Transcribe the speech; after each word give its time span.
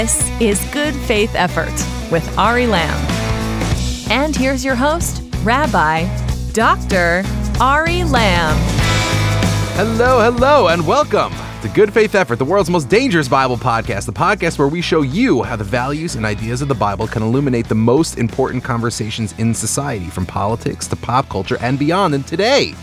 This 0.00 0.40
is 0.40 0.64
Good 0.66 0.94
Faith 0.94 1.34
Effort 1.34 1.74
with 2.12 2.38
Ari 2.38 2.68
Lamb. 2.68 2.96
And 4.08 4.36
here's 4.36 4.64
your 4.64 4.76
host, 4.76 5.24
Rabbi 5.42 6.06
Dr. 6.52 7.24
Ari 7.60 8.04
Lamb. 8.04 8.56
Hello, 9.74 10.22
hello, 10.22 10.68
and 10.68 10.86
welcome 10.86 11.32
to 11.62 11.68
Good 11.70 11.92
Faith 11.92 12.14
Effort, 12.14 12.36
the 12.36 12.44
world's 12.44 12.70
most 12.70 12.88
dangerous 12.88 13.26
Bible 13.26 13.56
podcast, 13.56 14.06
the 14.06 14.12
podcast 14.12 14.56
where 14.56 14.68
we 14.68 14.80
show 14.80 15.02
you 15.02 15.42
how 15.42 15.56
the 15.56 15.64
values 15.64 16.14
and 16.14 16.24
ideas 16.24 16.62
of 16.62 16.68
the 16.68 16.76
Bible 16.76 17.08
can 17.08 17.24
illuminate 17.24 17.66
the 17.66 17.74
most 17.74 18.18
important 18.18 18.62
conversations 18.62 19.34
in 19.38 19.52
society, 19.52 20.06
from 20.06 20.24
politics 20.24 20.86
to 20.86 20.94
pop 20.94 21.28
culture 21.28 21.58
and 21.60 21.76
beyond. 21.76 22.14
And 22.14 22.24
today, 22.24 22.76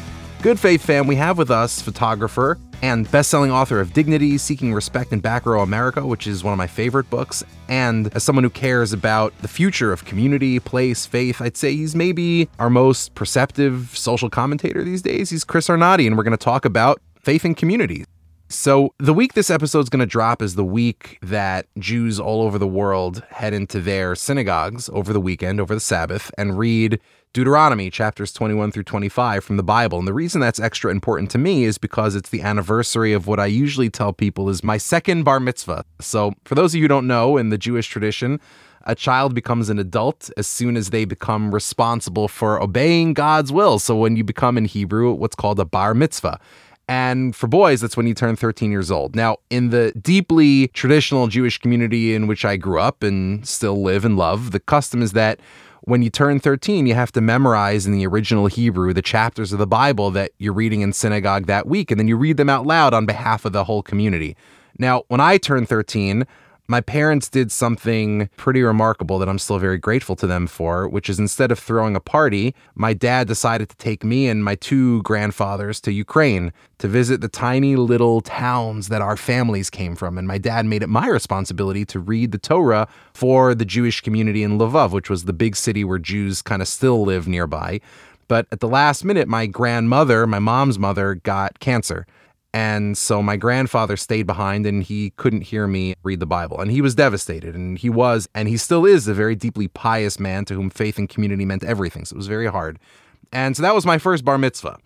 Good 0.45 0.59
Faith 0.59 0.85
fam, 0.85 1.07
we 1.07 1.15
have 1.15 1.39
with 1.39 1.49
us 1.49 1.81
photographer 1.81 2.59
and 2.83 3.09
best-selling 3.09 3.49
author 3.49 3.79
of 3.79 3.93
Dignity, 3.93 4.37
Seeking 4.37 4.75
Respect 4.75 5.11
in 5.11 5.19
Back 5.19 5.47
Row 5.47 5.63
America, 5.63 6.05
which 6.05 6.27
is 6.27 6.43
one 6.43 6.53
of 6.53 6.57
my 6.59 6.67
favorite 6.67 7.09
books. 7.09 7.43
And 7.67 8.13
as 8.15 8.23
someone 8.23 8.43
who 8.43 8.51
cares 8.51 8.93
about 8.93 9.35
the 9.39 9.47
future 9.47 9.91
of 9.91 10.05
community, 10.05 10.59
place, 10.59 11.07
faith, 11.07 11.41
I'd 11.41 11.57
say 11.57 11.75
he's 11.75 11.95
maybe 11.95 12.47
our 12.59 12.69
most 12.69 13.15
perceptive 13.15 13.89
social 13.97 14.29
commentator 14.29 14.83
these 14.83 15.01
days. 15.01 15.31
He's 15.31 15.43
Chris 15.43 15.67
Arnade, 15.67 16.01
and 16.01 16.15
we're 16.15 16.21
going 16.21 16.37
to 16.37 16.37
talk 16.37 16.63
about 16.63 17.01
faith 17.19 17.43
and 17.43 17.57
community. 17.57 18.05
So, 18.47 18.93
the 18.99 19.15
week 19.15 19.33
this 19.33 19.49
episode 19.49 19.79
is 19.79 19.89
going 19.89 20.01
to 20.01 20.05
drop 20.05 20.43
is 20.43 20.53
the 20.53 20.63
week 20.63 21.17
that 21.23 21.65
Jews 21.79 22.19
all 22.19 22.43
over 22.43 22.59
the 22.59 22.67
world 22.67 23.23
head 23.31 23.55
into 23.55 23.81
their 23.81 24.13
synagogues 24.13 24.87
over 24.93 25.11
the 25.11 25.19
weekend, 25.19 25.59
over 25.59 25.73
the 25.73 25.79
Sabbath, 25.79 26.29
and 26.37 26.55
read 26.55 26.99
Deuteronomy 27.35 27.89
chapters 27.89 28.31
21 28.31 28.71
through 28.71 28.83
25 28.83 29.43
from 29.43 29.57
the 29.57 29.63
Bible. 29.63 29.99
And 29.99 30.07
the 30.07 30.13
reason 30.13 30.39
that's 30.39 30.57
extra 30.57 30.89
important 30.89 31.29
to 31.31 31.37
me 31.37 31.65
is 31.65 31.77
because 31.77 32.15
it's 32.15 32.29
the 32.29 32.41
anniversary 32.41 33.11
of 33.11 33.27
what 33.27 33.41
I 33.41 33.45
usually 33.45 33.89
tell 33.89 34.13
people 34.13 34.47
is 34.47 34.63
my 34.63 34.77
second 34.77 35.23
bar 35.23 35.41
mitzvah. 35.41 35.83
So, 35.99 36.31
for 36.45 36.55
those 36.55 36.71
of 36.71 36.77
you 36.77 36.85
who 36.85 36.87
don't 36.87 37.07
know, 37.07 37.35
in 37.35 37.49
the 37.49 37.57
Jewish 37.57 37.89
tradition, 37.89 38.39
a 38.83 38.95
child 38.95 39.35
becomes 39.35 39.67
an 39.67 39.79
adult 39.79 40.31
as 40.37 40.47
soon 40.47 40.77
as 40.77 40.91
they 40.91 41.03
become 41.03 41.53
responsible 41.53 42.29
for 42.29 42.63
obeying 42.63 43.13
God's 43.13 43.51
will. 43.51 43.79
So, 43.79 43.97
when 43.97 44.15
you 44.15 44.23
become 44.23 44.57
in 44.57 44.63
Hebrew, 44.63 45.11
what's 45.11 45.35
called 45.35 45.59
a 45.59 45.65
bar 45.65 45.93
mitzvah. 45.93 46.39
And 46.87 47.35
for 47.35 47.47
boys, 47.47 47.81
that's 47.81 47.97
when 47.97 48.07
you 48.07 48.13
turn 48.13 48.37
13 48.37 48.71
years 48.71 48.89
old. 48.89 49.13
Now, 49.13 49.39
in 49.49 49.71
the 49.71 49.91
deeply 50.01 50.69
traditional 50.69 51.27
Jewish 51.27 51.57
community 51.57 52.13
in 52.15 52.27
which 52.27 52.45
I 52.45 52.55
grew 52.55 52.79
up 52.79 53.03
and 53.03 53.45
still 53.45 53.81
live 53.81 54.05
and 54.05 54.15
love, 54.15 54.51
the 54.51 54.59
custom 54.61 55.01
is 55.01 55.11
that 55.11 55.41
when 55.81 56.01
you 56.01 56.09
turn 56.09 56.39
13, 56.39 56.87
you 56.87 56.93
have 56.95 57.11
to 57.13 57.21
memorize 57.21 57.85
in 57.85 57.91
the 57.91 58.07
original 58.07 58.47
Hebrew 58.47 58.93
the 58.93 59.01
chapters 59.01 59.53
of 59.53 59.59
the 59.59 59.67
Bible 59.67 60.11
that 60.11 60.31
you're 60.37 60.53
reading 60.53 60.81
in 60.81 60.93
synagogue 60.93 61.45
that 61.45 61.67
week, 61.67 61.91
and 61.91 61.99
then 61.99 62.07
you 62.07 62.17
read 62.17 62.37
them 62.37 62.49
out 62.49 62.65
loud 62.65 62.93
on 62.93 63.05
behalf 63.05 63.45
of 63.45 63.53
the 63.53 63.65
whole 63.65 63.83
community. 63.83 64.35
Now, 64.77 65.03
when 65.07 65.21
I 65.21 65.37
turned 65.37 65.69
13, 65.69 66.25
my 66.67 66.81
parents 66.81 67.29
did 67.29 67.51
something 67.51 68.29
pretty 68.37 68.63
remarkable 68.63 69.19
that 69.19 69.29
I'm 69.29 69.37
still 69.37 69.59
very 69.59 69.77
grateful 69.77 70.15
to 70.15 70.27
them 70.27 70.47
for, 70.47 70.87
which 70.87 71.09
is 71.09 71.19
instead 71.19 71.51
of 71.51 71.59
throwing 71.59 71.95
a 71.95 71.99
party, 71.99 72.55
my 72.73 72.93
dad 72.93 73.27
decided 73.27 73.69
to 73.69 73.75
take 73.77 74.03
me 74.03 74.27
and 74.27 74.43
my 74.43 74.55
two 74.55 75.03
grandfathers 75.03 75.79
to 75.81 75.91
Ukraine 75.91 76.51
to 76.79 76.87
visit 76.87 77.21
the 77.21 77.27
tiny 77.27 77.75
little 77.75 78.21
towns 78.21 78.87
that 78.87 79.01
our 79.01 79.15
families 79.15 79.69
came 79.69 79.95
from. 79.95 80.17
And 80.17 80.27
my 80.27 80.37
dad 80.37 80.65
made 80.65 80.81
it 80.81 80.89
my 80.89 81.07
responsibility 81.07 81.85
to 81.85 81.99
read 81.99 82.31
the 82.31 82.37
Torah 82.37 82.87
for 83.13 83.53
the 83.53 83.65
Jewish 83.65 84.01
community 84.01 84.41
in 84.41 84.57
Lvov, 84.57 84.91
which 84.91 85.09
was 85.09 85.25
the 85.25 85.33
big 85.33 85.55
city 85.55 85.83
where 85.83 85.99
Jews 85.99 86.41
kind 86.41 86.61
of 86.61 86.67
still 86.67 87.03
live 87.03 87.27
nearby. 87.27 87.79
But 88.27 88.47
at 88.51 88.59
the 88.59 88.67
last 88.67 89.05
minute, 89.05 89.27
my 89.27 89.45
grandmother, 89.45 90.25
my 90.25 90.39
mom's 90.39 90.79
mother, 90.79 91.15
got 91.15 91.59
cancer. 91.59 92.07
And 92.55 92.97
so 92.97 93.21
my 93.21 93.35
grandfather 93.35 93.97
stayed 93.97 94.25
behind 94.25 94.65
and 94.65 94.81
he 94.81 95.09
couldn't 95.17 95.41
hear 95.41 95.67
me 95.67 95.93
read 96.03 96.21
the 96.21 96.25
Bible. 96.25 96.61
And 96.61 96.71
he 96.71 96.79
was 96.79 96.95
devastated. 96.95 97.53
And 97.53 97.77
he 97.77 97.89
was, 97.89 98.29
and 98.33 98.47
he 98.47 98.55
still 98.55 98.85
is, 98.85 99.09
a 99.09 99.13
very 99.13 99.35
deeply 99.35 99.67
pious 99.67 100.21
man 100.21 100.45
to 100.45 100.53
whom 100.53 100.69
faith 100.69 100.97
and 100.97 101.09
community 101.09 101.43
meant 101.43 101.65
everything. 101.65 102.05
So 102.05 102.13
it 102.13 102.17
was 102.17 102.27
very 102.27 102.47
hard. 102.47 102.79
And 103.33 103.57
so 103.57 103.61
that 103.61 103.75
was 103.75 103.85
my 103.85 103.97
first 103.97 104.23
bar 104.23 104.37
mitzvah. 104.37 104.77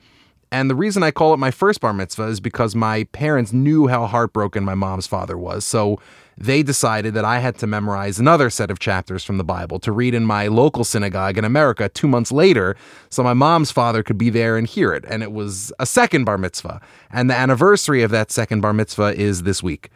And 0.51 0.67
the 0.67 0.73
reason 0.73 1.03
I 1.03 1.11
call 1.11 1.31
it 1.31 1.37
my 1.37 1.51
first 1.51 1.79
bar 1.79 1.93
mitzvah 1.93 2.23
is 2.23 2.39
because 2.39 2.73
my 2.73 3.03
parents 3.11 3.53
knew 3.53 3.85
how 3.85 4.07
heartbroken 4.07 4.65
my 4.65 4.73
mom's 4.73 5.05
father 5.05 5.37
was. 5.37 5.63
So 5.63 6.01
they 6.39 6.63
decided 6.63 7.13
that 7.15 7.25
I 7.25 7.39
had 7.39 7.57
to 7.57 7.67
memorize 7.67 8.17
another 8.17 8.49
set 8.49 8.71
of 8.71 8.79
chapters 8.79 9.25
from 9.25 9.37
the 9.37 9.43
Bible 9.43 9.77
to 9.79 9.91
read 9.91 10.13
in 10.13 10.23
my 10.25 10.47
local 10.47 10.85
synagogue 10.85 11.37
in 11.37 11.43
America 11.43 11.89
two 11.89 12.07
months 12.07 12.31
later 12.31 12.77
so 13.09 13.23
my 13.23 13.33
mom's 13.33 13.71
father 13.71 14.03
could 14.03 14.17
be 14.17 14.29
there 14.29 14.55
and 14.55 14.65
hear 14.65 14.93
it. 14.93 15.03
And 15.09 15.21
it 15.21 15.33
was 15.33 15.73
a 15.79 15.85
second 15.85 16.23
bar 16.23 16.37
mitzvah. 16.37 16.79
And 17.11 17.29
the 17.29 17.35
anniversary 17.35 18.03
of 18.03 18.11
that 18.11 18.31
second 18.31 18.61
bar 18.61 18.71
mitzvah 18.71 19.15
is 19.19 19.43
this 19.43 19.61
week. 19.61 19.89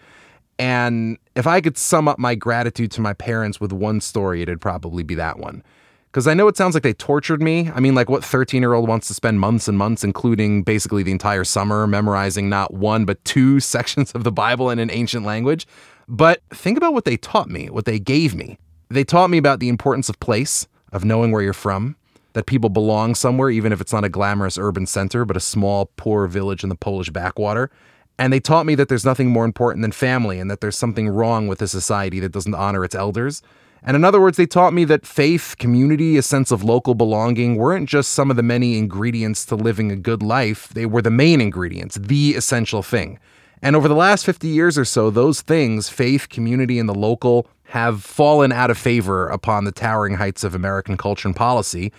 And 0.59 1.17
if 1.35 1.47
I 1.47 1.61
could 1.61 1.77
sum 1.77 2.09
up 2.09 2.19
my 2.19 2.35
gratitude 2.35 2.91
to 2.91 3.01
my 3.01 3.13
parents 3.13 3.61
with 3.61 3.71
one 3.71 4.01
story, 4.01 4.41
it'd 4.41 4.61
probably 4.61 5.03
be 5.03 5.15
that 5.15 5.39
one. 5.39 5.63
Because 6.11 6.27
I 6.27 6.35
know 6.35 6.47
it 6.47 6.57
sounds 6.57 6.75
like 6.75 6.83
they 6.83 6.93
tortured 6.93 7.41
me. 7.41 7.71
I 7.73 7.79
mean, 7.79 7.95
like 7.95 8.07
what 8.07 8.23
13 8.23 8.61
year 8.61 8.73
old 8.73 8.87
wants 8.87 9.07
to 9.07 9.15
spend 9.15 9.39
months 9.39 9.67
and 9.67 9.77
months, 9.77 10.03
including 10.03 10.61
basically 10.61 11.01
the 11.03 11.11
entire 11.11 11.43
summer, 11.43 11.87
memorizing 11.87 12.49
not 12.49 12.73
one, 12.73 13.05
but 13.05 13.23
two 13.23 13.59
sections 13.61 14.11
of 14.11 14.23
the 14.23 14.31
Bible 14.31 14.69
in 14.69 14.77
an 14.77 14.91
ancient 14.91 15.25
language. 15.25 15.65
But 16.07 16.41
think 16.51 16.77
about 16.77 16.93
what 16.93 17.05
they 17.05 17.17
taught 17.17 17.49
me, 17.49 17.69
what 17.69 17.85
they 17.85 17.99
gave 17.99 18.35
me. 18.35 18.57
They 18.89 19.03
taught 19.03 19.29
me 19.29 19.37
about 19.37 19.59
the 19.59 19.69
importance 19.69 20.09
of 20.09 20.19
place, 20.19 20.67
of 20.91 21.05
knowing 21.05 21.31
where 21.31 21.41
you're 21.41 21.53
from, 21.53 21.95
that 22.33 22.45
people 22.45 22.69
belong 22.69 23.15
somewhere, 23.15 23.49
even 23.49 23.71
if 23.71 23.81
it's 23.81 23.93
not 23.93 24.03
a 24.03 24.09
glamorous 24.09 24.57
urban 24.57 24.85
center, 24.85 25.25
but 25.25 25.37
a 25.37 25.41
small, 25.41 25.91
poor 25.97 26.27
village 26.27 26.63
in 26.63 26.69
the 26.69 26.75
Polish 26.75 27.09
backwater. 27.09 27.71
And 28.19 28.31
they 28.31 28.39
taught 28.39 28.65
me 28.65 28.75
that 28.75 28.89
there's 28.89 29.05
nothing 29.05 29.29
more 29.29 29.45
important 29.45 29.81
than 29.81 29.91
family 29.91 30.39
and 30.39 30.49
that 30.51 30.61
there's 30.61 30.77
something 30.77 31.09
wrong 31.09 31.47
with 31.47 31.61
a 31.61 31.67
society 31.67 32.19
that 32.19 32.31
doesn't 32.31 32.53
honor 32.53 32.83
its 32.83 32.95
elders. 32.95 33.41
And 33.81 33.97
in 33.97 34.05
other 34.05 34.21
words, 34.21 34.37
they 34.37 34.45
taught 34.45 34.73
me 34.73 34.85
that 34.85 35.05
faith, 35.05 35.55
community, 35.57 36.15
a 36.17 36.21
sense 36.21 36.51
of 36.51 36.63
local 36.63 36.95
belonging 36.95 37.55
weren't 37.55 37.89
just 37.89 38.13
some 38.13 38.29
of 38.29 38.37
the 38.37 38.43
many 38.43 38.77
ingredients 38.77 39.45
to 39.47 39.55
living 39.55 39.91
a 39.91 39.95
good 39.95 40.23
life, 40.23 40.69
they 40.69 40.85
were 40.85 41.01
the 41.01 41.11
main 41.11 41.41
ingredients, 41.41 41.95
the 41.95 42.35
essential 42.35 42.81
thing. 42.81 43.19
And 43.63 43.77
over 43.77 43.87
the 43.87 43.95
last 43.95 44.25
50 44.25 44.49
years 44.49 44.77
or 44.77 44.83
so, 44.83 45.09
those 45.09 45.41
things, 45.41 45.87
faith, 45.87 46.27
community, 46.27 46.79
and 46.79 46.89
the 46.89 46.93
local, 46.93 47.47
have 47.63 48.03
fallen 48.03 48.51
out 48.51 48.69
of 48.69 48.77
favor 48.77 49.27
upon 49.29 49.63
the 49.63 49.71
towering 49.71 50.15
heights 50.15 50.43
of 50.43 50.53
American 50.53 50.97
culture 50.97 51.29
and 51.29 51.35
policy. 51.35 51.93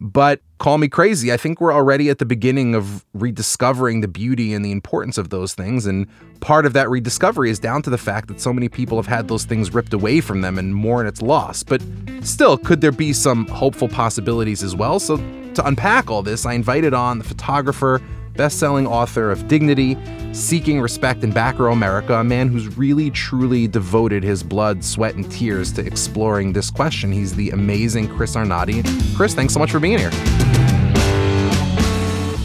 But 0.00 0.40
call 0.56 0.78
me 0.78 0.88
crazy, 0.88 1.30
I 1.30 1.36
think 1.36 1.60
we're 1.60 1.72
already 1.72 2.08
at 2.08 2.18
the 2.18 2.24
beginning 2.24 2.74
of 2.74 3.04
rediscovering 3.12 4.00
the 4.00 4.08
beauty 4.08 4.54
and 4.54 4.64
the 4.64 4.72
importance 4.72 5.18
of 5.18 5.28
those 5.28 5.52
things. 5.52 5.84
And 5.84 6.08
part 6.40 6.64
of 6.64 6.72
that 6.72 6.88
rediscovery 6.88 7.50
is 7.50 7.58
down 7.58 7.82
to 7.82 7.90
the 7.90 7.98
fact 7.98 8.28
that 8.28 8.40
so 8.40 8.50
many 8.50 8.70
people 8.70 8.96
have 8.96 9.06
had 9.06 9.28
those 9.28 9.44
things 9.44 9.72
ripped 9.74 9.92
away 9.92 10.22
from 10.22 10.40
them 10.40 10.56
and 10.56 10.74
mourn 10.74 11.06
its 11.06 11.20
loss. 11.20 11.62
But 11.62 11.82
still, 12.22 12.56
could 12.56 12.80
there 12.80 12.90
be 12.90 13.12
some 13.12 13.46
hopeful 13.48 13.88
possibilities 13.88 14.62
as 14.62 14.74
well? 14.74 14.98
So, 14.98 15.18
to 15.18 15.66
unpack 15.66 16.10
all 16.10 16.22
this, 16.22 16.46
I 16.46 16.54
invited 16.54 16.94
on 16.94 17.18
the 17.18 17.24
photographer, 17.24 18.00
best-selling 18.34 18.86
author 18.86 19.30
of 19.30 19.48
Dignity, 19.48 19.96
Seeking 20.32 20.80
Respect 20.80 21.22
in 21.22 21.30
Back 21.30 21.58
Row 21.58 21.72
America, 21.72 22.14
a 22.14 22.24
man 22.24 22.48
who's 22.48 22.76
really 22.76 23.10
truly 23.10 23.68
devoted 23.68 24.22
his 24.22 24.42
blood, 24.42 24.82
sweat, 24.82 25.14
and 25.14 25.30
tears 25.30 25.72
to 25.72 25.86
exploring 25.86 26.52
this 26.52 26.70
question. 26.70 27.12
He's 27.12 27.34
the 27.34 27.50
amazing 27.50 28.08
Chris 28.08 28.34
Arnade. 28.36 28.86
Chris, 29.14 29.34
thanks 29.34 29.52
so 29.52 29.58
much 29.58 29.70
for 29.70 29.80
being 29.80 29.98
here. 29.98 30.10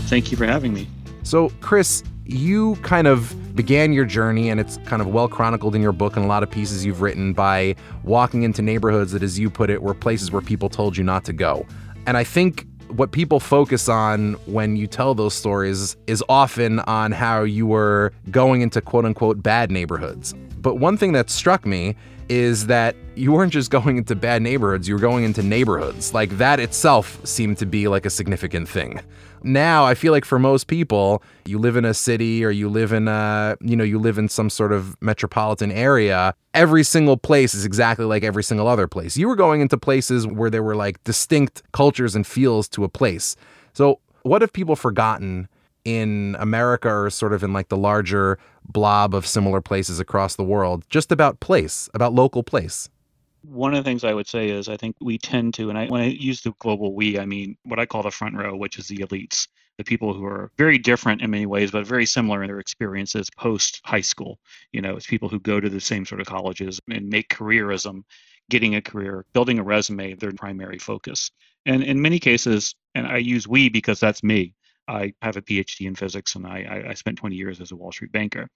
Thank 0.07 0.31
you 0.31 0.37
for 0.37 0.45
having 0.45 0.73
me. 0.73 0.87
So, 1.23 1.49
Chris, 1.61 2.03
you 2.25 2.75
kind 2.77 3.07
of 3.07 3.33
began 3.55 3.91
your 3.93 4.05
journey, 4.05 4.49
and 4.49 4.59
it's 4.59 4.77
kind 4.85 5.01
of 5.01 5.07
well 5.07 5.27
chronicled 5.27 5.75
in 5.75 5.81
your 5.81 5.91
book 5.91 6.15
and 6.15 6.25
a 6.25 6.27
lot 6.27 6.43
of 6.43 6.51
pieces 6.51 6.85
you've 6.85 7.01
written 7.01 7.33
by 7.33 7.75
walking 8.03 8.43
into 8.43 8.61
neighborhoods 8.61 9.13
that, 9.13 9.23
as 9.23 9.39
you 9.39 9.49
put 9.49 9.69
it, 9.69 9.81
were 9.81 9.93
places 9.93 10.31
where 10.31 10.41
people 10.41 10.69
told 10.69 10.95
you 10.95 11.03
not 11.03 11.23
to 11.25 11.33
go. 11.33 11.65
And 12.05 12.17
I 12.17 12.23
think 12.23 12.67
what 12.89 13.11
people 13.11 13.39
focus 13.39 13.89
on 13.89 14.33
when 14.45 14.75
you 14.75 14.87
tell 14.87 15.13
those 15.13 15.33
stories 15.33 15.97
is 16.07 16.23
often 16.29 16.79
on 16.81 17.11
how 17.11 17.43
you 17.43 17.65
were 17.65 18.13
going 18.31 18.61
into 18.61 18.81
quote 18.81 19.05
unquote 19.05 19.41
bad 19.41 19.71
neighborhoods. 19.71 20.33
But 20.61 20.75
one 20.75 20.97
thing 20.97 21.13
that 21.13 21.29
struck 21.29 21.65
me 21.65 21.95
is 22.29 22.67
that 22.67 22.95
you 23.15 23.31
weren't 23.31 23.53
just 23.53 23.71
going 23.71 23.97
into 23.97 24.15
bad 24.15 24.41
neighborhoods, 24.41 24.87
you 24.87 24.95
were 24.95 25.01
going 25.01 25.23
into 25.23 25.41
neighborhoods. 25.41 26.13
Like 26.13 26.37
that 26.37 26.59
itself 26.59 27.19
seemed 27.25 27.57
to 27.59 27.65
be 27.65 27.87
like 27.87 28.05
a 28.05 28.09
significant 28.09 28.67
thing. 28.67 28.99
Now, 29.43 29.85
I 29.85 29.93
feel 29.93 30.11
like 30.11 30.25
for 30.25 30.39
most 30.39 30.67
people, 30.67 31.21
you 31.45 31.59
live 31.59 31.75
in 31.75 31.85
a 31.85 31.93
city 31.93 32.43
or 32.43 32.49
you 32.49 32.69
live 32.69 32.91
in 32.91 33.07
a, 33.07 33.57
you 33.61 33.75
know, 33.75 33.83
you 33.83 33.99
live 33.99 34.17
in 34.17 34.29
some 34.29 34.49
sort 34.49 34.71
of 34.71 34.95
metropolitan 35.01 35.71
area, 35.71 36.33
every 36.53 36.83
single 36.83 37.17
place 37.17 37.53
is 37.53 37.65
exactly 37.65 38.05
like 38.05 38.23
every 38.23 38.43
single 38.43 38.67
other 38.67 38.87
place. 38.87 39.17
You 39.17 39.27
were 39.27 39.35
going 39.35 39.61
into 39.61 39.77
places 39.77 40.25
where 40.25 40.49
there 40.49 40.63
were 40.63 40.75
like 40.75 41.03
distinct 41.03 41.63
cultures 41.71 42.15
and 42.15 42.25
feels 42.25 42.67
to 42.69 42.83
a 42.83 42.89
place. 42.89 43.35
So, 43.73 43.99
what 44.23 44.41
have 44.41 44.51
people 44.51 44.75
forgotten 44.75 45.47
in 45.85 46.35
America 46.39 46.89
or 46.89 47.09
sort 47.09 47.31
of 47.31 47.43
in 47.43 47.53
like 47.53 47.69
the 47.69 47.77
larger 47.77 48.37
blob 48.65 49.15
of 49.15 49.25
similar 49.25 49.61
places 49.61 49.99
across 49.99 50.35
the 50.35 50.43
world 50.43 50.83
just 50.89 51.11
about 51.11 51.39
place, 51.39 51.89
about 51.93 52.13
local 52.13 52.43
place? 52.43 52.89
One 53.41 53.73
of 53.73 53.83
the 53.83 53.89
things 53.89 54.03
I 54.03 54.13
would 54.13 54.27
say 54.27 54.49
is 54.49 54.67
I 54.69 54.77
think 54.77 54.95
we 55.01 55.17
tend 55.17 55.53
to, 55.55 55.69
and 55.69 55.77
I, 55.77 55.87
when 55.87 56.01
I 56.01 56.07
use 56.07 56.41
the 56.41 56.53
global 56.59 56.93
we, 56.95 57.19
I 57.19 57.25
mean 57.25 57.57
what 57.63 57.79
I 57.79 57.85
call 57.85 58.03
the 58.03 58.11
front 58.11 58.35
row, 58.35 58.55
which 58.55 58.77
is 58.79 58.87
the 58.87 58.97
elites. 58.97 59.47
the 59.77 59.83
people 59.83 60.13
who 60.13 60.25
are 60.25 60.51
very 60.57 60.77
different 60.77 61.21
in 61.21 61.29
many 61.29 61.45
ways, 61.45 61.71
but 61.71 61.85
very 61.85 62.05
similar 62.05 62.43
in 62.43 62.47
their 62.49 62.59
experiences 62.59 63.29
post 63.37 63.81
high 63.85 64.01
school. 64.01 64.39
You 64.71 64.81
know, 64.81 64.95
it's 64.97 65.05
people 65.07 65.29
who 65.29 65.39
go 65.39 65.59
to 65.59 65.69
the 65.69 65.79
same 65.79 66.05
sort 66.05 66.21
of 66.21 66.27
colleges 66.27 66.79
and 66.91 67.07
make 67.09 67.29
careerism, 67.29 68.03
getting 68.49 68.75
a 68.75 68.81
career, 68.81 69.25
building 69.33 69.59
a 69.59 69.63
resume, 69.63 70.15
their 70.15 70.31
primary 70.33 70.79
focus. 70.79 71.31
And 71.65 71.83
in 71.83 72.01
many 72.01 72.19
cases, 72.19 72.75
and 72.95 73.07
I 73.07 73.17
use 73.17 73.47
we 73.47 73.69
because 73.69 73.99
that's 73.99 74.23
me. 74.23 74.55
I 74.87 75.13
have 75.21 75.37
a 75.37 75.41
PhD 75.41 75.85
in 75.85 75.95
physics 75.95 76.35
and 76.35 76.47
I, 76.47 76.85
I 76.89 76.93
spent 76.93 77.17
20 77.17 77.35
years 77.35 77.61
as 77.61 77.71
a 77.71 77.75
Wall 77.75 77.91
Street 77.91 78.11
banker. 78.11 78.47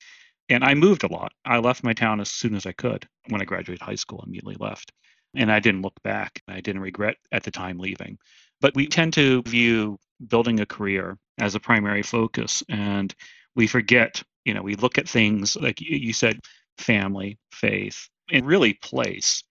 And 0.51 0.65
I 0.65 0.74
moved 0.74 1.06
a 1.06 1.12
lot. 1.12 1.31
I 1.45 1.59
left 1.59 1.81
my 1.81 1.94
town 1.94 2.19
as 2.19 2.30
soon 2.30 2.56
as 2.56 2.65
I 2.65 2.74
could. 2.74 3.07
When 3.30 3.42
I 3.42 3.45
graduated 3.45 3.81
high 3.81 3.95
school, 3.95 4.19
I 4.21 4.27
immediately 4.27 4.57
left. 4.59 4.92
And 5.33 5.50
I 5.50 5.62
didn't 5.62 5.81
look 5.81 6.01
back. 6.03 6.42
I 6.48 6.59
didn't 6.59 6.81
regret 6.81 7.15
at 7.31 7.44
the 7.44 7.51
time 7.51 7.80
leaving. 7.80 8.18
But 8.59 8.75
we 8.75 8.86
tend 8.86 9.13
to 9.13 9.44
view 9.44 9.98
building 10.27 10.59
a 10.59 10.65
career 10.65 11.18
as 11.39 11.56
a 11.56 11.59
primary 11.59 12.03
focus. 12.03 12.63
And 12.68 13.15
we 13.56 13.65
forget, 13.65 14.21
you 14.44 14.53
know, 14.53 14.62
we 14.62 14.75
look 14.75 14.98
at 14.98 15.07
things 15.07 15.56
like 15.56 15.80
you 15.80 16.12
said, 16.12 16.42
family, 16.77 17.39
faith, 17.53 18.09
and 18.30 18.45
really 18.45 18.74
place 18.74 19.42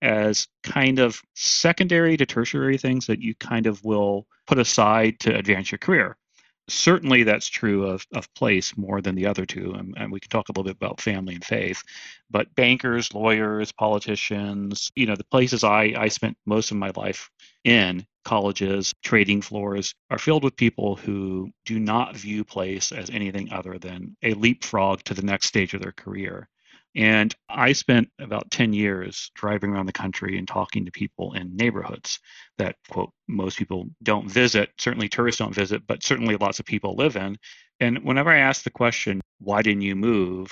as 0.00 0.48
kind 0.62 0.98
of 0.98 1.20
secondary 1.34 2.16
to 2.16 2.24
tertiary 2.24 2.78
things 2.78 3.06
that 3.06 3.20
you 3.20 3.34
kind 3.34 3.66
of 3.66 3.84
will 3.84 4.26
put 4.46 4.58
aside 4.58 5.20
to 5.20 5.36
advance 5.36 5.70
your 5.70 5.78
career 5.78 6.16
certainly 6.68 7.22
that's 7.22 7.46
true 7.46 7.86
of, 7.86 8.04
of 8.14 8.32
place 8.34 8.76
more 8.76 9.00
than 9.00 9.14
the 9.14 9.26
other 9.26 9.46
two 9.46 9.72
and, 9.74 9.94
and, 9.96 10.10
we 10.10 10.20
can 10.20 10.30
talk 10.30 10.48
a 10.48 10.52
little 10.52 10.64
bit 10.64 10.76
about 10.76 11.00
family 11.00 11.34
and 11.34 11.44
faith 11.44 11.82
but 12.30 12.52
bankers 12.54 13.12
lawyers 13.14 13.72
politicians 13.72 14.90
you 14.96 15.06
know 15.06 15.14
the 15.14 15.24
places 15.24 15.62
i, 15.62 15.92
I 15.96 16.08
spent 16.08 16.36
most 16.46 16.70
of 16.70 16.76
my 16.76 16.90
life 16.96 17.30
in 17.64 18.04
colleges 18.24 18.92
trading 19.04 19.42
floors 19.42 19.94
are 20.10 20.18
filled 20.18 20.42
with 20.42 20.56
people 20.56 20.96
who 20.96 21.50
do 21.64 21.78
not 21.78 22.16
view 22.16 22.44
place 22.44 22.90
as 22.90 23.10
anything 23.10 23.52
other 23.52 23.78
than 23.78 24.16
a 24.22 24.34
leapfrog 24.34 25.02
to 25.04 25.14
the 25.14 25.22
next 25.22 25.46
stage 25.46 25.74
of 25.74 25.82
their 25.82 25.92
career 25.92 26.48
and 26.96 27.34
I 27.48 27.72
spent 27.72 28.08
about 28.18 28.50
10 28.50 28.72
years 28.72 29.30
driving 29.34 29.70
around 29.70 29.86
the 29.86 29.92
country 29.92 30.38
and 30.38 30.48
talking 30.48 30.86
to 30.86 30.90
people 30.90 31.34
in 31.34 31.54
neighborhoods 31.54 32.18
that, 32.56 32.76
quote, 32.88 33.12
most 33.28 33.58
people 33.58 33.90
don't 34.02 34.30
visit. 34.30 34.70
Certainly 34.78 35.10
tourists 35.10 35.38
don't 35.38 35.54
visit, 35.54 35.86
but 35.86 36.02
certainly 36.02 36.36
lots 36.36 36.58
of 36.58 36.64
people 36.64 36.96
live 36.96 37.16
in. 37.16 37.36
And 37.80 38.02
whenever 38.02 38.30
I 38.30 38.38
asked 38.38 38.64
the 38.64 38.70
question, 38.70 39.20
why 39.38 39.60
didn't 39.60 39.82
you 39.82 39.94
move? 39.94 40.50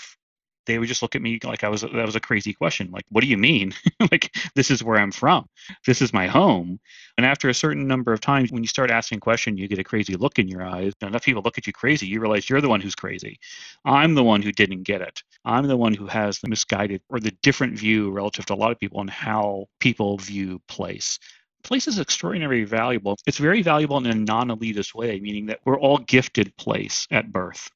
They 0.66 0.78
would 0.78 0.88
just 0.88 1.02
look 1.02 1.14
at 1.14 1.22
me 1.22 1.38
like 1.44 1.64
I 1.64 1.69
was 1.69 1.82
that 1.82 1.93
was 1.93 2.16
a 2.16 2.20
crazy 2.20 2.52
question. 2.52 2.90
Like, 2.90 3.05
what 3.11 3.22
do 3.22 3.26
you 3.26 3.37
mean? 3.37 3.75
like, 4.12 4.34
this 4.55 4.70
is 4.70 4.82
where 4.82 4.99
I'm 4.99 5.12
from. 5.12 5.46
This 5.87 6.02
is 6.02 6.12
my 6.12 6.26
home. 6.26 6.81
And 7.16 7.26
after 7.26 7.49
a 7.49 7.55
certain 7.55 7.87
number 7.87 8.12
of 8.12 8.20
times, 8.20 8.50
when 8.50 8.62
you 8.62 8.69
start 8.69 8.90
asking 8.90 9.19
a 9.19 9.20
question, 9.20 9.56
you 9.56 9.69
get 9.69 9.78
a 9.78 9.84
crazy 9.84 10.16
look 10.16 10.38
in 10.38 10.49
your 10.49 10.62
eyes. 10.62 10.93
Enough 11.00 11.25
people 11.25 11.43
look 11.43 11.58
at 11.58 11.66
you 11.66 11.72
crazy, 11.72 12.06
you 12.06 12.20
realize 12.20 12.49
you're 12.49 12.61
the 12.61 12.69
one 12.69 12.81
who's 12.81 12.94
crazy. 12.94 13.38
I'm 13.84 14.14
the 14.14 14.25
one 14.25 14.43
who 14.43 14.52
didn't 14.52 14.82
get 14.82 15.00
it. 15.00 15.22
I'm 15.44 15.66
the 15.66 15.76
one 15.76 15.94
who 15.94 16.06
has 16.06 16.38
the 16.38 16.49
misguided 16.49 17.02
or 17.08 17.20
the 17.20 17.32
different 17.43 17.78
view 17.78 18.11
relative 18.11 18.46
to 18.46 18.55
a 18.55 18.56
lot 18.56 18.72
of 18.72 18.78
people 18.78 19.00
on 19.00 19.08
how 19.08 19.66
people 19.81 20.19
view 20.19 20.61
place 20.69 21.19
place 21.62 21.88
is 21.88 21.99
extraordinarily 21.99 22.64
valuable. 22.64 23.16
It's 23.26 23.38
very 23.38 23.62
valuable 23.62 23.96
in 23.96 24.06
a 24.06 24.14
non 24.14 24.49
elitist 24.49 24.94
way, 24.94 25.19
meaning 25.19 25.46
that 25.46 25.61
we're 25.64 25.81
all 25.81 25.96
gifted 25.96 26.55
place 26.58 27.08
at 27.11 27.32
birth 27.32 27.70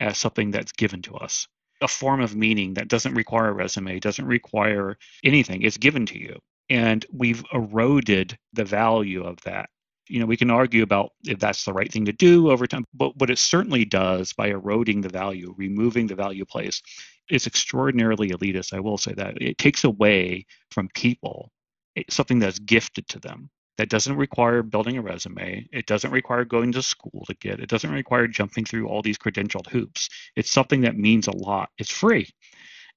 as 0.00 0.16
something 0.16 0.52
that's 0.52 0.72
given 0.72 1.02
to 1.02 1.14
us 1.16 1.48
a 1.82 1.88
form 1.88 2.20
of 2.20 2.36
meaning 2.36 2.74
that 2.74 2.88
doesn't 2.88 3.14
require 3.14 3.48
a 3.48 3.52
resume, 3.52 3.98
doesn't 3.98 4.24
require 4.26 4.96
anything. 5.24 5.62
It's 5.62 5.76
given 5.76 6.06
to 6.06 6.18
you. 6.18 6.38
And 6.70 7.04
we've 7.12 7.44
eroded 7.52 8.38
the 8.52 8.64
value 8.64 9.24
of 9.24 9.40
that. 9.42 9.68
You 10.08 10.20
know, 10.20 10.26
we 10.26 10.36
can 10.36 10.50
argue 10.50 10.82
about 10.82 11.10
if 11.24 11.38
that's 11.38 11.64
the 11.64 11.72
right 11.72 11.90
thing 11.90 12.04
to 12.06 12.12
do 12.12 12.50
over 12.50 12.66
time, 12.66 12.84
but 12.94 13.16
what 13.18 13.30
it 13.30 13.38
certainly 13.38 13.84
does 13.84 14.32
by 14.32 14.48
eroding 14.48 15.00
the 15.00 15.08
value, 15.08 15.54
removing 15.56 16.06
the 16.06 16.14
value 16.14 16.44
place, 16.44 16.82
is 17.30 17.46
extraordinarily 17.46 18.30
elitist. 18.30 18.72
I 18.72 18.80
will 18.80 18.98
say 18.98 19.12
that. 19.14 19.40
It 19.40 19.58
takes 19.58 19.84
away 19.84 20.46
from 20.70 20.88
people 20.94 21.50
eh, 21.96 22.02
something 22.08 22.38
that's 22.38 22.58
gifted 22.58 23.08
to 23.08 23.20
them 23.20 23.50
that 23.78 23.88
doesn't 23.88 24.16
require 24.16 24.62
building 24.62 24.98
a 24.98 25.02
resume. 25.02 25.66
It 25.72 25.86
doesn't 25.86 26.10
require 26.10 26.44
going 26.44 26.72
to 26.72 26.82
school 26.82 27.24
to 27.26 27.34
get. 27.34 27.60
It 27.60 27.68
doesn't 27.68 27.90
require 27.90 28.26
jumping 28.26 28.64
through 28.64 28.88
all 28.88 29.02
these 29.02 29.18
credentialed 29.18 29.68
hoops. 29.68 30.08
It's 30.36 30.50
something 30.50 30.82
that 30.82 30.96
means 30.96 31.26
a 31.26 31.36
lot. 31.36 31.70
It's 31.78 31.90
free. 31.90 32.28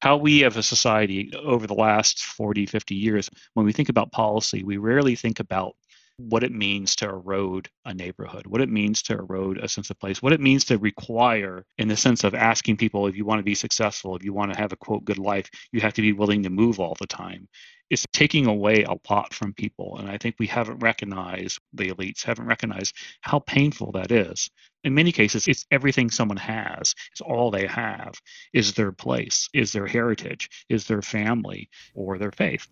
How 0.01 0.17
we 0.17 0.43
as 0.43 0.57
a 0.57 0.63
society 0.63 1.31
over 1.41 1.67
the 1.67 1.73
last 1.73 2.23
40, 2.23 2.65
50 2.65 2.95
years, 2.95 3.29
when 3.53 3.65
we 3.65 3.71
think 3.71 3.89
about 3.89 4.11
policy, 4.11 4.63
we 4.63 4.77
rarely 4.77 5.15
think 5.15 5.39
about 5.39 5.75
what 6.17 6.43
it 6.43 6.51
means 6.51 6.95
to 6.95 7.09
erode 7.09 7.69
a 7.85 7.93
neighborhood, 7.93 8.47
what 8.47 8.61
it 8.61 8.69
means 8.69 9.01
to 9.01 9.13
erode 9.13 9.57
a 9.57 9.67
sense 9.67 9.89
of 9.89 9.99
place, 9.99 10.21
what 10.21 10.31
it 10.31 10.39
means 10.39 10.63
to 10.65 10.77
require, 10.77 11.65
in 11.77 11.87
the 11.87 11.97
sense 11.97 12.23
of 12.23 12.33
asking 12.33 12.77
people 12.77 13.07
if 13.07 13.17
you 13.17 13.25
want 13.25 13.39
to 13.39 13.43
be 13.43 13.55
successful, 13.55 14.15
if 14.15 14.23
you 14.23 14.33
want 14.33 14.51
to 14.51 14.57
have 14.57 14.71
a 14.71 14.77
quote 14.77 15.03
good 15.03 15.17
life, 15.17 15.49
you 15.71 15.81
have 15.81 15.93
to 15.93 16.01
be 16.01 16.13
willing 16.13 16.43
to 16.43 16.49
move 16.49 16.79
all 16.79 16.95
the 16.99 17.07
time. 17.07 17.47
It's 17.89 18.05
taking 18.13 18.47
away 18.47 18.83
a 18.83 18.95
lot 19.09 19.33
from 19.33 19.53
people. 19.53 19.97
And 19.97 20.09
I 20.09 20.17
think 20.17 20.35
we 20.39 20.47
haven't 20.47 20.79
recognized, 20.79 21.59
the 21.73 21.89
elites 21.89 22.23
haven't 22.23 22.47
recognized 22.47 22.95
how 23.21 23.39
painful 23.39 23.91
that 23.93 24.11
is. 24.11 24.49
In 24.83 24.93
many 24.93 25.11
cases, 25.11 25.47
it's 25.47 25.65
everything 25.71 26.09
someone 26.09 26.37
has, 26.37 26.93
it's 27.11 27.21
all 27.21 27.51
they 27.51 27.67
have, 27.67 28.13
is 28.53 28.73
their 28.73 28.91
place, 28.91 29.49
is 29.53 29.71
their 29.71 29.87
heritage, 29.87 30.49
is 30.69 30.85
their 30.85 31.01
family, 31.01 31.69
or 31.95 32.17
their 32.17 32.31
faith. 32.31 32.67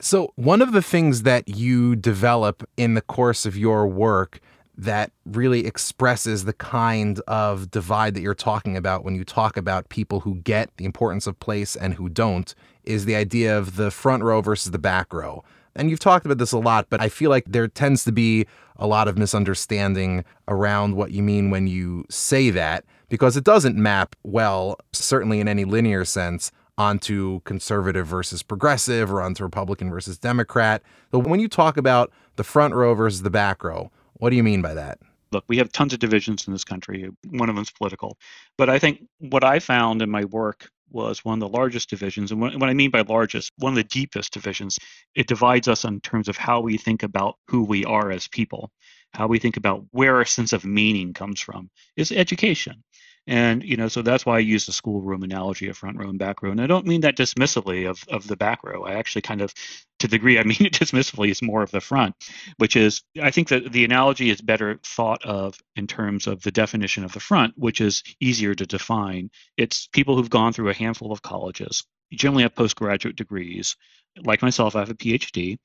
So, 0.00 0.32
one 0.34 0.60
of 0.60 0.72
the 0.72 0.82
things 0.82 1.22
that 1.22 1.48
you 1.48 1.94
develop 1.94 2.68
in 2.76 2.94
the 2.94 3.00
course 3.00 3.46
of 3.46 3.56
your 3.56 3.86
work 3.86 4.40
that 4.76 5.12
really 5.24 5.66
expresses 5.66 6.44
the 6.44 6.52
kind 6.52 7.20
of 7.28 7.70
divide 7.70 8.14
that 8.14 8.20
you're 8.20 8.34
talking 8.34 8.76
about 8.76 9.04
when 9.04 9.14
you 9.14 9.24
talk 9.24 9.56
about 9.56 9.88
people 9.88 10.20
who 10.20 10.34
get 10.36 10.76
the 10.76 10.84
importance 10.84 11.26
of 11.26 11.38
place 11.38 11.76
and 11.76 11.94
who 11.94 12.08
don't 12.08 12.54
is 12.84 13.04
the 13.04 13.16
idea 13.16 13.56
of 13.56 13.76
the 13.76 13.90
front 13.90 14.22
row 14.22 14.40
versus 14.40 14.70
the 14.70 14.78
back 14.78 15.12
row. 15.12 15.44
And 15.76 15.90
you've 15.90 16.00
talked 16.00 16.24
about 16.24 16.38
this 16.38 16.52
a 16.52 16.58
lot, 16.58 16.86
but 16.88 17.00
I 17.00 17.08
feel 17.08 17.30
like 17.30 17.44
there 17.46 17.66
tends 17.66 18.04
to 18.04 18.12
be 18.12 18.46
a 18.76 18.86
lot 18.86 19.08
of 19.08 19.18
misunderstanding 19.18 20.24
around 20.48 20.96
what 20.96 21.10
you 21.10 21.22
mean 21.22 21.50
when 21.50 21.66
you 21.66 22.04
say 22.10 22.50
that 22.50 22.84
because 23.08 23.36
it 23.36 23.44
doesn't 23.44 23.76
map 23.76 24.16
well, 24.22 24.78
certainly 24.92 25.40
in 25.40 25.48
any 25.48 25.64
linear 25.64 26.04
sense, 26.04 26.52
onto 26.76 27.40
conservative 27.40 28.06
versus 28.06 28.42
progressive 28.42 29.12
or 29.12 29.22
onto 29.22 29.44
Republican 29.44 29.90
versus 29.90 30.18
Democrat. 30.18 30.82
But 31.10 31.20
when 31.20 31.40
you 31.40 31.48
talk 31.48 31.76
about 31.76 32.12
the 32.36 32.44
front 32.44 32.74
row 32.74 32.94
versus 32.94 33.22
the 33.22 33.30
back 33.30 33.62
row, 33.62 33.90
what 34.14 34.30
do 34.30 34.36
you 34.36 34.42
mean 34.42 34.62
by 34.62 34.74
that? 34.74 34.98
Look, 35.32 35.44
we 35.48 35.56
have 35.58 35.72
tons 35.72 35.92
of 35.92 35.98
divisions 35.98 36.46
in 36.46 36.52
this 36.52 36.64
country. 36.64 37.08
One 37.30 37.48
of 37.48 37.56
them's 37.56 37.70
political. 37.70 38.16
But 38.56 38.70
I 38.70 38.78
think 38.78 39.04
what 39.18 39.44
I 39.44 39.58
found 39.58 40.02
in 40.02 40.10
my 40.10 40.24
work 40.24 40.70
was 40.94 41.24
one 41.24 41.34
of 41.34 41.40
the 41.40 41.58
largest 41.58 41.90
divisions. 41.90 42.30
And 42.30 42.40
what, 42.40 42.62
I 42.62 42.72
mean 42.72 42.90
by 42.90 43.02
largest, 43.02 43.52
one 43.58 43.72
of 43.72 43.76
the 43.76 43.84
deepest 43.84 44.32
divisions. 44.32 44.78
It 45.14 45.26
divides 45.26 45.68
us 45.68 45.84
in 45.84 46.00
terms 46.00 46.28
of 46.28 46.36
how 46.36 46.60
we 46.60 46.78
think 46.78 47.02
about 47.02 47.36
who 47.48 47.64
we 47.64 47.84
are 47.84 48.10
as 48.10 48.28
people, 48.28 48.70
how 49.12 49.26
we 49.26 49.38
think 49.38 49.56
about 49.56 49.84
where 49.90 50.16
our 50.16 50.24
sense 50.24 50.52
of 50.52 50.64
meaning 50.64 51.12
comes 51.12 51.40
from, 51.40 51.68
is 51.96 52.12
education. 52.12 52.82
And 53.26 53.64
you 53.64 53.76
know, 53.76 53.88
so 53.88 54.02
that's 54.02 54.26
why 54.26 54.36
I 54.36 54.40
use 54.40 54.66
the 54.66 54.72
schoolroom 54.72 55.22
analogy 55.22 55.68
of 55.68 55.76
front 55.76 55.98
row 55.98 56.08
and 56.08 56.18
back 56.18 56.42
row. 56.42 56.50
And 56.50 56.60
I 56.60 56.66
don't 56.66 56.86
mean 56.86 57.02
that 57.02 57.16
dismissively 57.16 57.88
of, 57.88 58.04
of 58.08 58.26
the 58.26 58.36
back 58.36 58.62
row. 58.62 58.84
I 58.84 58.94
actually 58.94 59.22
kind 59.22 59.40
of, 59.40 59.54
to 60.00 60.08
the 60.08 60.18
degree 60.18 60.38
I 60.38 60.42
mean 60.42 60.58
it 60.60 60.74
dismissively, 60.74 61.30
is 61.30 61.42
more 61.42 61.62
of 61.62 61.70
the 61.70 61.80
front, 61.80 62.14
which 62.58 62.76
is 62.76 63.02
I 63.20 63.30
think 63.30 63.48
that 63.48 63.72
the 63.72 63.84
analogy 63.84 64.28
is 64.30 64.40
better 64.40 64.78
thought 64.84 65.24
of 65.24 65.58
in 65.76 65.86
terms 65.86 66.26
of 66.26 66.42
the 66.42 66.52
definition 66.52 67.04
of 67.04 67.12
the 67.12 67.20
front, 67.20 67.54
which 67.56 67.80
is 67.80 68.02
easier 68.20 68.54
to 68.54 68.66
define. 68.66 69.30
It's 69.56 69.88
people 69.88 70.16
who've 70.16 70.30
gone 70.30 70.52
through 70.52 70.68
a 70.68 70.74
handful 70.74 71.12
of 71.12 71.22
colleges, 71.22 71.84
generally 72.12 72.42
have 72.42 72.54
postgraduate 72.54 73.16
degrees. 73.16 73.76
Like 74.22 74.42
myself, 74.42 74.76
I 74.76 74.80
have 74.80 74.90
a 74.90 74.94
PhD. 74.94 75.58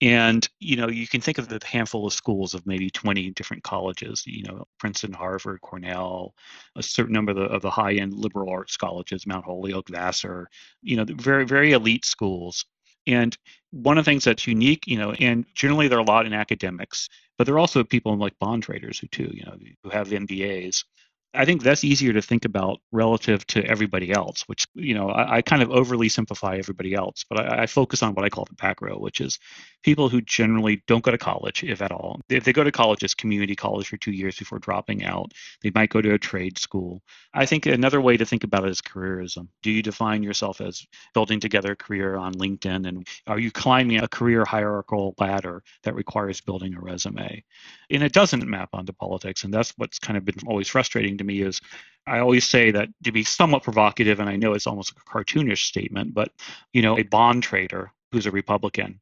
And 0.00 0.46
you 0.58 0.76
know, 0.76 0.88
you 0.88 1.06
can 1.06 1.20
think 1.20 1.38
of 1.38 1.48
the 1.48 1.60
handful 1.64 2.06
of 2.06 2.12
schools 2.12 2.54
of 2.54 2.66
maybe 2.66 2.90
20 2.90 3.30
different 3.30 3.62
colleges. 3.62 4.22
You 4.26 4.42
know, 4.44 4.64
Princeton, 4.78 5.12
Harvard, 5.12 5.60
Cornell, 5.62 6.34
a 6.76 6.82
certain 6.82 7.12
number 7.12 7.30
of 7.30 7.36
the, 7.36 7.44
of 7.44 7.62
the 7.62 7.70
high-end 7.70 8.12
liberal 8.12 8.50
arts 8.50 8.76
colleges, 8.76 9.26
Mount 9.26 9.44
Holyoke, 9.44 9.88
Vassar. 9.88 10.48
You 10.82 10.96
know, 10.96 11.04
very 11.08 11.44
very 11.46 11.72
elite 11.72 12.04
schools. 12.04 12.64
And 13.06 13.36
one 13.70 13.98
of 13.98 14.04
the 14.04 14.10
things 14.10 14.24
that's 14.24 14.46
unique, 14.46 14.86
you 14.86 14.98
know, 14.98 15.12
and 15.12 15.44
generally 15.54 15.88
there 15.88 15.98
are 15.98 16.02
a 16.02 16.04
lot 16.04 16.26
in 16.26 16.32
academics, 16.32 17.08
but 17.36 17.44
there 17.44 17.54
are 17.54 17.58
also 17.58 17.84
people 17.84 18.16
like 18.16 18.38
bond 18.38 18.62
traders 18.62 18.98
who 18.98 19.06
too, 19.08 19.30
you 19.32 19.44
know, 19.44 19.56
who 19.82 19.90
have 19.90 20.08
MBAs. 20.08 20.84
I 21.34 21.44
think 21.44 21.62
that's 21.62 21.84
easier 21.84 22.12
to 22.12 22.22
think 22.22 22.44
about 22.44 22.80
relative 22.92 23.46
to 23.48 23.64
everybody 23.64 24.12
else, 24.12 24.44
which, 24.46 24.66
you 24.74 24.94
know, 24.94 25.10
I, 25.10 25.36
I 25.36 25.42
kind 25.42 25.62
of 25.62 25.70
overly 25.70 26.08
simplify 26.08 26.56
everybody 26.56 26.94
else, 26.94 27.24
but 27.28 27.40
I, 27.40 27.62
I, 27.62 27.66
focus 27.66 28.02
on 28.02 28.14
what 28.14 28.24
I 28.24 28.28
call 28.28 28.44
the 28.44 28.54
back 28.54 28.80
row, 28.80 28.96
which 28.96 29.20
is 29.20 29.38
people 29.82 30.08
who 30.08 30.20
generally 30.20 30.82
don't 30.86 31.04
go 31.04 31.10
to 31.10 31.18
college, 31.18 31.64
if 31.64 31.82
at 31.82 31.92
all. 31.92 32.20
If 32.28 32.44
they 32.44 32.52
go 32.52 32.64
to 32.64 32.72
college, 32.72 33.02
it's 33.02 33.14
community 33.14 33.56
college 33.56 33.88
for 33.88 33.96
two 33.96 34.12
years 34.12 34.36
before 34.36 34.58
dropping 34.58 35.04
out. 35.04 35.32
They 35.62 35.72
might 35.74 35.90
go 35.90 36.00
to 36.00 36.14
a 36.14 36.18
trade 36.18 36.58
school. 36.58 37.02
I 37.34 37.46
think 37.46 37.66
another 37.66 38.00
way 38.00 38.16
to 38.16 38.24
think 38.24 38.44
about 38.44 38.64
it 38.64 38.70
is 38.70 38.80
careerism. 38.80 39.48
Do 39.62 39.70
you 39.70 39.82
define 39.82 40.22
yourself 40.22 40.60
as 40.60 40.86
building 41.12 41.40
together 41.40 41.72
a 41.72 41.76
career 41.76 42.16
on 42.16 42.34
LinkedIn? 42.34 42.88
And 42.88 43.06
are 43.26 43.38
you 43.38 43.50
climbing 43.50 44.00
a 44.00 44.08
career 44.08 44.44
hierarchical 44.44 45.14
ladder 45.18 45.62
that 45.82 45.94
requires 45.94 46.40
building 46.40 46.74
a 46.74 46.80
resume? 46.80 47.42
And 47.90 48.02
it 48.02 48.12
doesn't 48.12 48.46
map 48.46 48.70
onto 48.72 48.92
politics. 48.92 49.44
And 49.44 49.52
that's 49.52 49.72
what's 49.76 49.98
kind 49.98 50.16
of 50.16 50.24
been 50.24 50.36
always 50.46 50.68
frustrating 50.68 51.18
to 51.18 51.23
to 51.24 51.32
me 51.34 51.42
is 51.42 51.60
I 52.06 52.18
always 52.18 52.46
say 52.46 52.70
that 52.70 52.88
to 53.04 53.12
be 53.12 53.24
somewhat 53.24 53.62
provocative, 53.62 54.20
and 54.20 54.28
I 54.28 54.36
know 54.36 54.52
it's 54.52 54.66
almost 54.66 54.92
a 54.92 55.10
cartoonish 55.10 55.64
statement, 55.64 56.12
but 56.12 56.30
you 56.72 56.82
know, 56.82 56.98
a 56.98 57.02
bond 57.02 57.42
trader 57.42 57.92
who's 58.12 58.26
a 58.26 58.30
Republican 58.30 59.00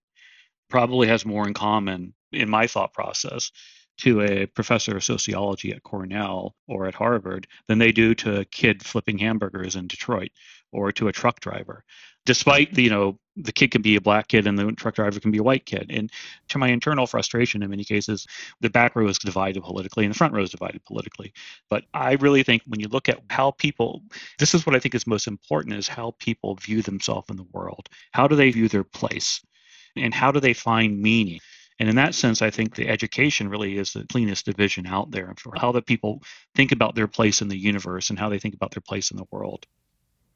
probably 0.71 1.09
has 1.09 1.27
more 1.27 1.47
in 1.47 1.55
common 1.55 2.15
in 2.33 2.49
my 2.49 2.67
thought 2.67 2.93
process 2.93 3.51
to 3.99 4.23
a 4.23 4.47
professor 4.47 4.97
of 4.97 5.05
sociology 5.05 5.73
at 5.73 5.83
Cornell 5.83 6.55
or 6.67 6.87
at 6.87 6.95
Harvard 6.95 7.47
than 7.69 7.79
they 7.79 7.93
do 7.93 8.15
to 8.15 8.41
a 8.41 8.45
kid 8.45 8.83
flipping 8.83 9.19
hamburgers 9.19 9.77
in 9.77 9.87
Detroit 9.87 10.31
or 10.73 10.93
to 10.93 11.09
a 11.09 11.13
truck 11.13 11.41
driver 11.41 11.85
despite 12.25 12.73
the, 12.75 12.83
you 12.83 12.91
know 12.91 13.19
the 13.37 13.53
kid 13.53 13.71
can 13.71 13.81
be 13.81 13.97
a 13.97 14.01
black 14.01 14.29
kid 14.29 14.47
and 14.47 14.59
the 14.59 14.73
truck 14.73 14.95
driver 14.95 15.19
can 15.19 15.31
be 15.31 15.39
a 15.39 15.43
white 15.43 15.65
kid. 15.65 15.87
And 15.89 16.11
to 16.51 16.59
my 16.59 16.69
internal 16.69 17.07
frustration 17.07 17.63
in 17.63 17.71
many 17.71 17.85
cases 17.85 18.27
the 18.61 18.69
back 18.69 18.95
row 18.95 19.09
is 19.09 19.19
divided 19.19 19.63
politically 19.63 20.05
and 20.05 20.13
the 20.13 20.19
front 20.19 20.35
row 20.35 20.43
is 20.43 20.51
divided 20.51 20.85
politically. 20.85 21.33
But 21.71 21.85
i 21.95 22.13
really 22.15 22.43
think 22.43 22.63
when 22.67 22.81
you 22.81 22.89
look 22.89 23.09
at 23.09 23.21
how 23.31 23.53
people 23.53 24.03
this 24.39 24.55
is 24.55 24.67
what 24.67 24.77
i 24.77 24.79
think 24.79 24.95
is 24.95 25.07
most 25.07 25.27
important 25.27 25.77
is 25.77 25.89
how 25.89 26.15
people 26.19 26.57
view 26.57 26.83
themselves 26.83 27.29
in 27.31 27.37
the 27.37 27.47
world. 27.53 27.89
How 28.13 28.29
do 28.29 28.37
they 28.37 28.51
view 28.51 28.69
their 28.69 28.85
place? 28.85 29.41
And 29.97 30.15
how 30.15 30.33
do 30.33 30.41
they 30.41 30.55
find 30.55 31.01
meaning? 31.01 31.41
And 31.79 31.89
in 31.89 31.97
that 31.97 32.15
sense, 32.15 32.43
I 32.43 32.51
think 32.51 32.75
the 32.75 32.89
education 32.89 33.49
really 33.49 33.77
is 33.77 33.93
the 33.93 34.07
cleanest 34.07 34.47
division 34.47 34.87
out 34.87 35.11
there 35.11 35.35
for 35.39 35.53
how 35.57 35.73
the 35.73 35.83
people 35.83 36.23
think 36.55 36.71
about 36.71 36.95
their 36.95 37.09
place 37.09 37.43
in 37.43 37.49
the 37.49 37.59
universe 37.59 38.11
and 38.11 38.19
how 38.19 38.29
they 38.29 38.39
think 38.39 38.55
about 38.55 38.71
their 38.71 38.83
place 38.83 39.11
in 39.11 39.17
the 39.17 39.27
world. 39.33 39.67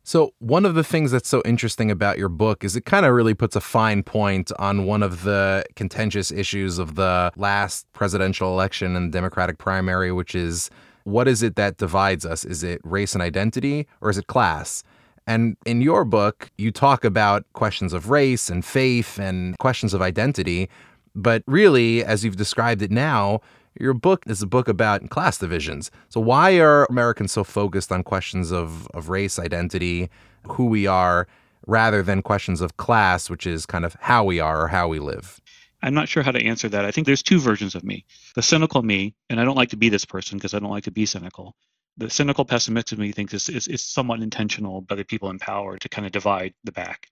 So, 0.07 0.35
one 0.39 0.65
of 0.65 0.77
the 0.77 0.85
things 0.85 1.11
that's 1.11 1.29
so 1.29 1.43
interesting 1.45 1.91
about 1.91 2.17
your 2.17 2.29
book 2.29 2.63
is 2.63 2.77
it 2.77 2.83
kind 2.83 3.05
of 3.05 3.13
really 3.13 3.35
puts 3.35 3.57
a 3.57 3.61
fine 3.61 4.05
point 4.05 4.53
on 4.57 4.85
one 4.85 5.03
of 5.03 5.25
the 5.25 5.65
contentious 5.75 6.31
issues 6.31 6.79
of 6.79 6.95
the 6.95 7.33
last 7.35 7.93
presidential 7.93 8.53
election 8.53 8.95
and 8.95 9.13
the 9.13 9.19
Democratic 9.19 9.59
primary, 9.59 10.13
which 10.13 10.37
is 10.37 10.71
what 11.03 11.27
is 11.27 11.43
it 11.43 11.57
that 11.57 11.79
divides 11.79 12.25
us? 12.25 12.45
Is 12.45 12.63
it 12.63 12.81
race 12.85 13.15
and 13.15 13.23
identity 13.23 13.89
or 14.01 14.09
is 14.09 14.17
it 14.17 14.29
class? 14.29 14.85
And 15.27 15.57
in 15.67 15.81
your 15.81 16.05
book, 16.05 16.53
you 16.57 16.71
talk 16.71 17.05
about 17.05 17.45
questions 17.55 17.93
of 17.93 18.09
race 18.09 18.49
and 18.49 18.65
faith 18.65 19.19
and 19.19 19.59
questions 19.59 19.93
of 19.93 20.03
identity. 20.03 20.71
But 21.17 21.43
really, 21.49 22.05
as 22.05 22.25
you've 22.25 22.37
described 22.37 22.81
it 22.81 22.93
now, 22.93 23.41
your 23.81 23.95
book 23.95 24.25
is 24.27 24.43
a 24.43 24.47
book 24.47 24.69
about 24.69 25.09
class 25.11 25.39
divisions. 25.39 25.91
So, 26.09 26.21
why 26.21 26.59
are 26.59 26.87
Americans 26.87 27.33
so 27.33 27.45
focused 27.45 27.93
on 27.93 28.03
questions 28.03 28.53
of, 28.53 28.87
of 28.89 29.09
race, 29.09 29.39
identity, 29.39 30.09
who 30.45 30.67
we 30.67 30.87
are, 30.87 31.27
rather 31.67 32.03
than 32.03 32.23
questions 32.23 32.61
of 32.61 32.77
class, 32.77 33.29
which 33.29 33.47
is 33.47 33.67
kind 33.67 33.85
of 33.85 33.97
how 34.01 34.25
we 34.25 34.41
are 34.41 34.63
or 34.63 34.69
how 34.69 34.89
we 34.89 34.99
live? 34.99 35.41
I'm 35.83 35.95
not 35.95 36.09
sure 36.09 36.23
how 36.23 36.33
to 36.33 36.45
answer 36.45 36.69
that. 36.71 36.85
I 36.85 36.91
think 36.91 37.07
there's 37.07 37.23
two 37.23 37.39
versions 37.39 37.75
of 37.75 37.85
me. 37.85 38.05
The 38.35 38.43
cynical 38.43 38.83
me, 38.83 39.15
and 39.29 39.41
I 39.41 39.45
don't 39.45 39.57
like 39.57 39.71
to 39.71 39.77
be 39.77 39.89
this 39.89 40.05
person 40.05 40.39
because 40.39 40.55
I 40.55 40.59
don't 40.59 40.71
like 40.71 40.85
to 40.85 40.91
be 40.91 41.07
cynical. 41.07 41.55
The 41.99 42.11
cynical 42.11 42.45
pessimistic 42.45 42.99
me 42.99 43.13
thinks 43.13 43.33
it's, 43.33 43.49
is, 43.49 43.69
is 43.69 43.83
somewhat 43.83 44.21
intentional 44.21 44.83
by 44.83 44.97
the 44.97 45.05
people 45.05 45.31
in 45.31 45.39
power 45.39 45.79
to 45.79 45.89
kind 45.89 46.07
of 46.07 46.13
divide 46.13 46.55
the 46.65 46.73
back. 46.73 47.09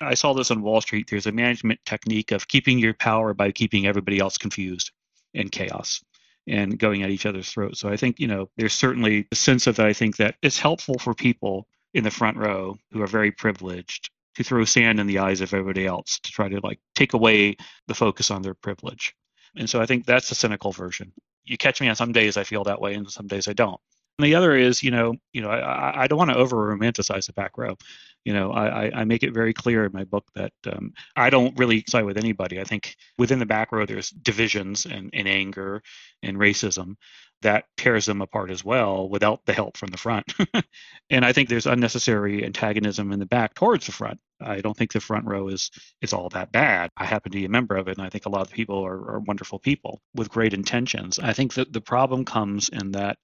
I 0.00 0.14
saw 0.14 0.32
this 0.32 0.50
on 0.50 0.62
Wall 0.62 0.80
Street. 0.80 1.08
There's 1.10 1.26
a 1.26 1.32
management 1.32 1.80
technique 1.84 2.32
of 2.32 2.48
keeping 2.48 2.78
your 2.78 2.94
power 2.94 3.34
by 3.34 3.50
keeping 3.50 3.86
everybody 3.86 4.18
else 4.18 4.38
confused 4.38 4.90
and 5.34 5.50
chaos 5.50 6.02
and 6.46 6.78
going 6.78 7.02
at 7.02 7.10
each 7.10 7.26
other's 7.26 7.50
throats. 7.50 7.80
So 7.80 7.88
I 7.88 7.96
think, 7.96 8.18
you 8.18 8.26
know, 8.26 8.48
there's 8.56 8.74
certainly 8.74 9.26
a 9.30 9.36
sense 9.36 9.66
of 9.66 9.76
that 9.76 9.86
I 9.86 9.92
think 9.92 10.16
that 10.16 10.34
it's 10.42 10.58
helpful 10.58 10.98
for 10.98 11.14
people 11.14 11.66
in 11.94 12.04
the 12.04 12.10
front 12.10 12.36
row 12.36 12.76
who 12.90 13.02
are 13.02 13.06
very 13.06 13.30
privileged 13.30 14.10
to 14.34 14.44
throw 14.44 14.64
sand 14.64 14.98
in 14.98 15.06
the 15.06 15.18
eyes 15.18 15.40
of 15.40 15.52
everybody 15.52 15.86
else 15.86 16.18
to 16.22 16.32
try 16.32 16.48
to 16.48 16.60
like 16.62 16.80
take 16.94 17.12
away 17.12 17.56
the 17.86 17.94
focus 17.94 18.30
on 18.30 18.42
their 18.42 18.54
privilege. 18.54 19.14
And 19.56 19.68
so 19.68 19.80
I 19.80 19.86
think 19.86 20.06
that's 20.06 20.28
the 20.30 20.34
cynical 20.34 20.72
version. 20.72 21.12
You 21.44 21.58
catch 21.58 21.80
me 21.80 21.88
on 21.88 21.96
some 21.96 22.12
days 22.12 22.36
I 22.36 22.44
feel 22.44 22.64
that 22.64 22.80
way 22.80 22.94
and 22.94 23.10
some 23.10 23.26
days 23.26 23.46
I 23.46 23.52
don't. 23.52 23.80
And 24.18 24.26
the 24.26 24.34
other 24.34 24.54
is, 24.54 24.82
you 24.82 24.90
know, 24.90 25.14
you 25.32 25.40
know, 25.40 25.50
I, 25.50 26.02
I 26.02 26.06
don't 26.06 26.18
want 26.18 26.30
to 26.30 26.36
over 26.36 26.56
romanticize 26.56 27.26
the 27.26 27.32
back 27.32 27.56
row. 27.56 27.76
You 28.24 28.32
know, 28.34 28.52
I, 28.52 29.00
I 29.00 29.04
make 29.04 29.24
it 29.24 29.34
very 29.34 29.52
clear 29.52 29.84
in 29.84 29.92
my 29.92 30.04
book 30.04 30.24
that 30.34 30.52
um, 30.70 30.92
I 31.16 31.30
don't 31.30 31.58
really 31.58 31.82
side 31.88 32.04
with 32.04 32.18
anybody. 32.18 32.60
I 32.60 32.64
think 32.64 32.96
within 33.18 33.40
the 33.40 33.46
back 33.46 33.72
row 33.72 33.84
there's 33.84 34.10
divisions 34.10 34.86
and, 34.86 35.10
and 35.12 35.26
anger 35.26 35.82
and 36.22 36.36
racism 36.36 36.96
that 37.42 37.64
tears 37.76 38.06
them 38.06 38.22
apart 38.22 38.50
as 38.50 38.64
well 38.64 39.08
without 39.08 39.44
the 39.44 39.52
help 39.52 39.76
from 39.76 39.88
the 39.90 39.98
front. 39.98 40.32
and 41.10 41.24
I 41.24 41.32
think 41.32 41.48
there's 41.48 41.66
unnecessary 41.66 42.44
antagonism 42.44 43.12
in 43.12 43.18
the 43.18 43.26
back 43.26 43.54
towards 43.54 43.86
the 43.86 43.92
front. 43.92 44.20
I 44.40 44.60
don't 44.60 44.76
think 44.76 44.92
the 44.92 45.00
front 45.00 45.26
row 45.26 45.48
is 45.48 45.70
is 46.00 46.12
all 46.12 46.28
that 46.30 46.52
bad. 46.52 46.90
I 46.96 47.04
happen 47.04 47.32
to 47.32 47.38
be 47.38 47.44
a 47.44 47.50
member 47.50 47.76
of 47.76 47.88
it, 47.88 47.98
and 47.98 48.06
I 48.06 48.10
think 48.10 48.26
a 48.26 48.30
lot 48.30 48.46
of 48.46 48.52
people 48.52 48.84
are, 48.84 49.14
are 49.14 49.20
wonderful 49.20 49.58
people 49.58 50.00
with 50.14 50.30
great 50.30 50.54
intentions. 50.54 51.18
I 51.18 51.32
think 51.32 51.54
that 51.54 51.72
the 51.72 51.80
problem 51.80 52.24
comes 52.24 52.68
in 52.68 52.92
that 52.92 53.18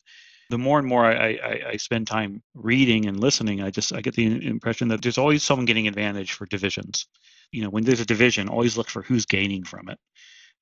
the 0.50 0.58
more 0.58 0.78
and 0.78 0.88
more 0.88 1.04
I, 1.04 1.38
I, 1.42 1.62
I, 1.70 1.76
spend 1.76 2.06
time 2.06 2.42
reading 2.54 3.06
and 3.06 3.20
listening, 3.20 3.62
I 3.62 3.70
just 3.70 3.92
I 3.92 4.00
get 4.00 4.14
the 4.14 4.46
impression 4.46 4.88
that 4.88 5.02
there's 5.02 5.18
always 5.18 5.42
someone 5.42 5.66
getting 5.66 5.88
advantage 5.88 6.32
for 6.32 6.46
divisions. 6.46 7.06
You 7.52 7.62
know, 7.62 7.70
when 7.70 7.84
there's 7.84 8.00
a 8.00 8.06
division, 8.06 8.48
always 8.48 8.76
look 8.76 8.88
for 8.88 9.02
who's 9.02 9.26
gaining 9.26 9.64
from 9.64 9.88
it. 9.88 9.98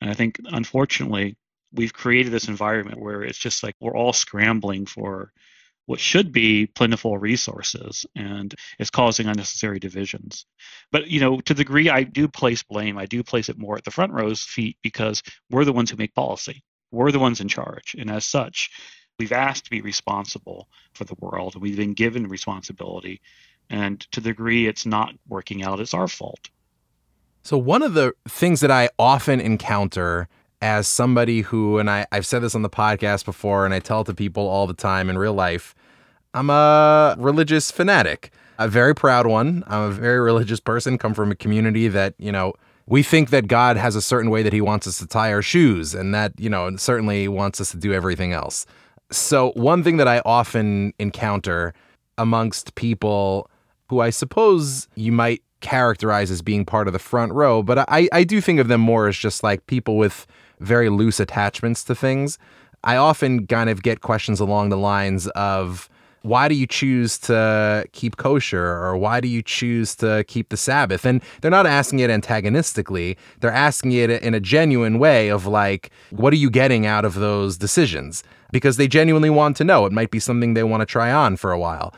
And 0.00 0.10
I 0.10 0.14
think 0.14 0.40
unfortunately, 0.44 1.36
we've 1.72 1.92
created 1.92 2.32
this 2.32 2.48
environment 2.48 3.00
where 3.00 3.22
it's 3.22 3.38
just 3.38 3.62
like 3.62 3.74
we're 3.80 3.96
all 3.96 4.12
scrambling 4.12 4.86
for 4.86 5.32
what 5.86 6.00
should 6.00 6.32
be 6.32 6.66
plentiful 6.66 7.16
resources 7.16 8.04
and 8.16 8.54
it's 8.78 8.90
causing 8.90 9.28
unnecessary 9.28 9.78
divisions. 9.78 10.44
But 10.90 11.06
you 11.06 11.20
know, 11.20 11.40
to 11.40 11.54
the 11.54 11.62
degree 11.62 11.88
I 11.88 12.02
do 12.02 12.28
place 12.28 12.62
blame, 12.62 12.98
I 12.98 13.06
do 13.06 13.22
place 13.22 13.48
it 13.48 13.58
more 13.58 13.76
at 13.76 13.84
the 13.84 13.92
front 13.92 14.12
row's 14.12 14.42
feet 14.42 14.76
because 14.82 15.22
we're 15.50 15.64
the 15.64 15.72
ones 15.72 15.90
who 15.90 15.96
make 15.96 16.14
policy. 16.14 16.62
We're 16.90 17.12
the 17.12 17.20
ones 17.20 17.40
in 17.40 17.48
charge. 17.48 17.94
And 17.98 18.10
as 18.10 18.24
such, 18.24 18.70
We've 19.18 19.32
asked 19.32 19.64
to 19.64 19.70
be 19.70 19.80
responsible 19.80 20.68
for 20.92 21.04
the 21.04 21.16
world. 21.20 21.60
We've 21.60 21.76
been 21.76 21.94
given 21.94 22.28
responsibility. 22.28 23.20
And 23.70 24.00
to 24.12 24.20
the 24.20 24.30
degree 24.30 24.66
it's 24.66 24.86
not 24.86 25.14
working 25.28 25.64
out, 25.64 25.80
it's 25.80 25.94
our 25.94 26.08
fault. 26.08 26.50
So, 27.42 27.56
one 27.56 27.82
of 27.82 27.94
the 27.94 28.12
things 28.28 28.60
that 28.60 28.70
I 28.70 28.90
often 28.98 29.40
encounter 29.40 30.28
as 30.60 30.88
somebody 30.88 31.42
who, 31.42 31.78
and 31.78 31.88
I, 31.88 32.06
I've 32.12 32.26
said 32.26 32.42
this 32.42 32.54
on 32.54 32.62
the 32.62 32.70
podcast 32.70 33.24
before, 33.24 33.64
and 33.64 33.72
I 33.72 33.78
tell 33.78 34.00
it 34.00 34.04
to 34.04 34.14
people 34.14 34.48
all 34.48 34.66
the 34.66 34.74
time 34.74 35.08
in 35.08 35.16
real 35.16 35.34
life, 35.34 35.74
I'm 36.34 36.50
a 36.50 37.14
religious 37.18 37.70
fanatic, 37.70 38.32
a 38.58 38.68
very 38.68 38.94
proud 38.94 39.26
one. 39.26 39.64
I'm 39.66 39.82
a 39.82 39.90
very 39.90 40.20
religious 40.30 40.60
person, 40.60 40.98
come 40.98 41.14
from 41.14 41.30
a 41.30 41.36
community 41.36 41.88
that, 41.88 42.14
you 42.18 42.32
know, 42.32 42.54
we 42.86 43.02
think 43.02 43.30
that 43.30 43.48
God 43.48 43.76
has 43.76 43.96
a 43.96 44.02
certain 44.02 44.30
way 44.30 44.42
that 44.42 44.52
he 44.52 44.60
wants 44.60 44.86
us 44.86 44.98
to 44.98 45.06
tie 45.06 45.32
our 45.32 45.42
shoes, 45.42 45.94
and 45.94 46.14
that, 46.14 46.32
you 46.38 46.50
know, 46.50 46.76
certainly 46.76 47.26
wants 47.28 47.60
us 47.60 47.70
to 47.70 47.76
do 47.76 47.92
everything 47.92 48.32
else. 48.32 48.66
So, 49.10 49.52
one 49.54 49.82
thing 49.82 49.98
that 49.98 50.08
I 50.08 50.20
often 50.24 50.92
encounter 50.98 51.74
amongst 52.18 52.74
people 52.74 53.48
who 53.88 54.00
I 54.00 54.10
suppose 54.10 54.88
you 54.96 55.12
might 55.12 55.42
characterize 55.60 56.30
as 56.30 56.42
being 56.42 56.64
part 56.64 56.86
of 56.86 56.92
the 56.92 56.98
front 56.98 57.32
row, 57.32 57.62
but 57.62 57.78
I, 57.88 58.08
I 58.12 58.24
do 58.24 58.40
think 58.40 58.58
of 58.58 58.68
them 58.68 58.80
more 58.80 59.08
as 59.08 59.16
just 59.16 59.42
like 59.42 59.66
people 59.66 59.96
with 59.96 60.26
very 60.60 60.88
loose 60.88 61.20
attachments 61.20 61.84
to 61.84 61.94
things. 61.94 62.38
I 62.84 62.96
often 62.96 63.46
kind 63.46 63.70
of 63.70 63.82
get 63.82 64.00
questions 64.00 64.40
along 64.40 64.68
the 64.68 64.76
lines 64.76 65.28
of, 65.28 65.88
why 66.22 66.48
do 66.48 66.54
you 66.54 66.66
choose 66.66 67.18
to 67.18 67.84
keep 67.92 68.16
kosher 68.16 68.64
or 68.64 68.96
why 68.96 69.20
do 69.20 69.28
you 69.28 69.42
choose 69.42 69.94
to 69.96 70.24
keep 70.26 70.48
the 70.48 70.56
Sabbath? 70.56 71.06
And 71.06 71.22
they're 71.40 71.50
not 71.50 71.66
asking 71.66 72.00
it 72.00 72.10
antagonistically. 72.10 73.16
They're 73.40 73.52
asking 73.52 73.92
it 73.92 74.10
in 74.10 74.34
a 74.34 74.40
genuine 74.40 74.98
way 74.98 75.28
of 75.28 75.46
like, 75.46 75.90
what 76.10 76.32
are 76.32 76.36
you 76.36 76.50
getting 76.50 76.84
out 76.84 77.04
of 77.04 77.14
those 77.14 77.56
decisions? 77.56 78.24
Because 78.52 78.76
they 78.76 78.88
genuinely 78.88 79.30
want 79.30 79.56
to 79.56 79.64
know. 79.64 79.86
It 79.86 79.92
might 79.92 80.10
be 80.10 80.20
something 80.20 80.54
they 80.54 80.64
want 80.64 80.80
to 80.82 80.86
try 80.86 81.12
on 81.12 81.36
for 81.36 81.52
a 81.52 81.58
while. 81.58 81.94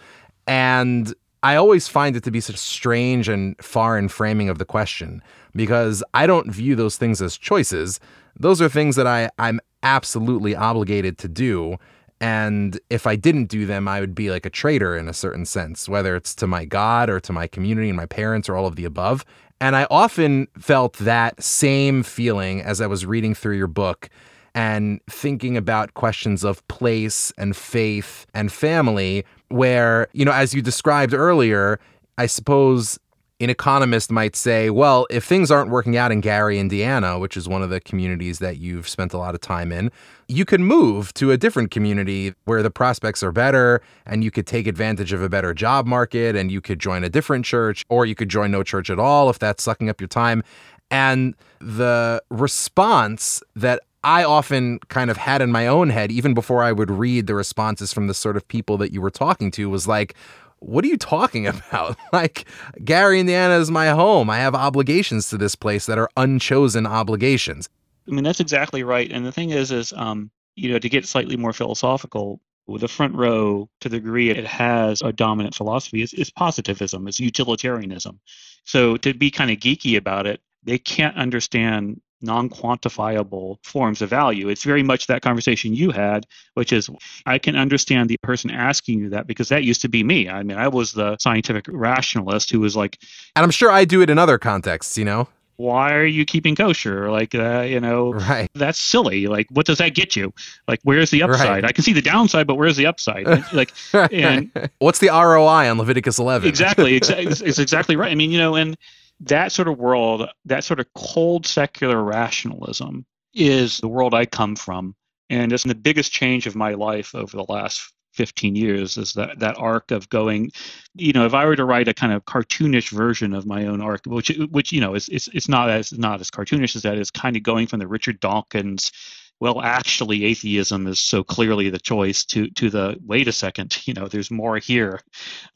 And 0.47 1.14
I 1.43 1.57
always 1.57 1.88
find 1.88 2.17
it 2.17 2.25
to 2.25 2.31
be 2.31 2.40
such 2.40 2.57
strange 2.57 3.28
and 3.28 3.57
foreign 3.62 4.09
framing 4.09 4.49
of 4.49 4.59
the 4.59 4.64
question 4.64 5.23
because 5.55 6.02
I 6.14 6.26
don't 6.26 6.50
view 6.50 6.75
those 6.75 6.97
things 6.97 7.23
as 7.23 7.37
choices. 7.37 8.00
Those 8.38 8.62
are 8.62 8.69
things 8.69 8.97
that 8.97 9.07
I, 9.07 9.31
I'm 9.38 9.61
absolutely 9.83 10.57
obligated 10.57 11.19
to 11.19 11.28
do 11.28 11.78
and 12.21 12.78
if 12.90 13.07
I 13.07 13.17
didn't 13.17 13.47
do 13.47 13.64
them, 13.64 13.87
I 13.87 14.00
would 14.00 14.14
be 14.14 14.31
like 14.31 14.45
a 14.45 14.50
traitor 14.50 14.97
in 14.97 15.09
a 15.09 15.12
certain 15.12 15.45
sense, 15.45 15.88
whether 15.88 16.17
it's 16.17 16.35
to 16.37 16.47
my 16.47 16.64
God 16.64 17.09
or 17.09 17.21
to 17.21 17.33
my 17.33 17.47
community 17.47 17.88
and 17.88 17.97
my 17.97 18.07
parents 18.07 18.49
or 18.49 18.57
all 18.57 18.67
of 18.67 18.76
the 18.76 18.85
above. 18.85 19.25
And 19.61 19.76
I 19.76 19.87
often 19.90 20.49
felt 20.59 20.95
that 20.99 21.43
same 21.43 22.02
feeling 22.02 22.61
as 22.61 22.81
I 22.81 22.87
was 22.87 23.07
reading 23.07 23.35
through 23.35 23.57
your 23.57 23.69
book. 23.69 24.09
And 24.55 25.00
thinking 25.09 25.57
about 25.57 25.95
questions 25.95 26.45
of 26.45 26.67
place 26.69 27.33
and 27.38 27.57
faith 27.57 28.26
and 28.35 28.52
family, 28.52 29.25
where, 29.49 30.09
you 30.12 30.25
know, 30.25 30.33
as 30.33 30.55
you 30.55 30.62
described 30.62 31.14
earlier, 31.14 31.78
I 32.17 32.26
suppose 32.26 32.99
an 33.40 33.50
economist 33.50 34.11
might 34.11 34.35
say, 34.35 34.69
well, 34.69 35.07
if 35.11 35.25
things 35.25 35.50
aren't 35.50 35.71
working 35.71 35.97
out 35.97 36.11
in 36.11 36.21
Gary, 36.21 36.59
Indiana, 36.59 37.19
which 37.19 37.37
is 37.37 37.49
one 37.49 37.62
of 37.62 37.71
the 37.71 37.81
communities 37.81 38.40
that 38.40 38.59
you've 38.59 38.88
spent 38.88 39.12
a 39.12 39.19
lot 39.19 39.35
of 39.35 39.40
time 39.40 39.71
in, 39.71 39.93
you 40.26 40.45
could 40.45 40.61
move 40.61 41.14
to 41.14 41.31
a 41.31 41.37
different 41.37 41.71
community 41.71 42.35
where 42.47 42.62
the 42.62 42.71
prospects 42.71 43.23
are 43.23 43.31
better 43.31 43.81
and 44.07 44.25
you 44.25 44.33
could 44.33 44.47
take 44.47 44.67
advantage 44.67 45.12
of 45.12 45.23
a 45.23 45.28
better 45.28 45.55
job 45.55 45.87
market 45.87 46.35
and 46.35 46.50
you 46.50 46.61
could 46.61 46.81
join 46.81 47.05
a 47.05 47.09
different 47.09 47.45
church 47.45 47.85
or 47.88 48.05
you 48.05 48.17
could 48.17 48.28
join 48.28 48.50
no 48.50 48.64
church 48.64 48.90
at 48.90 48.99
all 48.99 49.31
if 49.31 49.38
that's 49.38 49.62
sucking 49.62 49.88
up 49.88 50.00
your 50.00 50.09
time. 50.09 50.43
And 50.90 51.35
the 51.61 52.21
response 52.31 53.43
that 53.55 53.83
I 54.05 54.25
often 54.25 54.78
kind 54.88 55.11
of 55.11 55.17
had 55.17 55.43
in 55.43 55.50
my 55.50 55.67
own 55.67 55.90
head, 55.90 56.12
even 56.12 56.35
before 56.35 56.62
I 56.62 56.73
would 56.73 56.90
read 56.90 57.26
the 57.26 57.35
responses 57.35 57.93
from 57.93 58.07
the 58.07 58.14
sort 58.14 58.37
of 58.37 58.47
people 58.47 58.76
that 58.78 58.93
you 58.93 59.00
were 59.00 59.11
talking 59.11 59.50
to, 59.52 59.69
was 59.69 59.88
like, 59.88 60.14
what 60.61 60.85
are 60.85 60.88
you 60.88 60.97
talking 60.97 61.47
about? 61.49 61.97
like, 62.12 62.47
Gary, 62.85 63.21
Indiana 63.21 63.59
is 63.59 63.71
my 63.71 63.88
home. 63.88 64.31
I 64.31 64.38
have 64.38 64.55
obligations 64.55 65.28
to 65.31 65.38
this 65.38 65.55
place 65.55 65.87
that 65.87 65.99
are 65.99 66.11
unchosen 66.17 66.87
obligations. 66.87 67.69
I 68.07 68.12
mean, 68.12 68.25
that's 68.25 68.40
exactly 68.40 68.83
right. 68.83 69.11
And 69.11 69.26
the 69.26 69.33
thing 69.33 69.50
is, 69.50 69.71
is, 69.71 69.93
um, 69.95 70.31
you 70.57 70.71
know, 70.71 70.78
to 70.78 70.88
get 70.88 71.07
slightly 71.07 71.37
more 71.37 71.52
philosophical, 71.52 72.40
the 72.67 72.88
front 72.88 73.14
row, 73.14 73.69
to 73.81 73.88
the 73.88 73.99
degree 73.99 74.31
it 74.31 74.47
has 74.47 75.00
a 75.00 75.12
dominant 75.12 75.55
philosophy, 75.55 76.02
is, 76.02 76.12
is 76.14 76.31
positivism, 76.31 77.09
is 77.09 77.19
utilitarianism. 77.19 78.21
So 78.64 78.97
to 78.99 79.14
be 79.14 79.31
kind 79.31 79.50
of 79.50 79.59
geeky 79.59 79.97
about 79.97 80.26
it, 80.26 80.40
they 80.64 80.78
can't 80.78 81.17
understand 81.17 82.00
non 82.20 82.48
quantifiable 82.48 83.56
forms 83.62 84.02
of 84.02 84.10
value. 84.10 84.48
It's 84.48 84.64
very 84.64 84.82
much 84.82 85.06
that 85.06 85.22
conversation 85.22 85.75
you 85.75 85.90
had, 85.90 86.26
which 86.54 86.72
is 86.72 86.90
I 87.26 87.38
can 87.38 87.56
understand 87.56 88.08
the 88.08 88.16
person 88.22 88.50
asking 88.50 89.00
you 89.00 89.08
that 89.10 89.26
because 89.26 89.48
that 89.48 89.64
used 89.64 89.80
to 89.82 89.88
be 89.88 90.02
me. 90.02 90.28
I 90.28 90.42
mean, 90.42 90.56
I 90.56 90.68
was 90.68 90.92
the 90.92 91.16
scientific 91.18 91.66
rationalist 91.68 92.50
who 92.50 92.60
was 92.60 92.76
like, 92.76 92.98
and 93.37 93.44
I'm 93.44 93.50
sure 93.50 93.70
I 93.70 93.84
do 93.84 94.02
it 94.02 94.10
in 94.10 94.18
other 94.18 94.38
contexts, 94.38 94.98
you 94.98 95.04
know? 95.04 95.28
Why 95.56 95.92
are 95.92 96.04
you 96.04 96.25
keeping 96.25 96.54
kosher? 96.54 97.10
Like, 97.10 97.34
uh, 97.34 97.62
you 97.62 97.80
know, 97.80 98.12
right. 98.12 98.48
that's 98.54 98.78
silly. 98.78 99.26
Like, 99.26 99.48
what 99.50 99.66
does 99.66 99.78
that 99.78 99.92
get 99.92 100.14
you? 100.14 100.32
Like, 100.68 100.78
where's 100.84 101.10
the 101.10 101.25
upside? 101.25 101.48
Right. 101.48 101.64
I 101.64 101.72
can 101.72 101.82
see 101.82 101.92
the 101.92 102.02
downside, 102.02 102.46
but 102.46 102.54
where's 102.54 102.76
the 102.76 102.87
upside? 102.87 103.26
like, 103.52 103.72
and 103.92 104.52
what's 104.78 105.00
the 105.00 105.08
ROI 105.08 105.68
on 105.68 105.78
Leviticus 105.78 106.20
11? 106.20 106.48
exactly. 106.48 107.00
Exa- 107.00 107.44
it's 107.44 107.58
exactly 107.58 107.96
right. 107.96 108.12
I 108.12 108.14
mean, 108.14 108.30
you 108.30 108.38
know, 108.38 108.54
and 108.54 108.76
that 109.20 109.52
sort 109.52 109.68
of 109.68 109.78
world, 109.78 110.28
that 110.44 110.64
sort 110.64 110.80
of 110.80 110.87
cold 110.94 111.46
secular 111.46 112.02
rationalism 112.02 113.04
is 113.34 113.78
the 113.78 113.88
world 113.88 114.14
I 114.14 114.26
come 114.26 114.56
from. 114.56 114.94
And 115.30 115.52
it's 115.52 115.64
the 115.64 115.75
biggest 115.75 116.12
change 116.12 116.46
of 116.46 116.56
my 116.56 116.72
life 116.75 117.14
over 117.14 117.37
the 117.37 117.44
last 117.48 117.92
15 118.14 118.56
years 118.56 118.96
is 118.96 119.12
that 119.12 119.38
that 119.38 119.58
arc 119.58 119.92
of 119.92 120.08
going 120.08 120.50
you 120.94 121.12
know 121.12 121.25
if 121.25 121.34
i 121.34 121.44
were 121.44 121.54
to 121.54 121.64
write 121.64 121.87
a 121.87 121.94
kind 121.94 122.12
of 122.12 122.25
cartoonish 122.25 122.90
version 122.90 123.32
of 123.32 123.46
my 123.46 123.66
own 123.66 123.80
arc 123.80 124.00
which 124.06 124.37
which 124.50 124.72
you 124.72 124.80
know 124.80 124.94
is 124.94 125.08
it's, 125.08 125.28
it's 125.28 125.48
not 125.48 125.70
as 125.70 125.92
not 125.92 126.20
as 126.20 126.30
cartoonish 126.30 126.75
as 126.75 126.82
that 126.82 126.98
is 126.98 127.12
kind 127.12 127.37
of 127.37 127.44
going 127.44 127.66
from 127.66 127.78
the 127.78 127.87
richard 127.87 128.18
dawkins 128.18 128.90
well 129.38 129.60
actually 129.60 130.25
atheism 130.25 130.88
is 130.88 130.98
so 130.98 131.22
clearly 131.22 131.70
the 131.70 131.78
choice 131.78 132.25
to 132.25 132.50
to 132.50 132.70
the 132.70 132.96
wait 133.04 133.28
a 133.28 133.32
second 133.32 133.78
you 133.87 133.94
know 133.94 134.08
there's 134.08 134.32
more 134.32 134.58
here 134.58 135.00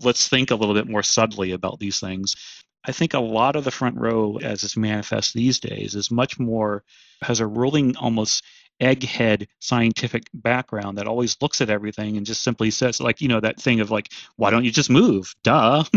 let's 0.00 0.28
think 0.28 0.52
a 0.52 0.54
little 0.54 0.74
bit 0.74 0.88
more 0.88 1.02
subtly 1.02 1.50
about 1.50 1.80
these 1.80 1.98
things 1.98 2.36
I 2.84 2.92
think 2.92 3.14
a 3.14 3.20
lot 3.20 3.56
of 3.56 3.64
the 3.64 3.70
front 3.70 3.96
row, 3.96 4.38
as 4.42 4.64
it's 4.64 4.76
manifest 4.76 5.34
these 5.34 5.60
days, 5.60 5.94
is 5.94 6.10
much 6.10 6.38
more 6.38 6.82
has 7.20 7.40
a 7.40 7.46
ruling 7.46 7.96
almost 7.96 8.44
egghead 8.82 9.46
scientific 9.60 10.24
background 10.34 10.98
that 10.98 11.06
always 11.06 11.36
looks 11.40 11.60
at 11.60 11.70
everything 11.70 12.16
and 12.16 12.26
just 12.26 12.42
simply 12.42 12.70
says 12.70 13.00
like 13.00 13.20
you 13.20 13.28
know 13.28 13.38
that 13.38 13.60
thing 13.60 13.80
of 13.80 13.90
like 13.90 14.08
why 14.36 14.50
don't 14.50 14.64
you 14.64 14.72
just 14.72 14.90
move? 14.90 15.34
Duh. 15.42 15.84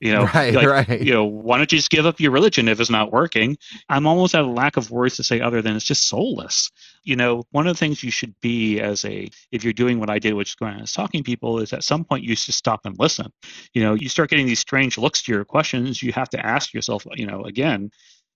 You 0.00 0.12
know 0.12 0.24
right, 0.24 0.52
like, 0.52 0.66
right. 0.66 1.00
you 1.00 1.12
know 1.12 1.24
why 1.24 1.56
don't 1.58 1.70
you 1.70 1.78
just 1.78 1.90
give 1.90 2.06
up 2.06 2.18
your 2.18 2.32
religion 2.32 2.68
if 2.68 2.80
it's 2.80 2.90
not 2.90 3.12
working? 3.12 3.56
I'm 3.88 4.06
almost 4.06 4.34
at 4.34 4.42
a 4.42 4.46
lack 4.46 4.76
of 4.76 4.90
words 4.90 5.16
to 5.16 5.22
say 5.22 5.40
other 5.40 5.62
than 5.62 5.76
it's 5.76 5.84
just 5.84 6.08
soulless. 6.08 6.70
You 7.04 7.16
know 7.16 7.44
one 7.50 7.66
of 7.66 7.74
the 7.74 7.78
things 7.78 8.02
you 8.02 8.10
should 8.10 8.34
be 8.40 8.80
as 8.80 9.04
a 9.04 9.28
if 9.50 9.64
you're 9.64 9.72
doing 9.72 9.98
what 9.98 10.10
i 10.10 10.18
did 10.18 10.34
which 10.34 10.50
is 10.50 10.54
going 10.54 10.74
on 10.74 10.82
is 10.82 10.92
talking 10.92 11.22
to 11.22 11.24
people 11.24 11.60
is 11.60 11.72
at 11.72 11.84
some 11.84 12.04
point 12.04 12.24
you 12.24 12.36
should 12.36 12.54
stop 12.54 12.80
and 12.84 12.98
listen. 12.98 13.32
You 13.74 13.82
know 13.82 13.94
you 13.94 14.08
start 14.08 14.30
getting 14.30 14.46
these 14.46 14.60
strange 14.60 14.98
looks 14.98 15.22
to 15.22 15.32
your 15.32 15.44
questions 15.44 16.02
you 16.02 16.12
have 16.12 16.30
to 16.30 16.44
ask 16.44 16.74
yourself 16.74 17.06
you 17.14 17.26
know 17.26 17.42
again 17.42 17.90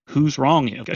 who's 0.08 0.38
wrong? 0.38 0.68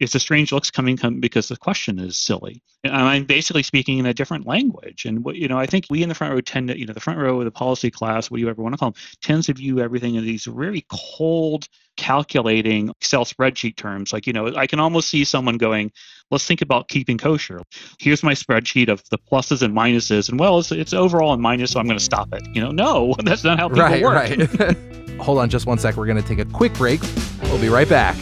it's 0.00 0.14
a 0.14 0.20
strange 0.20 0.52
looks 0.52 0.70
coming 0.70 0.96
come 0.96 1.20
because 1.20 1.48
the 1.48 1.56
question 1.56 1.98
is 1.98 2.16
silly. 2.16 2.62
And 2.82 2.94
I'm 2.94 3.24
basically 3.24 3.62
speaking 3.62 3.98
in 3.98 4.06
a 4.06 4.14
different 4.14 4.46
language. 4.46 5.04
And 5.04 5.24
what 5.24 5.36
you 5.36 5.48
know, 5.48 5.58
I 5.58 5.66
think 5.66 5.86
we 5.90 6.02
in 6.02 6.08
the 6.08 6.14
front 6.14 6.32
row 6.32 6.40
tend 6.40 6.68
to, 6.68 6.78
you 6.78 6.86
know, 6.86 6.92
the 6.92 7.00
front 7.00 7.18
row 7.18 7.38
of 7.38 7.44
the 7.44 7.50
policy 7.50 7.90
class, 7.90 8.30
what 8.30 8.38
do 8.38 8.42
you 8.42 8.48
ever 8.48 8.62
want 8.62 8.74
to 8.74 8.78
call 8.78 8.90
them, 8.90 9.00
tends 9.22 9.46
to 9.46 9.54
view 9.54 9.80
everything 9.80 10.14
in 10.14 10.24
these 10.24 10.44
very 10.44 10.84
cold, 10.90 11.68
calculating 11.96 12.90
Excel 13.00 13.24
spreadsheet 13.24 13.76
terms. 13.76 14.12
Like, 14.12 14.26
you 14.26 14.32
know, 14.32 14.54
I 14.56 14.66
can 14.66 14.80
almost 14.80 15.10
see 15.10 15.24
someone 15.24 15.58
going, 15.58 15.92
let's 16.30 16.46
think 16.46 16.62
about 16.62 16.88
keeping 16.88 17.18
kosher. 17.18 17.60
Here's 17.98 18.22
my 18.22 18.32
spreadsheet 18.32 18.88
of 18.88 19.02
the 19.10 19.18
pluses 19.18 19.62
and 19.62 19.76
minuses. 19.76 20.28
And 20.28 20.40
well, 20.40 20.58
it's, 20.58 20.72
it's 20.72 20.94
overall 20.94 21.34
in 21.34 21.40
minus, 21.40 21.72
so 21.72 21.80
I'm 21.80 21.86
going 21.86 21.98
to 21.98 22.04
stop 22.04 22.32
it. 22.32 22.42
You 22.54 22.62
know, 22.62 22.70
no, 22.70 23.14
that's 23.24 23.44
not 23.44 23.58
how 23.58 23.68
people 23.68 23.84
right, 23.84 24.02
work. 24.02 24.58
Right. 24.58 24.76
Hold 25.20 25.38
on 25.38 25.50
just 25.50 25.66
one 25.66 25.78
sec. 25.78 25.96
We're 25.96 26.06
going 26.06 26.22
to 26.22 26.26
take 26.26 26.38
a 26.38 26.50
quick 26.50 26.72
break. 26.74 27.00
We'll 27.42 27.60
be 27.60 27.68
right 27.68 27.88
back. 27.88 28.16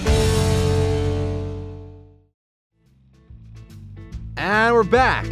And 4.58 4.74
we're 4.74 4.82
back. 4.82 5.24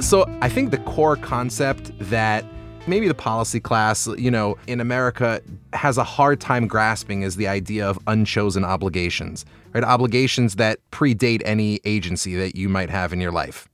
So 0.00 0.24
I 0.40 0.48
think 0.48 0.70
the 0.70 0.78
core 0.78 1.14
concept 1.14 1.92
that 1.98 2.46
maybe 2.86 3.08
the 3.08 3.14
policy 3.14 3.60
class, 3.60 4.08
you 4.16 4.30
know, 4.30 4.56
in 4.68 4.80
America 4.80 5.42
has 5.74 5.98
a 5.98 6.02
hard 6.02 6.40
time 6.40 6.66
grasping 6.66 7.20
is 7.20 7.36
the 7.36 7.46
idea 7.46 7.86
of 7.86 7.98
unchosen 8.06 8.64
obligations, 8.64 9.44
right? 9.74 9.84
Obligations 9.84 10.56
that 10.56 10.78
predate 10.92 11.42
any 11.44 11.80
agency 11.84 12.34
that 12.36 12.56
you 12.56 12.70
might 12.70 12.88
have 12.88 13.12
in 13.12 13.20
your 13.20 13.32
life. 13.32 13.68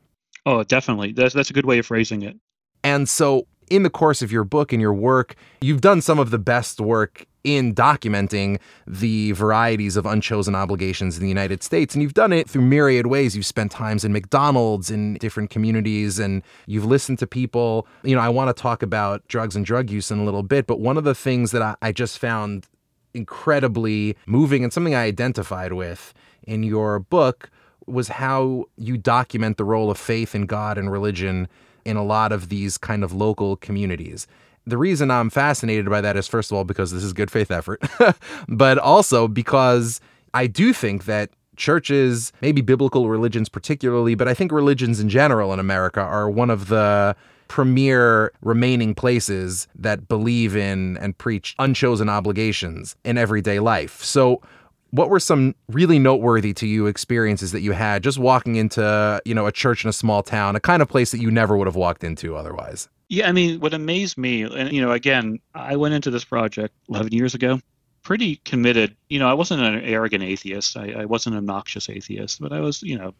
Oh, 0.44 0.64
definitely. 0.64 1.12
That's 1.12 1.32
that's 1.32 1.50
a 1.50 1.52
good 1.52 1.66
way 1.66 1.78
of 1.78 1.86
phrasing 1.86 2.22
it. 2.22 2.36
And 2.82 3.08
so 3.08 3.46
in 3.70 3.84
the 3.84 3.90
course 3.90 4.22
of 4.22 4.32
your 4.32 4.42
book 4.42 4.72
and 4.72 4.82
your 4.82 4.92
work, 4.92 5.36
you've 5.60 5.82
done 5.82 6.00
some 6.00 6.18
of 6.18 6.32
the 6.32 6.38
best 6.38 6.80
work 6.80 7.26
in 7.46 7.72
documenting 7.72 8.58
the 8.88 9.30
varieties 9.32 9.96
of 9.96 10.04
unchosen 10.04 10.56
obligations 10.56 11.16
in 11.16 11.22
the 11.22 11.28
United 11.28 11.62
States. 11.62 11.94
And 11.94 12.02
you've 12.02 12.12
done 12.12 12.32
it 12.32 12.50
through 12.50 12.62
myriad 12.62 13.06
ways. 13.06 13.36
You've 13.36 13.46
spent 13.46 13.70
times 13.70 14.04
in 14.04 14.12
McDonald's 14.12 14.90
in 14.90 15.14
different 15.14 15.50
communities 15.50 16.18
and 16.18 16.42
you've 16.66 16.84
listened 16.84 17.20
to 17.20 17.26
people. 17.26 17.86
You 18.02 18.16
know, 18.16 18.20
I 18.20 18.28
want 18.28 18.54
to 18.54 18.60
talk 18.60 18.82
about 18.82 19.26
drugs 19.28 19.54
and 19.54 19.64
drug 19.64 19.90
use 19.90 20.10
in 20.10 20.18
a 20.18 20.24
little 20.24 20.42
bit, 20.42 20.66
but 20.66 20.80
one 20.80 20.96
of 20.96 21.04
the 21.04 21.14
things 21.14 21.52
that 21.52 21.62
I, 21.62 21.76
I 21.80 21.92
just 21.92 22.18
found 22.18 22.66
incredibly 23.14 24.16
moving 24.26 24.64
and 24.64 24.72
something 24.72 24.96
I 24.96 25.04
identified 25.04 25.72
with 25.72 26.12
in 26.42 26.64
your 26.64 26.98
book 26.98 27.48
was 27.86 28.08
how 28.08 28.64
you 28.76 28.98
document 28.98 29.56
the 29.56 29.64
role 29.64 29.88
of 29.88 29.98
faith 29.98 30.34
in 30.34 30.46
God 30.46 30.78
and 30.78 30.90
religion 30.90 31.46
in 31.84 31.96
a 31.96 32.02
lot 32.02 32.32
of 32.32 32.48
these 32.48 32.76
kind 32.76 33.04
of 33.04 33.12
local 33.12 33.54
communities 33.54 34.26
the 34.66 34.78
reason 34.78 35.10
I'm 35.10 35.30
fascinated 35.30 35.88
by 35.88 36.00
that 36.00 36.16
is 36.16 36.26
first 36.26 36.50
of 36.50 36.56
all 36.56 36.64
because 36.64 36.90
this 36.90 37.04
is 37.04 37.12
good 37.12 37.30
faith 37.30 37.50
effort, 37.50 37.82
but 38.48 38.78
also 38.78 39.28
because 39.28 40.00
I 40.34 40.46
do 40.46 40.72
think 40.72 41.04
that 41.04 41.30
churches, 41.56 42.32
maybe 42.40 42.60
biblical 42.60 43.08
religions 43.08 43.48
particularly, 43.48 44.14
but 44.14 44.28
I 44.28 44.34
think 44.34 44.52
religions 44.52 45.00
in 45.00 45.08
general 45.08 45.52
in 45.52 45.58
America 45.58 46.00
are 46.00 46.28
one 46.28 46.50
of 46.50 46.68
the 46.68 47.16
premier 47.48 48.32
remaining 48.42 48.94
places 48.94 49.68
that 49.76 50.08
believe 50.08 50.56
in 50.56 50.96
and 50.98 51.16
preach 51.16 51.54
unchosen 51.58 52.08
obligations 52.08 52.96
in 53.04 53.16
everyday 53.16 53.60
life. 53.60 54.02
So 54.02 54.42
what 54.90 55.10
were 55.10 55.20
some 55.20 55.54
really 55.68 55.98
noteworthy 55.98 56.52
to 56.54 56.66
you 56.66 56.86
experiences 56.86 57.52
that 57.52 57.60
you 57.60 57.72
had 57.72 58.02
just 58.02 58.18
walking 58.18 58.56
into, 58.56 59.20
you 59.24 59.34
know, 59.34 59.46
a 59.46 59.52
church 59.52 59.84
in 59.84 59.90
a 59.90 59.92
small 59.92 60.22
town, 60.22 60.56
a 60.56 60.60
kind 60.60 60.82
of 60.82 60.88
place 60.88 61.10
that 61.12 61.20
you 61.20 61.30
never 61.30 61.56
would 61.56 61.66
have 61.66 61.76
walked 61.76 62.02
into 62.02 62.36
otherwise? 62.36 62.88
Yeah, 63.08 63.28
I 63.28 63.32
mean, 63.32 63.60
what 63.60 63.72
amazed 63.72 64.18
me, 64.18 64.42
and 64.42 64.72
you 64.72 64.80
know, 64.80 64.90
again, 64.90 65.38
I 65.54 65.76
went 65.76 65.94
into 65.94 66.10
this 66.10 66.24
project 66.24 66.74
11 66.88 67.12
years 67.12 67.34
ago, 67.34 67.60
pretty 68.02 68.36
committed. 68.44 68.96
You 69.08 69.20
know, 69.20 69.28
I 69.28 69.34
wasn't 69.34 69.62
an 69.62 69.80
arrogant 69.84 70.24
atheist. 70.24 70.76
I, 70.76 70.92
I 70.92 71.04
wasn't 71.04 71.34
an 71.34 71.38
obnoxious 71.38 71.88
atheist, 71.88 72.40
but 72.40 72.52
I 72.52 72.60
was, 72.60 72.82
you 72.82 72.98
know, 72.98 73.14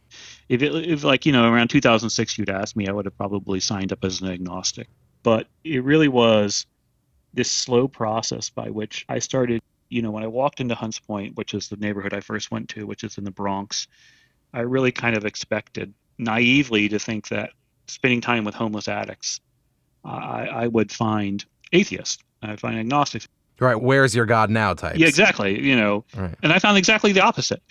if 0.49 0.62
it, 0.62 0.75
if 0.75 1.05
like 1.05 1.25
you 1.25 1.33
know, 1.33 1.53
around 1.53 1.68
2006, 1.68 2.38
you'd 2.38 2.51
asked 2.51 2.77
me, 2.77 2.88
I 2.88 2.92
would 2.92 3.05
have 3.05 3.16
probably 3.16 3.61
signed 3.61 3.92
up 3.92 4.05
as 4.05 4.20
an 4.20 4.29
agnostic. 4.29 4.88
But 5.22 5.46
it 5.62 5.85
really 5.85 6.09
was 6.09 6.66
this 7.35 7.51
slow 7.51 7.87
process 7.87 8.51
by 8.51 8.70
which 8.70 9.05
I 9.09 9.20
started. 9.20 9.61
You 9.88 10.03
know, 10.03 10.11
when 10.11 10.25
I 10.25 10.29
walked 10.29 10.61
into 10.61 10.75
Hunts 10.75 10.99
Point, 10.99 11.37
which 11.37 11.55
is 11.55 11.68
the 11.68 11.77
neighborhood 11.77 12.12
I 12.12 12.20
first 12.20 12.51
went 12.51 12.68
to, 12.70 12.87
which 12.87 13.05
is 13.05 13.18
in 13.18 13.25
the 13.25 13.31
Bronx, 13.31 13.87
I 14.53 14.61
really 14.61 14.90
kind 14.90 15.16
of 15.16 15.25
expected 15.25 15.94
naively 16.18 16.88
to 16.88 16.99
think 16.99 17.29
that 17.29 17.51
spending 17.87 18.20
time 18.20 18.44
with 18.44 18.55
homeless 18.55 18.88
addicts 18.88 19.40
I, 20.07 20.47
I 20.47 20.66
would 20.69 20.92
find 20.92 21.45
atheists. 21.73 22.19
I'd 22.42 22.61
find 22.61 22.79
agnostics. 22.79 23.29
Right. 23.59 23.81
Where's 23.81 24.14
your 24.14 24.27
God 24.27 24.51
now 24.51 24.75
type? 24.75 24.97
Yeah, 24.97 25.07
exactly. 25.09 25.59
You 25.62 25.77
know, 25.77 26.05
right. 26.14 26.35
and 26.42 26.53
I 26.53 26.59
found 26.59 26.77
exactly 26.77 27.12
the 27.12 27.23
opposite. 27.23 27.62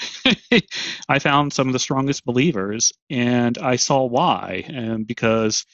I 1.09 1.19
found 1.19 1.53
some 1.53 1.67
of 1.67 1.73
the 1.73 1.79
strongest 1.79 2.25
believers, 2.25 2.91
and 3.09 3.57
I 3.59 3.75
saw 3.75 4.03
why. 4.03 4.65
And 4.67 5.05
because 5.05 5.65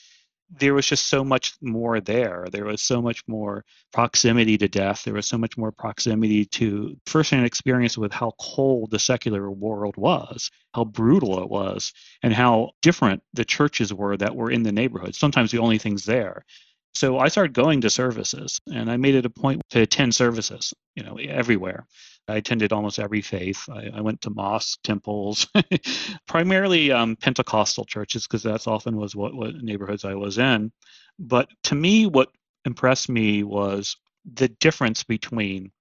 there 0.59 0.73
was 0.73 0.85
just 0.85 1.07
so 1.07 1.23
much 1.23 1.53
more 1.61 2.01
there. 2.01 2.47
There 2.51 2.65
was 2.65 2.81
so 2.81 3.01
much 3.01 3.23
more 3.27 3.63
proximity 3.93 4.57
to 4.57 4.67
death. 4.67 5.03
There 5.03 5.13
was 5.13 5.27
so 5.27 5.37
much 5.37 5.57
more 5.57 5.71
proximity 5.71 6.45
to 6.45 6.97
firsthand 7.05 7.45
experience 7.45 7.97
with 7.97 8.11
how 8.11 8.33
cold 8.39 8.91
the 8.91 8.99
secular 8.99 9.49
world 9.49 9.95
was, 9.97 10.51
how 10.73 10.83
brutal 10.83 11.41
it 11.41 11.49
was, 11.49 11.93
and 12.21 12.33
how 12.33 12.71
different 12.81 13.23
the 13.33 13.45
churches 13.45 13.93
were 13.93 14.17
that 14.17 14.35
were 14.35 14.51
in 14.51 14.63
the 14.63 14.71
neighborhood. 14.71 15.15
Sometimes 15.15 15.51
the 15.51 15.59
only 15.59 15.77
things 15.77 16.03
there. 16.03 16.45
So 16.93 17.17
I 17.17 17.29
started 17.29 17.53
going 17.53 17.81
to 17.81 17.89
services 17.89 18.59
and 18.71 18.91
I 18.91 18.97
made 18.97 19.15
it 19.15 19.25
a 19.25 19.29
point 19.29 19.61
to 19.69 19.81
attend 19.81 20.13
services, 20.13 20.73
you 20.95 21.03
know, 21.03 21.17
everywhere. 21.17 21.85
I 22.32 22.38
attended 22.38 22.72
almost 22.72 23.00
every 23.00 23.22
faith. 23.22 23.67
I, 23.70 23.89
I 23.96 24.02
went 24.02 24.22
to 24.22 24.30
mosques, 24.30 24.78
temples, 24.84 25.48
primarily 26.28 26.91
um, 26.91 27.15
Pentecostal 27.15 27.86
churches 27.86 28.26
because 28.26 28.44
that's 28.44 28.67
often 28.67 28.96
was 28.96 29.15
what, 29.15 29.36
what 29.36 29.56
neighborhoods 29.56 30.06
I 30.06 30.15
was 30.15 30.38
in. 30.38 30.72
But 31.20 31.50
to 31.63 31.76
me, 31.76 32.06
what 32.06 32.30
impressed 32.65 33.10
me 33.10 33.44
was 33.44 33.98
the 34.34 34.48
difference 34.48 35.04
between 35.04 35.72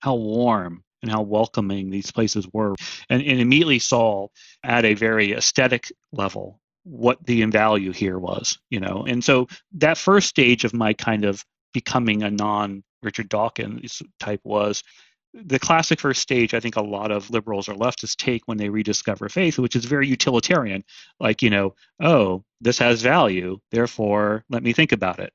how 0.00 0.14
warm 0.14 0.82
and 1.02 1.10
how 1.10 1.22
welcoming 1.22 1.90
these 1.90 2.10
places 2.10 2.46
were, 2.52 2.74
and, 3.08 3.22
and 3.22 3.40
immediately 3.40 3.78
saw 3.78 4.28
at 4.62 4.84
a 4.84 4.94
very 4.94 5.32
aesthetic 5.32 5.90
level 6.12 6.60
what 6.84 7.24
the 7.24 7.44
value 7.44 7.92
here 7.92 8.18
was, 8.18 8.58
you 8.68 8.80
know. 8.80 9.04
And 9.06 9.22
so 9.22 9.48
that 9.74 9.96
first 9.96 10.28
stage 10.28 10.64
of 10.64 10.74
my 10.74 10.92
kind 10.92 11.24
of 11.24 11.44
becoming 11.72 12.22
a 12.22 12.30
non 12.30 12.82
Richard 13.02 13.28
Dawkins 13.28 14.02
type 14.18 14.40
was 14.44 14.82
the 15.32 15.58
classic 15.58 16.00
first 16.00 16.20
stage 16.20 16.54
I 16.54 16.60
think 16.60 16.76
a 16.76 16.82
lot 16.82 17.10
of 17.10 17.30
liberals 17.30 17.68
or 17.68 17.74
leftists 17.74 18.16
take 18.16 18.42
when 18.46 18.58
they 18.58 18.68
rediscover 18.68 19.28
faith, 19.28 19.58
which 19.58 19.76
is 19.76 19.84
very 19.84 20.08
utilitarian, 20.08 20.84
like, 21.20 21.42
you 21.42 21.50
know, 21.50 21.74
oh, 22.00 22.44
this 22.60 22.78
has 22.78 23.02
value, 23.02 23.58
therefore 23.70 24.44
let 24.50 24.62
me 24.62 24.72
think 24.72 24.92
about 24.92 25.18
it. 25.20 25.32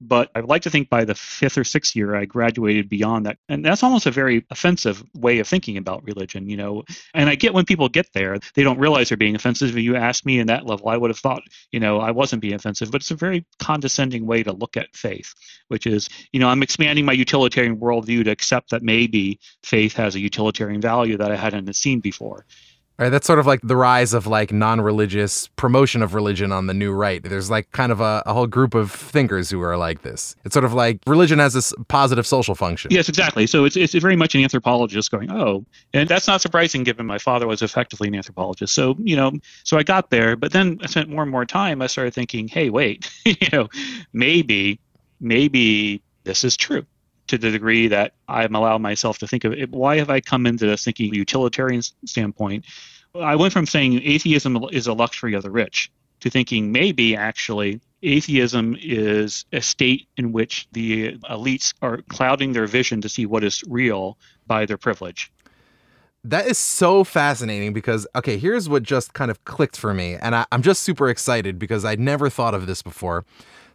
But 0.00 0.30
I'd 0.34 0.44
like 0.44 0.62
to 0.62 0.70
think 0.70 0.88
by 0.88 1.04
the 1.04 1.14
fifth 1.14 1.58
or 1.58 1.64
sixth 1.64 1.96
year, 1.96 2.14
I 2.14 2.24
graduated 2.24 2.88
beyond 2.88 3.26
that. 3.26 3.38
And 3.48 3.64
that's 3.64 3.82
almost 3.82 4.06
a 4.06 4.10
very 4.10 4.46
offensive 4.50 5.02
way 5.14 5.40
of 5.40 5.48
thinking 5.48 5.76
about 5.76 6.04
religion, 6.04 6.48
you 6.48 6.56
know. 6.56 6.84
And 7.14 7.28
I 7.28 7.34
get 7.34 7.52
when 7.52 7.64
people 7.64 7.88
get 7.88 8.12
there, 8.12 8.38
they 8.54 8.62
don't 8.62 8.78
realize 8.78 9.08
they're 9.08 9.16
being 9.16 9.34
offensive. 9.34 9.70
If 9.70 9.82
you 9.82 9.96
asked 9.96 10.24
me 10.24 10.38
in 10.38 10.46
that 10.46 10.66
level, 10.66 10.88
I 10.88 10.96
would 10.96 11.10
have 11.10 11.18
thought, 11.18 11.42
you 11.72 11.80
know, 11.80 11.98
I 11.98 12.12
wasn't 12.12 12.42
being 12.42 12.54
offensive. 12.54 12.90
But 12.92 13.02
it's 13.02 13.10
a 13.10 13.16
very 13.16 13.44
condescending 13.58 14.26
way 14.26 14.42
to 14.44 14.52
look 14.52 14.76
at 14.76 14.94
faith, 14.94 15.34
which 15.66 15.86
is, 15.86 16.08
you 16.32 16.38
know, 16.38 16.48
I'm 16.48 16.62
expanding 16.62 17.04
my 17.04 17.12
utilitarian 17.12 17.76
worldview 17.78 18.24
to 18.24 18.30
accept 18.30 18.70
that 18.70 18.82
maybe 18.82 19.40
faith 19.64 19.94
has 19.94 20.14
a 20.14 20.20
utilitarian 20.20 20.80
value 20.80 21.16
that 21.16 21.32
I 21.32 21.36
hadn't 21.36 21.74
seen 21.74 22.00
before. 22.00 22.46
Right, 22.98 23.10
that's 23.10 23.28
sort 23.28 23.38
of 23.38 23.46
like 23.46 23.60
the 23.62 23.76
rise 23.76 24.12
of 24.12 24.26
like 24.26 24.50
non-religious 24.50 25.46
promotion 25.54 26.02
of 26.02 26.14
religion 26.14 26.50
on 26.50 26.66
the 26.66 26.74
new 26.74 26.90
right. 26.90 27.22
There's 27.22 27.48
like 27.48 27.70
kind 27.70 27.92
of 27.92 28.00
a, 28.00 28.24
a, 28.26 28.32
whole 28.32 28.48
group 28.48 28.74
of 28.74 28.90
thinkers 28.90 29.48
who 29.48 29.62
are 29.62 29.76
like 29.76 30.02
this. 30.02 30.34
It's 30.44 30.52
sort 30.52 30.64
of 30.64 30.74
like 30.74 30.98
religion 31.06 31.38
has 31.38 31.54
this 31.54 31.72
positive 31.86 32.26
social 32.26 32.56
function. 32.56 32.90
Yes, 32.90 33.08
exactly. 33.08 33.46
So 33.46 33.64
it's 33.64 33.76
it's 33.76 33.94
very 33.94 34.16
much 34.16 34.34
an 34.34 34.42
anthropologist 34.42 35.12
going, 35.12 35.30
oh, 35.30 35.64
and 35.94 36.08
that's 36.08 36.26
not 36.26 36.40
surprising 36.40 36.82
given 36.82 37.06
my 37.06 37.18
father 37.18 37.46
was 37.46 37.62
effectively 37.62 38.08
an 38.08 38.16
anthropologist. 38.16 38.74
So 38.74 38.96
you 38.98 39.14
know, 39.14 39.30
so 39.62 39.78
I 39.78 39.84
got 39.84 40.10
there, 40.10 40.34
but 40.34 40.50
then 40.50 40.80
I 40.82 40.86
spent 40.86 41.08
more 41.08 41.22
and 41.22 41.30
more 41.30 41.44
time. 41.44 41.80
I 41.80 41.86
started 41.86 42.14
thinking, 42.14 42.48
hey, 42.48 42.68
wait, 42.68 43.08
you 43.24 43.48
know, 43.52 43.68
maybe 44.12 44.80
maybe 45.20 46.02
this 46.24 46.42
is 46.42 46.56
true 46.56 46.84
to 47.28 47.38
the 47.38 47.50
degree 47.50 47.88
that 47.88 48.14
I'm 48.28 48.54
allowed 48.54 48.82
myself 48.82 49.18
to 49.18 49.26
think 49.26 49.44
of 49.44 49.52
it. 49.52 49.70
Why 49.70 49.98
have 49.98 50.10
I 50.10 50.20
come 50.20 50.46
into 50.46 50.66
this 50.66 50.84
thinking 50.84 51.14
utilitarian 51.14 51.82
standpoint? 52.04 52.64
I 53.14 53.36
went 53.36 53.52
from 53.52 53.66
saying 53.66 54.00
atheism 54.02 54.58
is 54.70 54.86
a 54.86 54.92
luxury 54.92 55.34
of 55.34 55.42
the 55.42 55.50
rich 55.50 55.90
to 56.20 56.30
thinking 56.30 56.72
maybe 56.72 57.16
actually 57.16 57.80
atheism 58.02 58.76
is 58.80 59.44
a 59.52 59.60
state 59.60 60.06
in 60.16 60.32
which 60.32 60.68
the 60.72 61.16
elites 61.30 61.74
are 61.82 62.02
clouding 62.08 62.52
their 62.52 62.66
vision 62.66 63.00
to 63.00 63.08
see 63.08 63.26
what 63.26 63.42
is 63.42 63.62
real 63.68 64.18
by 64.46 64.66
their 64.66 64.76
privilege. 64.76 65.32
That 66.24 66.46
is 66.46 66.58
so 66.58 67.04
fascinating 67.04 67.72
because, 67.72 68.06
okay, 68.14 68.38
here's 68.38 68.68
what 68.68 68.82
just 68.82 69.14
kind 69.14 69.30
of 69.30 69.44
clicked 69.44 69.76
for 69.76 69.94
me. 69.94 70.16
And 70.16 70.34
I, 70.34 70.46
am 70.52 70.62
just 70.62 70.82
super 70.82 71.08
excited 71.08 71.58
because 71.58 71.84
I'd 71.84 72.00
never 72.00 72.28
thought 72.28 72.54
of 72.54 72.66
this 72.66 72.82
before. 72.82 73.24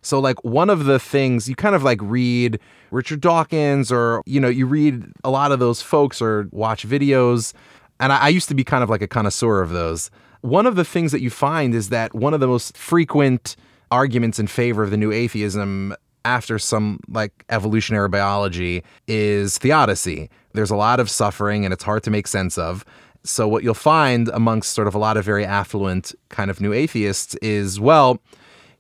So 0.04 0.20
like 0.20 0.44
one 0.44 0.70
of 0.70 0.86
the 0.86 1.00
things 1.00 1.50
you 1.50 1.56
kind 1.56 1.76
of 1.76 1.84
like 1.84 2.00
read 2.02 2.60
Richard 2.92 3.22
Dawkins 3.22 3.92
or 3.92 4.22
you 4.26 4.40
know 4.40 4.50
you 4.50 4.66
read 4.66 5.06
a 5.24 5.32
lot 5.32 5.52
of 5.52 5.60
those 5.60 5.82
folks 5.82 6.22
or 6.22 6.48
watch 6.52 6.88
videos 6.88 7.54
and 8.00 8.12
I, 8.12 8.18
I 8.18 8.28
used 8.30 8.48
to 8.50 8.56
be 8.56 8.64
kind 8.64 8.84
of 8.84 8.90
like 8.90 9.02
a 9.02 9.08
connoisseur 9.08 9.62
of 9.62 9.70
those. 9.70 10.12
One 10.42 10.66
of 10.66 10.76
the 10.76 10.84
things 10.84 11.12
that 11.14 11.22
you 11.22 11.30
find 11.30 11.74
is 11.74 11.90
that 11.90 12.14
one 12.14 12.34
of 12.34 12.40
the 12.40 12.48
most 12.48 12.78
frequent 12.78 13.56
arguments 13.92 14.40
in 14.40 14.48
favor 14.48 14.84
of 14.84 14.92
the 14.92 14.98
new 14.98 15.12
atheism 15.12 15.96
after 16.26 16.58
some 16.58 17.00
like 17.08 17.46
evolutionary 17.50 18.10
biology 18.10 18.84
is 19.08 19.58
theodicy. 19.58 20.30
There's 20.54 20.72
a 20.72 20.76
lot 20.76 21.00
of 21.00 21.10
suffering 21.10 21.66
and 21.66 21.74
it's 21.74 21.84
hard 21.84 22.04
to 22.04 22.12
make 22.12 22.28
sense 22.28 22.58
of. 22.58 22.86
So 23.24 23.48
what 23.48 23.64
you'll 23.64 23.74
find 23.74 24.28
amongst 24.30 24.74
sort 24.74 24.88
of 24.88 24.96
a 24.96 24.98
lot 24.98 25.16
of 25.16 25.24
very 25.24 25.46
affluent 25.46 26.14
kind 26.30 26.52
of 26.52 26.60
new 26.60 26.74
atheists 26.74 27.36
is 27.36 27.80
well, 27.80 28.20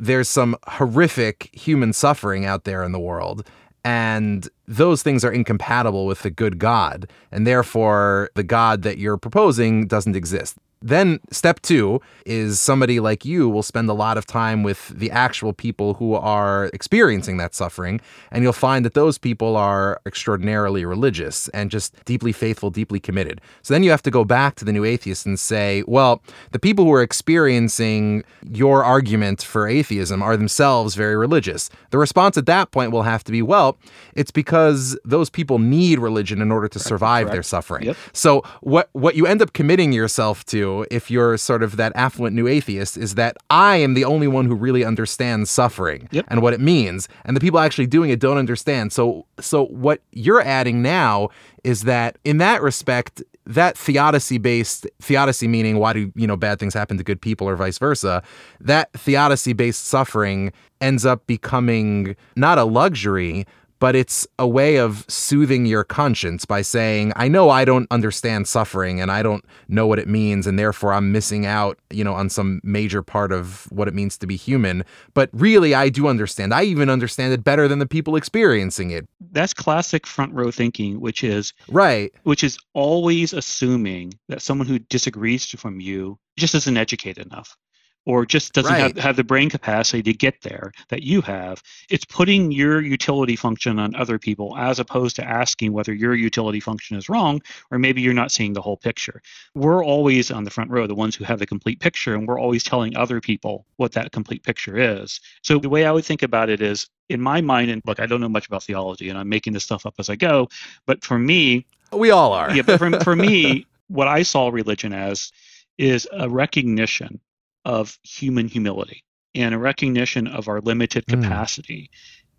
there's 0.04 0.28
some 0.28 0.56
horrific 0.68 1.50
human 1.54 1.94
suffering 1.94 2.46
out 2.46 2.66
there 2.66 2.84
in 2.84 2.92
the 2.92 3.00
world. 3.00 3.48
And 3.86 4.48
those 4.68 5.04
things 5.04 5.26
are 5.26 5.32
incompatible 5.32 6.06
with 6.06 6.22
the 6.22 6.30
good 6.30 6.60
God. 6.60 7.10
And 7.32 7.46
therefore, 7.46 8.30
the 8.36 8.44
God 8.44 8.82
that 8.84 8.98
you're 8.98 9.18
proposing 9.18 9.88
doesn't 9.88 10.16
exist. 10.16 10.58
Then 10.84 11.22
step 11.32 11.62
two 11.62 12.02
is 12.26 12.60
somebody 12.60 13.00
like 13.00 13.24
you 13.24 13.48
will 13.48 13.64
spend 13.64 13.90
a 13.90 13.94
lot 13.94 14.18
of 14.18 14.26
time 14.26 14.64
with 14.64 14.90
the 14.90 15.10
actual 15.10 15.54
people 15.54 15.94
who 15.94 16.14
are 16.14 16.66
experiencing 16.74 17.38
that 17.38 17.56
suffering. 17.56 18.02
And 18.32 18.44
you'll 18.44 18.52
find 18.52 18.84
that 18.84 18.94
those 18.94 19.18
people 19.18 19.56
are 19.56 20.02
extraordinarily 20.06 20.84
religious 20.84 21.48
and 21.50 21.72
just 21.72 22.04
deeply 22.04 22.34
faithful, 22.34 22.70
deeply 22.70 23.00
committed. 23.00 23.40
So 23.62 23.74
then 23.74 23.82
you 23.82 23.92
have 23.92 24.04
to 24.04 24.12
go 24.12 24.26
back 24.26 24.56
to 24.56 24.66
the 24.66 24.74
new 24.74 24.84
atheists 24.84 25.26
and 25.26 25.40
say, 25.40 25.84
well, 25.88 26.22
the 26.52 26.60
people 26.60 26.84
who 26.84 26.92
are 26.92 27.02
experiencing 27.02 28.26
your 28.52 28.84
argument 28.84 29.42
for 29.42 29.68
atheism 29.68 30.22
are 30.22 30.36
themselves 30.36 30.96
very 30.96 31.16
religious. 31.16 31.70
The 31.92 31.98
response 31.98 32.38
at 32.38 32.46
that 32.48 32.72
point 32.72 32.92
will 32.92 33.04
have 33.04 33.24
to 33.24 33.32
be, 33.32 33.42
well, 33.42 33.78
it's 34.16 34.32
because 34.32 35.00
those 35.06 35.30
people 35.30 35.60
need 35.60 36.00
religion 36.00 36.42
in 36.42 36.52
order 36.52 36.68
to 36.68 36.80
survive 36.80 37.28
Correct. 37.28 37.34
their 37.34 37.44
suffering. 37.44 37.86
Yep. 37.86 37.98
So 38.12 38.44
what 38.62 38.90
what 38.92 39.16
you 39.16 39.26
end 39.26 39.42
up 39.42 39.54
committing 39.54 39.94
yourself 39.94 40.44
to 40.48 40.73
if 40.92 41.10
you're 41.10 41.38
sort 41.38 41.64
of 41.64 41.78
that 41.78 41.92
affluent 41.96 42.36
new 42.36 42.48
atheist 42.48 42.98
is 42.98 43.16
that 43.16 43.38
I 43.50 43.78
am 43.78 43.94
the 43.94 44.06
only 44.06 44.28
one 44.28 44.46
who 44.46 44.56
really 44.56 44.84
understands 44.84 45.50
suffering 45.50 46.10
yep. 46.12 46.26
and 46.28 46.42
what 46.42 46.54
it 46.54 46.60
means 46.60 47.08
and 47.26 47.36
the 47.36 47.42
people 47.42 47.60
actually 47.60 47.88
doing 47.88 48.10
it 48.10 48.20
don't 48.20 48.38
understand. 48.38 48.92
So 48.92 49.26
so 49.40 49.66
what 49.66 50.02
you're 50.12 50.42
adding 50.42 50.82
now 50.82 51.30
is 51.64 51.84
that 51.84 52.18
in 52.24 52.38
that 52.40 52.62
respect 52.62 53.24
that 53.46 53.78
theodicy 53.78 54.38
based 54.38 54.88
theodicy 55.02 55.48
meaning 55.48 55.78
why 55.78 55.94
do 55.94 56.12
you 56.16 56.26
know 56.26 56.38
bad 56.38 56.60
things 56.60 56.74
happen 56.74 56.98
to 56.98 57.04
good 57.04 57.22
people 57.22 57.48
or 57.48 57.56
vice 57.58 57.78
versa 57.78 58.24
that 58.62 58.92
theodicy 58.94 59.52
based 59.52 59.86
suffering 59.86 60.52
ends 60.80 61.06
up 61.06 61.26
becoming 61.28 62.16
not 62.36 62.58
a 62.58 62.64
luxury 62.64 63.46
but 63.84 63.98
it's 63.98 64.26
a 64.40 64.48
way 64.48 64.78
of 64.78 65.04
soothing 65.10 65.66
your 65.66 65.84
conscience 65.84 66.46
by 66.46 66.62
saying, 66.62 67.12
I 67.18 67.28
know 67.28 67.50
I 67.50 67.66
don't 67.66 67.86
understand 67.92 68.48
suffering 68.48 69.02
and 69.02 69.12
I 69.12 69.22
don't 69.22 69.44
know 69.68 69.88
what 69.88 70.00
it 70.00 70.08
means, 70.08 70.48
and 70.48 70.58
therefore 70.58 70.94
I'm 70.94 71.12
missing 71.12 71.46
out, 71.46 71.78
you 71.90 72.02
know, 72.02 72.14
on 72.14 72.30
some 72.30 72.62
major 72.64 73.04
part 73.04 73.34
of 73.34 73.66
what 73.74 73.90
it 73.90 73.94
means 73.94 74.18
to 74.20 74.26
be 74.26 74.38
human. 74.38 74.86
But 75.14 75.30
really, 75.34 75.76
I 75.76 75.90
do 75.90 76.08
understand. 76.08 76.54
I 76.54 76.64
even 76.64 76.90
understand 76.90 77.34
it 77.34 77.44
better 77.44 77.68
than 77.68 77.80
the 77.80 77.86
people 77.86 78.16
experiencing 78.16 78.92
it. 78.92 79.06
That's 79.34 79.54
classic 79.54 80.08
front 80.08 80.34
row 80.34 80.50
thinking, 80.50 81.02
which 81.02 81.22
is 81.22 81.52
right, 81.68 82.14
which 82.24 82.42
is 82.42 82.58
always 82.72 83.34
assuming 83.34 84.14
that 84.30 84.42
someone 84.42 84.66
who 84.66 84.80
disagrees 84.80 85.46
from 85.46 85.82
you 85.82 86.18
just 86.38 86.56
isn't 86.56 86.78
educated 86.78 87.26
enough 87.26 87.58
or 88.06 88.26
just 88.26 88.54
doesn't 88.54 88.72
right. 88.72 88.96
have, 88.96 88.98
have 88.98 89.16
the 89.16 89.24
brain 89.24 89.50
capacity 89.50 90.04
to 90.04 90.14
get 90.14 90.42
there 90.42 90.72
that 90.90 91.04
you 91.04 91.22
have. 91.22 91.64
It's 91.90 92.06
putting 92.06 92.52
your 92.52 92.82
utility 92.82 93.36
function 93.36 93.80
on 93.80 93.96
other 93.96 94.20
people 94.20 94.58
as 94.58 94.80
opposed 94.80 95.16
to 95.18 95.24
asking 95.24 95.72
whether 95.72 95.94
your 95.94 96.14
utility 96.14 96.60
function 96.60 96.98
is 96.98 97.08
wrong 97.08 97.42
or 97.72 97.80
maybe 97.80 98.02
you're 98.02 98.14
not 98.14 98.32
seeing 98.32 98.54
the 98.54 98.62
whole 98.62 98.78
picture. 98.78 99.22
We're 99.56 99.84
always 99.84 100.32
on 100.32 100.44
the 100.44 100.50
front 100.50 100.70
row, 100.70 100.86
the 100.86 100.96
ones 100.96 101.16
who 101.16 101.24
have 101.24 101.40
the 101.40 101.46
complete 101.46 101.80
picture, 101.80 102.14
and 102.16 102.28
we're 102.28 102.40
always 102.40 102.64
telling 102.64 102.96
other 102.96 103.22
people 103.22 103.66
what 103.78 103.94
that 103.94 104.12
complete 104.12 104.44
picture 104.44 104.78
is. 104.78 105.22
So 105.42 105.60
the 105.60 105.70
way 105.70 105.86
I 105.86 105.92
would 105.92 106.06
think 106.06 106.24
about 106.24 106.50
it 106.50 106.62
is 106.62 106.90
in 107.10 107.22
my 107.22 107.42
mind, 107.42 107.72
and 107.72 107.82
look, 107.86 108.00
I 108.00 108.06
don't 108.06 108.22
know 108.22 108.30
much 108.30 108.48
about 108.48 108.64
theology 108.64 109.10
and 109.10 109.18
I'm 109.18 109.30
making 109.30 109.54
this 109.54 109.64
stuff 109.64 109.86
up 109.86 109.96
as 110.00 110.10
I 110.10 110.16
go, 110.16 110.50
but 110.86 111.04
for 111.04 111.18
me, 111.18 111.66
we 111.92 112.12
all 112.12 112.34
are. 112.34 112.54
yeah, 112.54 112.64
but 112.64 112.80
for, 112.80 113.00
for 113.02 113.16
me, 113.16 113.66
what 113.88 114.08
I 114.08 114.24
saw 114.24 114.50
religion 114.50 114.94
as 114.94 115.32
is 115.78 116.08
a 116.12 116.30
recognition 116.30 117.20
of 117.66 117.98
human 118.04 118.48
humility 118.48 119.04
and 119.36 119.54
a 119.54 119.58
recognition 119.58 120.28
of 120.28 120.48
our 120.48 120.62
limited 120.62 121.04
hmm. 121.08 121.22
capacity. 121.22 121.90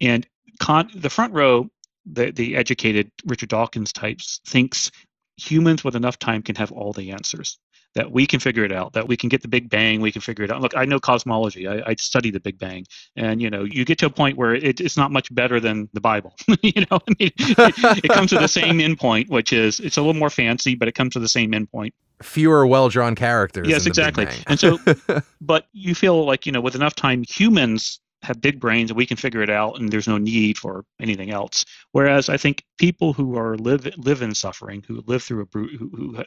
Mm. 0.01 0.07
And 0.09 0.27
con- 0.59 0.91
the 0.95 1.11
front 1.11 1.33
row 1.33 1.71
the, 2.07 2.31
the 2.31 2.57
educated 2.57 3.11
Richard 3.25 3.49
Dawkins 3.49 3.93
types 3.93 4.41
thinks 4.47 4.91
humans 5.37 5.83
with 5.83 5.97
enough 5.97 6.19
time 6.19 6.43
can 6.43 6.57
have 6.57 6.71
all 6.71 6.93
the 6.93 7.13
answers 7.13 7.59
that 7.95 8.11
we 8.11 8.27
can 8.27 8.41
figure 8.41 8.65
it 8.65 8.73
out 8.73 8.93
that 8.93 9.09
we 9.09 9.17
can 9.17 9.29
get 9.29 9.43
the 9.43 9.49
big 9.49 9.71
bang 9.71 10.01
we 10.01 10.13
can 10.13 10.21
figure 10.21 10.45
it 10.45 10.51
out. 10.51 10.61
Look 10.61 10.77
i 10.77 10.85
know 10.85 11.01
cosmology. 11.01 11.67
I, 11.67 11.83
I 11.87 11.95
study 11.95 12.31
the 12.31 12.41
big 12.41 12.59
bang. 12.59 12.85
And 13.17 13.41
you 13.41 13.51
know 13.51 13.65
you 13.65 13.85
get 13.85 13.99
to 13.99 14.07
a 14.07 14.11
point 14.11 14.37
where 14.37 14.55
it, 14.55 14.81
it's 14.81 14.97
not 14.97 15.13
much 15.13 15.33
better 15.35 15.61
than 15.61 15.89
the 15.93 16.01
bible 16.01 16.35
you 16.63 16.85
know? 16.91 16.99
I 17.09 17.15
mean, 17.19 17.33
it, 17.39 18.05
it, 18.05 18.11
comes 18.11 18.31
to 18.31 18.39
the 18.39 18.49
same 18.49 18.79
endpoint 18.79 19.29
which 19.29 19.53
is 19.53 19.81
it's 19.81 19.97
a 19.97 20.01
little 20.01 20.19
more 20.19 20.31
fancy 20.31 20.75
but 20.75 20.89
it 20.89 20.93
comes 20.93 21.15
to 21.15 21.21
the 21.21 21.29
same 21.29 21.53
endpoint. 21.53 21.93
Fewer 22.23 22.67
well-drawn 22.67 23.15
characters 23.15 23.69
yes 23.69 23.87
exactly. 23.87 24.27
And 24.47 24.59
so 24.59 24.79
but 25.41 25.67
you 25.73 25.95
feel 25.95 26.25
like 26.25 26.47
you 26.47 26.53
know 26.53 26.61
with 26.61 26.75
enough 26.75 26.95
time 26.95 27.25
humans 27.29 28.01
have 28.23 28.41
big 28.41 28.59
brains 28.59 28.91
and 28.91 28.97
we 28.97 29.05
can 29.05 29.19
figure 29.19 29.43
it 29.43 29.51
out 29.51 29.79
and 29.79 29.91
there's 29.91 30.09
no 30.09 30.17
need 30.17 30.57
for 30.57 30.87
anything 30.99 31.31
else. 31.31 31.65
Whereas 31.93 32.29
i 32.29 32.37
think 32.37 32.65
people 32.79 33.13
who 33.13 33.37
are 33.37 33.57
live 33.57 33.89
live 33.99 34.23
in 34.23 34.35
suffering 34.35 34.83
who 34.87 35.03
live 35.07 35.23
through 35.23 35.43
a 35.43 35.47
who, 35.53 35.91
who 35.95 36.25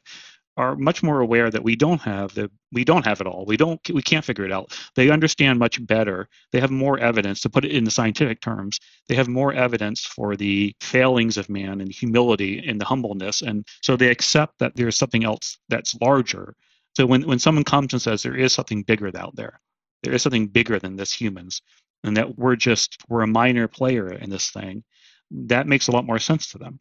are 0.58 0.76
much 0.76 1.04
more 1.04 1.22
aware 1.22 1.50
that 1.52 1.64
we 1.64 1.76
don't 1.76 2.02
have 2.02 2.34
the 2.36 2.52
we 2.74 2.84
don't 2.84 3.06
have 3.06 3.22
it 3.22 3.28
all. 3.28 3.46
We 3.46 3.58
don't 3.58 3.80
we 3.90 4.02
can't 4.02 4.26
figure 4.26 4.46
it 4.46 4.52
out. 4.52 4.78
They 4.96 5.10
understand 5.10 5.60
much 5.60 5.86
better. 5.86 6.28
They 6.52 6.60
have 6.60 6.72
more 6.72 7.00
evidence 7.00 7.42
to 7.42 7.50
put 7.50 7.66
it 7.66 7.72
in 7.72 7.84
the 7.84 7.92
scientific 7.92 8.42
terms 8.42 8.80
they 9.08 9.16
have 9.16 9.28
more 9.28 9.54
evidence 9.54 10.06
for 10.06 10.36
the 10.36 10.76
failings 10.82 11.38
of 11.38 11.50
man 11.50 11.82
and 11.82 11.92
humility 11.92 12.64
and 12.68 12.80
the 12.80 12.86
humbleness 12.86 13.42
and 13.42 13.66
so 13.82 13.96
they 13.96 14.10
accept 14.10 14.60
that 14.60 14.76
there's 14.76 14.98
something 14.98 15.24
else 15.24 15.58
that's 15.70 15.96
larger. 16.02 16.56
So 16.96 17.06
when 17.06 17.24
when 17.28 17.40
someone 17.40 17.64
comes 17.64 17.94
and 17.94 18.02
says 18.02 18.24
there 18.24 18.36
is 18.36 18.54
something 18.54 18.84
bigger 18.84 19.12
out 19.18 19.36
there. 19.36 19.60
There 20.04 20.14
is 20.14 20.22
something 20.22 20.48
bigger 20.48 20.80
than 20.80 20.96
this 20.96 21.14
humans 21.14 21.62
and 22.04 22.18
that 22.18 22.38
we're 22.38 22.56
just 22.56 22.98
we're 23.10 23.24
a 23.24 23.28
minor 23.28 23.68
player 23.68 24.12
in 24.12 24.30
this 24.30 24.50
thing 24.52 24.84
that 25.32 25.68
makes 25.68 25.88
a 25.88 25.92
lot 25.92 26.06
more 26.06 26.20
sense 26.20 26.48
to 26.52 26.58
them 26.58 26.80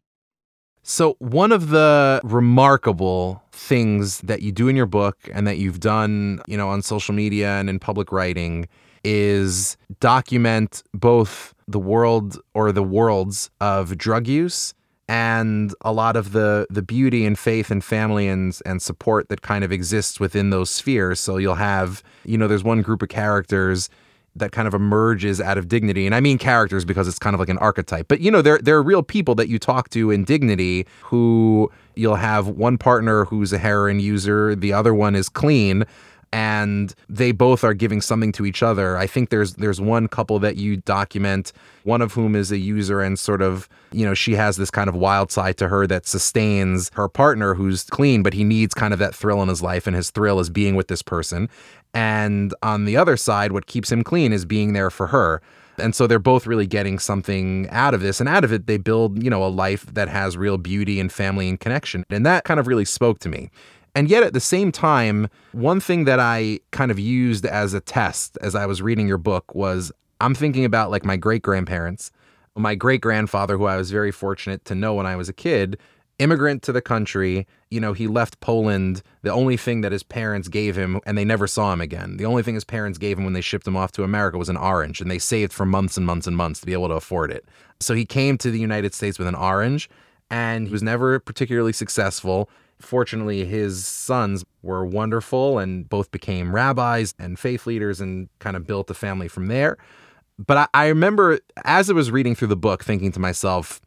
so, 0.89 1.17
one 1.19 1.51
of 1.51 1.67
the 1.67 2.21
remarkable 2.23 3.43
things 3.51 4.21
that 4.21 4.41
you 4.41 4.53
do 4.53 4.69
in 4.69 4.77
your 4.77 4.85
book 4.85 5.17
and 5.33 5.45
that 5.45 5.57
you've 5.57 5.81
done, 5.81 6.39
you 6.47 6.55
know, 6.55 6.69
on 6.69 6.81
social 6.81 7.13
media 7.13 7.59
and 7.59 7.69
in 7.69 7.77
public 7.77 8.09
writing 8.13 8.69
is 9.03 9.75
document 9.99 10.83
both 10.93 11.53
the 11.67 11.77
world 11.77 12.39
or 12.53 12.71
the 12.71 12.83
worlds 12.83 13.49
of 13.59 13.97
drug 13.97 14.29
use 14.29 14.73
and 15.09 15.73
a 15.81 15.91
lot 15.91 16.15
of 16.15 16.31
the 16.31 16.65
the 16.69 16.81
beauty 16.81 17.25
and 17.25 17.37
faith 17.37 17.69
and 17.69 17.83
family 17.83 18.29
and 18.29 18.57
and 18.65 18.81
support 18.81 19.27
that 19.27 19.41
kind 19.41 19.65
of 19.65 19.73
exists 19.73 20.21
within 20.21 20.51
those 20.51 20.69
spheres. 20.69 21.19
So 21.19 21.35
you'll 21.35 21.55
have, 21.55 22.01
you 22.23 22.37
know, 22.37 22.47
there's 22.47 22.63
one 22.63 22.81
group 22.81 23.01
of 23.01 23.09
characters 23.09 23.89
that 24.39 24.51
kind 24.51 24.67
of 24.67 24.73
emerges 24.73 25.39
out 25.41 25.57
of 25.57 25.67
dignity. 25.67 26.05
And 26.05 26.15
I 26.15 26.19
mean 26.19 26.37
characters 26.37 26.85
because 26.85 27.07
it's 27.07 27.19
kind 27.19 27.33
of 27.33 27.39
like 27.39 27.49
an 27.49 27.57
archetype. 27.57 28.07
But 28.07 28.21
you 28.21 28.31
know, 28.31 28.41
there 28.41 28.59
there 28.59 28.75
are 28.75 28.83
real 28.83 29.03
people 29.03 29.35
that 29.35 29.47
you 29.47 29.59
talk 29.59 29.89
to 29.89 30.11
in 30.11 30.23
dignity 30.23 30.85
who 31.01 31.71
you'll 31.95 32.15
have 32.15 32.47
one 32.47 32.77
partner 32.77 33.25
who's 33.25 33.51
a 33.51 33.57
heroin 33.57 33.99
user, 33.99 34.55
the 34.55 34.73
other 34.73 34.93
one 34.93 35.15
is 35.15 35.29
clean 35.29 35.83
and 36.33 36.93
they 37.09 37.31
both 37.31 37.63
are 37.63 37.73
giving 37.73 38.01
something 38.01 38.31
to 38.33 38.45
each 38.45 38.61
other. 38.61 38.97
I 38.97 39.07
think 39.07 39.29
there's 39.29 39.53
there's 39.53 39.79
one 39.79 40.07
couple 40.07 40.39
that 40.39 40.57
you 40.57 40.77
document, 40.77 41.53
one 41.83 42.01
of 42.01 42.13
whom 42.13 42.35
is 42.35 42.51
a 42.51 42.57
user 42.57 43.01
and 43.01 43.17
sort 43.17 43.41
of, 43.41 43.69
you 43.91 44.05
know, 44.05 44.13
she 44.13 44.33
has 44.35 44.57
this 44.57 44.69
kind 44.69 44.89
of 44.89 44.95
wild 44.95 45.31
side 45.31 45.57
to 45.57 45.67
her 45.67 45.87
that 45.87 46.05
sustains 46.05 46.91
her 46.93 47.07
partner 47.07 47.53
who's 47.53 47.83
clean, 47.83 48.23
but 48.23 48.33
he 48.33 48.43
needs 48.43 48.73
kind 48.73 48.93
of 48.93 48.99
that 48.99 49.15
thrill 49.15 49.41
in 49.41 49.49
his 49.49 49.61
life 49.61 49.87
and 49.87 49.95
his 49.95 50.11
thrill 50.11 50.39
is 50.39 50.49
being 50.49 50.75
with 50.75 50.87
this 50.87 51.01
person. 51.01 51.49
And 51.93 52.53
on 52.61 52.85
the 52.85 52.97
other 52.97 53.17
side, 53.17 53.51
what 53.51 53.65
keeps 53.65 53.91
him 53.91 54.03
clean 54.03 54.33
is 54.33 54.45
being 54.45 54.73
there 54.73 54.89
for 54.89 55.07
her. 55.07 55.41
And 55.79 55.93
so 55.93 56.07
they're 56.07 56.19
both 56.19 56.47
really 56.47 56.65
getting 56.65 56.97
something 56.99 57.67
out 57.69 57.93
of 57.93 58.01
this. 58.01 58.19
And 58.19 58.27
out 58.27 58.43
of 58.43 58.51
it, 58.51 58.67
they 58.67 58.77
build, 58.77 59.21
you 59.23 59.29
know, 59.29 59.43
a 59.43 59.47
life 59.47 59.85
that 59.93 60.09
has 60.09 60.35
real 60.35 60.57
beauty 60.57 60.99
and 60.99 61.11
family 61.11 61.47
and 61.49 61.59
connection. 61.59 62.03
And 62.09 62.25
that 62.25 62.43
kind 62.45 62.59
of 62.59 62.67
really 62.67 62.85
spoke 62.85 63.19
to 63.19 63.29
me. 63.29 63.51
And 63.97 64.11
yet 64.11 64.21
at 64.21 64.33
the 64.33 64.39
same 64.39 64.71
time, 64.71 65.27
one 65.53 65.79
thing 65.79 66.03
that 66.03 66.19
I 66.19 66.59
kind 66.69 66.91
of 66.91 66.99
used 66.99 67.47
as 67.47 67.73
a 67.73 67.79
test 67.79 68.37
as 68.41 68.53
I 68.53 68.67
was 68.67 68.79
reading 68.79 69.07
your 69.07 69.17
book 69.17 69.55
was 69.55 69.91
I'm 70.21 70.35
thinking 70.35 70.65
about 70.65 70.91
like 70.91 71.03
my 71.03 71.17
great 71.17 71.41
grandparents, 71.41 72.11
my 72.55 72.75
great 72.75 73.01
grandfather, 73.01 73.57
who 73.57 73.65
I 73.65 73.75
was 73.75 73.89
very 73.89 74.11
fortunate 74.11 74.63
to 74.65 74.75
know 74.75 74.93
when 74.93 75.07
I 75.07 75.15
was 75.15 75.29
a 75.29 75.33
kid, 75.33 75.79
immigrant 76.19 76.61
to 76.61 76.71
the 76.71 76.79
country. 76.79 77.47
You 77.71 77.79
know, 77.79 77.93
he 77.93 78.05
left 78.05 78.39
Poland. 78.39 79.01
The 79.23 79.31
only 79.31 79.57
thing 79.57 79.81
that 79.81 79.93
his 79.93 80.03
parents 80.03 80.47
gave 80.47 80.75
him, 80.75 81.01
and 81.07 81.17
they 81.17 81.25
never 81.25 81.47
saw 81.47 81.73
him 81.73 81.81
again, 81.81 82.17
the 82.17 82.25
only 82.25 82.43
thing 82.43 82.53
his 82.53 82.63
parents 82.63 82.99
gave 82.99 83.17
him 83.17 83.23
when 83.23 83.33
they 83.33 83.41
shipped 83.41 83.65
him 83.65 83.75
off 83.75 83.93
to 83.93 84.03
America 84.03 84.37
was 84.37 84.49
an 84.49 84.57
orange, 84.57 85.01
and 85.01 85.09
they 85.09 85.17
saved 85.17 85.51
for 85.51 85.65
months 85.65 85.97
and 85.97 86.05
months 86.05 86.27
and 86.27 86.37
months 86.37 86.59
to 86.59 86.67
be 86.67 86.73
able 86.73 86.89
to 86.89 86.93
afford 86.93 87.31
it. 87.31 87.45
So 87.79 87.95
he 87.95 88.05
came 88.05 88.37
to 88.37 88.51
the 88.51 88.59
United 88.59 88.93
States 88.93 89.17
with 89.17 89.27
an 89.27 89.33
orange, 89.33 89.89
and 90.29 90.67
he 90.67 90.71
was 90.71 90.83
never 90.83 91.19
particularly 91.19 91.73
successful. 91.73 92.47
Fortunately, 92.79 93.45
his 93.45 93.85
sons 93.85 94.45
were 94.61 94.85
wonderful 94.85 95.59
and 95.59 95.89
both 95.89 96.11
became 96.11 96.53
rabbis 96.53 97.13
and 97.17 97.39
faith 97.39 97.65
leaders 97.65 97.99
and 97.99 98.29
kind 98.39 98.55
of 98.55 98.67
built 98.67 98.89
a 98.89 98.93
family 98.93 99.27
from 99.27 99.47
there. 99.47 99.77
But 100.37 100.57
I, 100.57 100.67
I 100.73 100.87
remember 100.87 101.39
as 101.65 101.89
I 101.89 101.93
was 101.93 102.11
reading 102.11 102.35
through 102.35 102.49
the 102.49 102.55
book, 102.55 102.83
thinking 102.83 103.11
to 103.13 103.19
myself, 103.19 103.81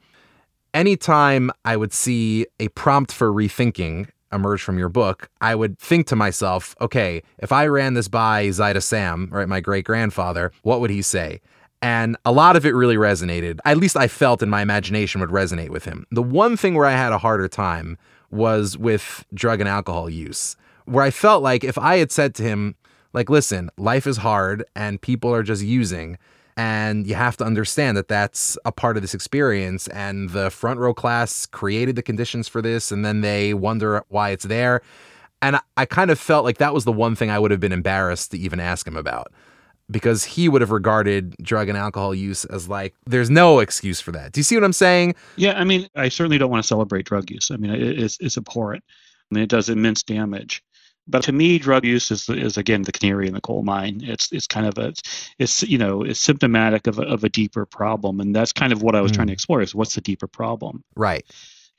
anytime 0.74 1.50
I 1.64 1.76
would 1.76 1.92
see 1.92 2.46
a 2.58 2.68
prompt 2.68 3.12
for 3.12 3.32
rethinking 3.32 4.08
emerge 4.32 4.62
from 4.62 4.78
your 4.78 4.88
book, 4.88 5.28
I 5.40 5.54
would 5.54 5.78
think 5.78 6.06
to 6.08 6.16
myself, 6.16 6.74
okay, 6.80 7.22
if 7.38 7.52
I 7.52 7.66
ran 7.66 7.94
this 7.94 8.08
by 8.08 8.50
Zaida 8.50 8.80
Sam, 8.80 9.28
right, 9.30 9.48
my 9.48 9.60
great 9.60 9.84
grandfather, 9.84 10.52
what 10.62 10.80
would 10.80 10.90
he 10.90 11.02
say? 11.02 11.40
And 11.82 12.16
a 12.24 12.32
lot 12.32 12.56
of 12.56 12.66
it 12.66 12.74
really 12.74 12.96
resonated. 12.96 13.58
At 13.64 13.78
least 13.78 13.96
I 13.96 14.06
felt 14.06 14.42
in 14.42 14.50
my 14.50 14.62
imagination 14.62 15.20
would 15.20 15.30
resonate 15.30 15.70
with 15.70 15.84
him. 15.84 16.06
The 16.10 16.22
one 16.22 16.56
thing 16.56 16.74
where 16.74 16.86
I 16.86 16.92
had 16.92 17.12
a 17.12 17.18
harder 17.18 17.48
time 17.48 17.96
was 18.30 18.78
with 18.78 19.24
drug 19.34 19.60
and 19.60 19.68
alcohol 19.68 20.08
use, 20.08 20.56
where 20.84 21.04
I 21.04 21.10
felt 21.10 21.42
like 21.42 21.64
if 21.64 21.78
I 21.78 21.98
had 21.98 22.12
said 22.12 22.34
to 22.36 22.42
him, 22.42 22.74
like, 23.12 23.28
listen, 23.28 23.70
life 23.76 24.06
is 24.06 24.18
hard 24.18 24.64
and 24.76 25.00
people 25.00 25.34
are 25.34 25.42
just 25.42 25.62
using, 25.62 26.16
and 26.56 27.06
you 27.06 27.14
have 27.14 27.36
to 27.38 27.44
understand 27.44 27.96
that 27.96 28.08
that's 28.08 28.58
a 28.64 28.72
part 28.72 28.96
of 28.96 29.02
this 29.02 29.14
experience. 29.14 29.88
And 29.88 30.30
the 30.30 30.50
front 30.50 30.78
row 30.78 30.94
class 30.94 31.46
created 31.46 31.96
the 31.96 32.02
conditions 32.02 32.48
for 32.48 32.62
this, 32.62 32.92
and 32.92 33.04
then 33.04 33.20
they 33.20 33.54
wonder 33.54 34.04
why 34.08 34.30
it's 34.30 34.44
there. 34.44 34.82
And 35.42 35.58
I 35.76 35.86
kind 35.86 36.10
of 36.10 36.20
felt 36.20 36.44
like 36.44 36.58
that 36.58 36.74
was 36.74 36.84
the 36.84 36.92
one 36.92 37.16
thing 37.16 37.30
I 37.30 37.38
would 37.38 37.50
have 37.50 37.60
been 37.60 37.72
embarrassed 37.72 38.30
to 38.32 38.38
even 38.38 38.60
ask 38.60 38.86
him 38.86 38.96
about 38.96 39.32
because 39.90 40.24
he 40.24 40.48
would 40.48 40.60
have 40.60 40.70
regarded 40.70 41.36
drug 41.42 41.68
and 41.68 41.76
alcohol 41.76 42.14
use 42.14 42.44
as 42.46 42.68
like 42.68 42.94
there's 43.06 43.30
no 43.30 43.58
excuse 43.58 44.00
for 44.00 44.12
that. 44.12 44.32
Do 44.32 44.40
you 44.40 44.44
see 44.44 44.56
what 44.56 44.64
I'm 44.64 44.72
saying? 44.72 45.14
Yeah, 45.36 45.58
I 45.58 45.64
mean, 45.64 45.88
I 45.96 46.08
certainly 46.08 46.38
don't 46.38 46.50
want 46.50 46.62
to 46.62 46.66
celebrate 46.68 47.06
drug 47.06 47.30
use. 47.30 47.50
I 47.50 47.56
mean, 47.56 47.70
it's 47.70 48.18
it's 48.20 48.36
abhorrent. 48.36 48.84
I 49.30 49.34
mean, 49.34 49.44
it 49.44 49.50
does 49.50 49.68
immense 49.68 50.02
damage. 50.02 50.62
But 51.06 51.24
to 51.24 51.32
me, 51.32 51.58
drug 51.58 51.84
use 51.84 52.10
is, 52.10 52.28
is 52.28 52.56
again 52.56 52.82
the 52.82 52.92
canary 52.92 53.26
in 53.26 53.34
the 53.34 53.40
coal 53.40 53.62
mine. 53.62 54.00
It's 54.04 54.30
it's 54.32 54.46
kind 54.46 54.66
of 54.66 54.78
a 54.78 54.92
it's 55.38 55.62
you 55.62 55.78
know 55.78 56.02
it's 56.02 56.20
symptomatic 56.20 56.86
of 56.86 56.98
a, 56.98 57.02
of 57.02 57.24
a 57.24 57.28
deeper 57.28 57.66
problem, 57.66 58.20
and 58.20 58.34
that's 58.34 58.52
kind 58.52 58.72
of 58.72 58.82
what 58.82 58.94
I 58.94 59.00
was 59.00 59.10
mm. 59.10 59.16
trying 59.16 59.26
to 59.28 59.32
explore 59.32 59.60
is 59.60 59.74
what's 59.74 59.94
the 59.94 60.00
deeper 60.00 60.28
problem. 60.28 60.84
Right. 60.94 61.24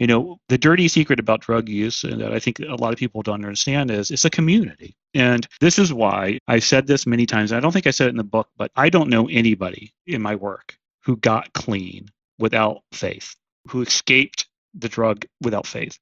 You 0.02 0.08
know, 0.08 0.40
the 0.50 0.58
dirty 0.58 0.88
secret 0.88 1.20
about 1.20 1.42
drug 1.42 1.70
use, 1.70 2.04
and 2.04 2.22
that 2.22 2.34
I 2.34 2.40
think 2.40 2.58
a 2.58 2.74
lot 2.74 2.92
of 2.92 2.98
people 2.98 3.22
don't 3.22 3.46
understand, 3.46 3.92
is 3.92 4.10
it's 4.10 4.26
a 4.26 4.32
community. 4.32 4.96
And 5.14 5.48
this 5.60 5.78
is 5.78 5.94
why 5.94 6.40
I've 6.48 6.64
said 6.64 6.88
this 6.88 7.06
many 7.06 7.28
times. 7.28 7.54
I 7.54 7.60
don't 7.60 7.72
think 7.72 7.86
I 7.86 7.92
said 7.92 8.08
it 8.08 8.10
in 8.10 8.18
the 8.18 8.24
book, 8.24 8.50
but 8.58 8.72
I 8.76 8.90
don't 8.90 9.12
know 9.12 9.30
anybody 9.30 9.94
in 10.08 10.20
my 10.20 10.34
work 10.34 10.76
who 11.04 11.18
got 11.18 11.54
clean 11.54 12.08
without 12.40 12.82
faith, 12.92 13.36
who 13.70 13.84
escaped 13.84 14.48
the 14.74 14.90
drug 14.90 15.24
without 15.40 15.68
faith. 15.68 16.00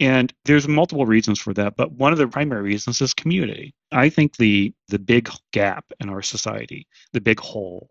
And 0.00 0.32
there's 0.46 0.66
multiple 0.66 1.04
reasons 1.04 1.38
for 1.38 1.52
that, 1.52 1.76
but 1.76 1.92
one 1.92 2.12
of 2.12 2.18
the 2.18 2.28
primary 2.28 2.62
reasons 2.62 3.02
is 3.02 3.12
community. 3.12 3.74
I 3.92 4.08
think 4.08 4.38
the 4.38 4.72
the 4.88 4.98
big 4.98 5.28
gap 5.52 5.84
in 6.00 6.08
our 6.08 6.22
society, 6.22 6.86
the 7.12 7.20
big 7.20 7.40
hole, 7.40 7.90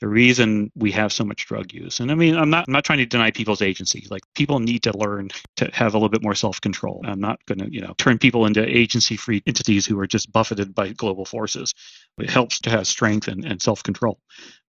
the 0.00 0.08
reason 0.08 0.70
we 0.74 0.90
have 0.92 1.12
so 1.12 1.24
much 1.24 1.46
drug 1.46 1.72
use. 1.72 2.00
And 2.00 2.10
I 2.10 2.14
mean, 2.14 2.36
I'm 2.36 2.50
not 2.50 2.66
I'm 2.68 2.72
not 2.72 2.84
trying 2.84 2.98
to 2.98 3.06
deny 3.06 3.30
people's 3.30 3.62
agency. 3.62 4.06
Like 4.10 4.22
people 4.34 4.58
need 4.58 4.82
to 4.82 4.96
learn 4.96 5.30
to 5.56 5.70
have 5.72 5.94
a 5.94 5.96
little 5.96 6.08
bit 6.08 6.22
more 6.22 6.34
self-control. 6.34 7.02
I'm 7.04 7.20
not 7.20 7.44
going 7.46 7.58
to, 7.58 7.72
you 7.72 7.80
know, 7.80 7.94
turn 7.96 8.18
people 8.18 8.46
into 8.46 8.64
agency-free 8.64 9.42
entities 9.46 9.86
who 9.86 9.98
are 9.98 10.06
just 10.06 10.30
buffeted 10.32 10.74
by 10.74 10.90
global 10.90 11.24
forces. 11.24 11.72
It 12.18 12.30
helps 12.30 12.60
to 12.60 12.70
have 12.70 12.86
strength 12.86 13.28
and, 13.28 13.44
and 13.44 13.60
self-control. 13.60 14.18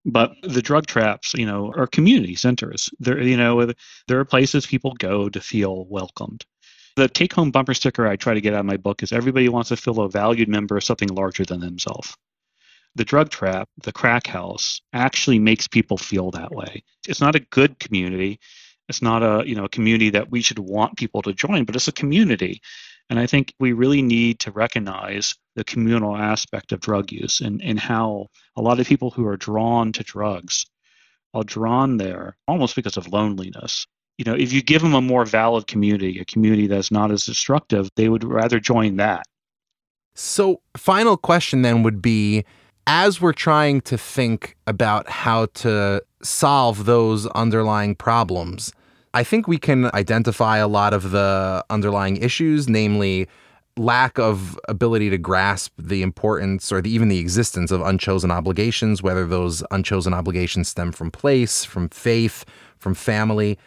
But 0.05 0.31
the 0.43 0.61
drug 0.61 0.85
traps, 0.85 1.33
you 1.33 1.45
know, 1.45 1.73
are 1.75 1.87
community 1.87 2.35
centers. 2.35 2.89
There, 2.99 3.21
you 3.21 3.35
know, 3.35 3.73
there 4.07 4.19
are 4.19 4.25
places 4.25 4.65
people 4.65 4.93
go 4.97 5.27
to 5.27 5.41
feel 5.41 5.85
welcomed 5.87 6.45
the 6.97 7.07
take 7.07 7.31
home 7.31 7.51
bumper 7.51 7.75
sticker 7.75 8.07
I 8.07 8.15
try 8.15 8.33
to 8.33 8.41
get 8.41 8.55
out 8.55 8.61
of 8.61 8.65
my 8.65 8.77
book 8.77 9.03
is 9.03 9.13
everybody 9.13 9.47
wants 9.49 9.69
to 9.69 9.77
feel 9.77 10.01
a 10.01 10.09
valued 10.09 10.49
member 10.49 10.77
of 10.77 10.83
something 10.83 11.09
larger 11.09 11.45
than 11.45 11.59
themselves. 11.59 12.17
The 12.97 13.05
drug 13.05 13.29
trap, 13.29 13.69
the 13.83 13.91
crack 13.91 14.25
house, 14.25 14.81
actually 14.91 15.37
makes 15.37 15.67
people 15.67 15.97
feel 15.97 16.31
that 16.31 16.51
way. 16.51 16.83
It's 17.07 17.21
not 17.21 17.35
a 17.35 17.39
good 17.39 17.79
community. 17.79 18.39
It's 18.89 19.03
not 19.03 19.21
a 19.21 19.47
you 19.47 19.53
know 19.53 19.65
a 19.65 19.69
community 19.69 20.09
that 20.09 20.31
we 20.31 20.41
should 20.41 20.59
want 20.59 20.97
people 20.97 21.21
to 21.21 21.33
join, 21.33 21.65
but 21.65 21.75
it's 21.75 21.87
a 21.87 21.91
community. 21.91 22.59
And 23.09 23.19
I 23.19 23.27
think 23.27 23.53
we 23.59 23.71
really 23.71 24.01
need 24.01 24.39
to 24.39 24.51
recognize 24.51 25.35
the 25.55 25.63
communal 25.63 26.17
aspect 26.17 26.71
of 26.71 26.79
drug 26.81 27.11
use 27.11 27.39
and, 27.39 27.61
and 27.61 27.79
how 27.79 28.27
a 28.55 28.61
lot 28.61 28.79
of 28.79 28.87
people 28.87 29.11
who 29.11 29.27
are 29.27 29.37
drawn 29.37 29.93
to 29.93 30.03
drugs 30.03 30.65
are 31.33 31.43
drawn 31.43 31.97
there 31.97 32.35
almost 32.47 32.75
because 32.75 32.97
of 32.97 33.07
loneliness. 33.13 33.85
You 34.17 34.25
know, 34.25 34.33
if 34.33 34.51
you 34.51 34.63
give 34.63 34.81
them 34.81 34.95
a 34.95 35.01
more 35.01 35.23
valid 35.23 35.67
community, 35.67 36.19
a 36.19 36.25
community 36.25 36.67
that's 36.67 36.91
not 36.91 37.11
as 37.11 37.25
destructive, 37.25 37.89
they 37.95 38.09
would 38.09 38.23
rather 38.23 38.59
join 38.59 38.97
that. 38.97 39.23
So, 40.15 40.61
final 40.75 41.15
question 41.15 41.61
then 41.61 41.83
would 41.83 42.01
be 42.01 42.43
as 42.87 43.19
we're 43.21 43.33
trying 43.33 43.81
to 43.81 43.97
think 43.97 44.55
about 44.65 45.07
how 45.09 45.47
to 45.47 46.01
solve 46.23 46.85
those 46.85 47.27
underlying 47.27 47.93
problems, 47.93 48.71
I 49.13 49.23
think 49.23 49.47
we 49.47 49.57
can 49.57 49.93
identify 49.93 50.57
a 50.57 50.67
lot 50.67 50.93
of 50.93 51.11
the 51.11 51.65
underlying 51.69 52.17
issues, 52.17 52.69
namely 52.69 53.27
lack 53.75 54.17
of 54.17 54.57
ability 54.69 55.09
to 55.09 55.17
grasp 55.17 55.73
the 55.77 56.01
importance 56.01 56.71
or 56.71 56.81
the, 56.81 56.89
even 56.89 57.09
the 57.09 57.19
existence 57.19 57.71
of 57.71 57.81
unchosen 57.81 58.31
obligations, 58.31 59.03
whether 59.03 59.27
those 59.27 59.63
unchosen 59.69 60.13
obligations 60.13 60.69
stem 60.69 60.91
from 60.91 61.11
place, 61.11 61.63
from 61.65 61.89
faith, 61.89 62.45
from 62.79 62.95
family. 62.95 63.59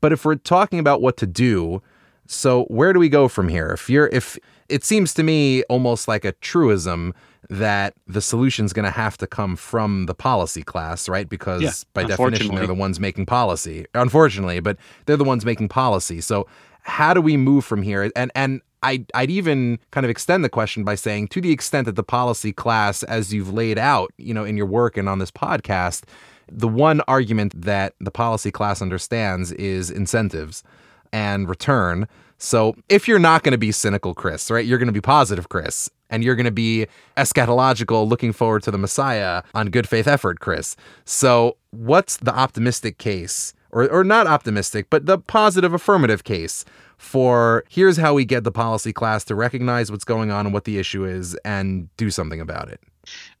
But 0.00 0.12
if 0.12 0.24
we're 0.24 0.36
talking 0.36 0.78
about 0.78 1.00
what 1.00 1.16
to 1.16 1.26
do, 1.26 1.82
so 2.26 2.64
where 2.64 2.92
do 2.92 3.00
we 3.00 3.08
go 3.08 3.26
from 3.26 3.48
here? 3.48 3.68
If 3.70 3.88
you're 3.88 4.08
if 4.08 4.38
it 4.68 4.84
seems 4.84 5.14
to 5.14 5.22
me 5.22 5.62
almost 5.64 6.06
like 6.06 6.26
a 6.26 6.32
truism 6.32 7.14
that 7.48 7.94
the 8.06 8.20
solution 8.20 8.64
is 8.66 8.72
going 8.72 8.84
to 8.84 8.90
have 8.90 9.16
to 9.18 9.26
come 9.26 9.56
from 9.56 10.06
the 10.06 10.14
policy 10.14 10.62
class, 10.62 11.08
right? 11.08 11.28
Because 11.28 11.62
yeah, 11.62 11.70
by 11.94 12.04
definition 12.04 12.54
they're 12.54 12.66
the 12.66 12.74
ones 12.74 13.00
making 13.00 13.26
policy. 13.26 13.86
Unfortunately, 13.94 14.60
but 14.60 14.76
they're 15.06 15.16
the 15.16 15.24
ones 15.24 15.44
making 15.44 15.68
policy. 15.68 16.20
So 16.20 16.46
how 16.82 17.14
do 17.14 17.20
we 17.20 17.36
move 17.36 17.64
from 17.64 17.82
here? 17.82 18.10
And 18.14 18.30
and 18.34 18.60
I, 18.82 19.04
I'd 19.14 19.30
even 19.30 19.78
kind 19.90 20.04
of 20.04 20.10
extend 20.10 20.44
the 20.44 20.48
question 20.48 20.84
by 20.84 20.94
saying, 20.94 21.28
to 21.28 21.40
the 21.40 21.50
extent 21.50 21.86
that 21.86 21.96
the 21.96 22.04
policy 22.04 22.52
class, 22.52 23.02
as 23.02 23.34
you've 23.34 23.52
laid 23.52 23.76
out, 23.76 24.12
you 24.18 24.32
know, 24.32 24.44
in 24.44 24.56
your 24.56 24.66
work 24.66 24.96
and 24.96 25.08
on 25.08 25.18
this 25.18 25.30
podcast, 25.30 26.04
the 26.50 26.68
one 26.68 27.00
argument 27.08 27.60
that 27.60 27.94
the 28.00 28.10
policy 28.10 28.50
class 28.50 28.80
understands 28.80 29.52
is 29.52 29.90
incentives 29.90 30.62
and 31.12 31.48
return. 31.48 32.06
So 32.38 32.76
if 32.88 33.08
you're 33.08 33.18
not 33.18 33.42
going 33.42 33.52
to 33.52 33.58
be 33.58 33.72
cynical, 33.72 34.14
Chris, 34.14 34.50
right, 34.50 34.64
you're 34.64 34.78
going 34.78 34.86
to 34.86 34.92
be 34.92 35.00
positive, 35.00 35.48
Chris, 35.48 35.90
and 36.10 36.24
you're 36.24 36.36
going 36.36 36.44
to 36.44 36.50
be 36.50 36.86
eschatological, 37.16 38.08
looking 38.08 38.32
forward 38.32 38.62
to 38.64 38.70
the 38.70 38.78
Messiah 38.78 39.42
on 39.54 39.70
good 39.70 39.88
faith 39.88 40.06
effort, 40.06 40.40
Chris. 40.40 40.76
So 41.04 41.56
what's 41.70 42.16
the 42.18 42.34
optimistic 42.34 42.98
case, 42.98 43.54
or, 43.70 43.88
or 43.90 44.04
not 44.04 44.26
optimistic, 44.26 44.88
but 44.90 45.06
the 45.06 45.18
positive 45.18 45.72
affirmative 45.72 46.24
case 46.24 46.64
for 46.96 47.64
here's 47.68 47.96
how 47.96 48.12
we 48.12 48.24
get 48.24 48.44
the 48.44 48.50
policy 48.50 48.92
class 48.92 49.24
to 49.24 49.34
recognize 49.34 49.90
what's 49.90 50.04
going 50.04 50.30
on 50.30 50.46
and 50.46 50.52
what 50.52 50.64
the 50.64 50.78
issue 50.78 51.04
is 51.04 51.34
and 51.44 51.88
do 51.96 52.10
something 52.10 52.40
about 52.40 52.68
it? 52.68 52.80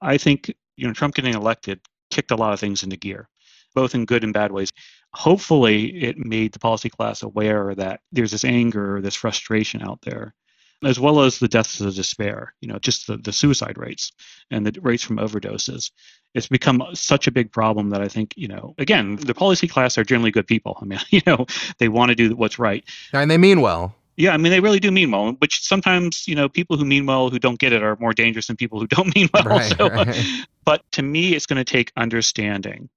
I 0.00 0.16
think 0.16 0.54
you 0.76 0.86
know 0.86 0.92
Trump 0.92 1.14
getting 1.14 1.34
elected 1.34 1.80
kicked 2.10 2.30
a 2.30 2.36
lot 2.36 2.52
of 2.52 2.60
things 2.60 2.82
into 2.82 2.96
gear, 2.96 3.28
both 3.74 3.94
in 3.94 4.04
good 4.04 4.24
and 4.24 4.32
bad 4.32 4.52
ways. 4.52 4.72
Hopefully, 5.14 6.02
it 6.02 6.18
made 6.18 6.52
the 6.52 6.58
policy 6.58 6.88
class 6.88 7.22
aware 7.22 7.74
that 7.74 8.00
there's 8.12 8.30
this 8.30 8.44
anger, 8.44 9.00
this 9.00 9.14
frustration 9.14 9.82
out 9.82 10.00
there, 10.02 10.34
as 10.84 11.00
well 11.00 11.20
as 11.20 11.38
the 11.38 11.48
deaths 11.48 11.80
of 11.80 11.94
despair, 11.94 12.54
you 12.60 12.68
know, 12.68 12.78
just 12.78 13.06
the, 13.06 13.16
the 13.16 13.32
suicide 13.32 13.76
rates 13.76 14.12
and 14.50 14.64
the 14.66 14.80
rates 14.80 15.02
from 15.02 15.16
overdoses. 15.16 15.90
It's 16.34 16.46
become 16.46 16.82
such 16.94 17.26
a 17.26 17.32
big 17.32 17.50
problem 17.50 17.90
that 17.90 18.00
I 18.00 18.08
think, 18.08 18.34
you 18.36 18.48
know, 18.48 18.74
again, 18.78 19.16
the 19.16 19.34
policy 19.34 19.66
class 19.66 19.98
are 19.98 20.04
generally 20.04 20.30
good 20.30 20.46
people. 20.46 20.78
I 20.80 20.84
mean, 20.84 21.00
you 21.10 21.22
know, 21.26 21.46
they 21.78 21.88
want 21.88 22.10
to 22.10 22.14
do 22.14 22.34
what's 22.36 22.58
right. 22.58 22.84
And 23.12 23.30
they 23.30 23.38
mean 23.38 23.60
well. 23.60 23.94
Yeah, 24.16 24.34
I 24.34 24.36
mean, 24.36 24.50
they 24.50 24.58
really 24.58 24.80
do 24.80 24.90
mean 24.90 25.12
well, 25.12 25.32
which 25.38 25.60
sometimes, 25.60 26.26
you 26.26 26.34
know, 26.34 26.48
people 26.48 26.76
who 26.76 26.84
mean 26.84 27.06
well 27.06 27.30
who 27.30 27.38
don't 27.38 27.58
get 27.58 27.72
it 27.72 27.84
are 27.84 27.96
more 28.00 28.12
dangerous 28.12 28.48
than 28.48 28.56
people 28.56 28.80
who 28.80 28.86
don't 28.88 29.14
mean 29.14 29.28
well. 29.32 29.44
Right, 29.44 29.74
so, 29.78 29.86
uh, 29.86 30.04
right. 30.06 30.24
But 30.64 30.82
to 30.92 31.02
me, 31.02 31.34
it's 31.34 31.46
going 31.46 31.64
to 31.64 31.64
take 31.64 31.92
understanding 31.96 32.88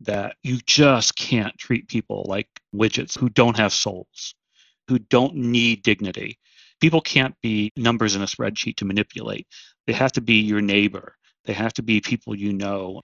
that 0.00 0.36
you 0.42 0.58
just 0.66 1.16
can't 1.16 1.56
treat 1.56 1.88
people 1.88 2.26
like 2.28 2.48
widgets 2.74 3.18
who 3.18 3.30
don't 3.30 3.56
have 3.56 3.72
souls, 3.72 4.34
who 4.88 4.98
don't 4.98 5.34
need 5.34 5.82
dignity. 5.82 6.38
People 6.80 7.00
can't 7.00 7.34
be 7.42 7.72
numbers 7.76 8.16
in 8.16 8.22
a 8.22 8.26
spreadsheet 8.26 8.76
to 8.76 8.84
manipulate. 8.84 9.46
They 9.86 9.92
have 9.92 10.12
to 10.12 10.20
be 10.20 10.40
your 10.40 10.60
neighbor. 10.60 11.16
They 11.44 11.52
have 11.52 11.72
to 11.74 11.82
be 11.82 12.00
people 12.00 12.34
you 12.34 12.52
know. 12.52 13.02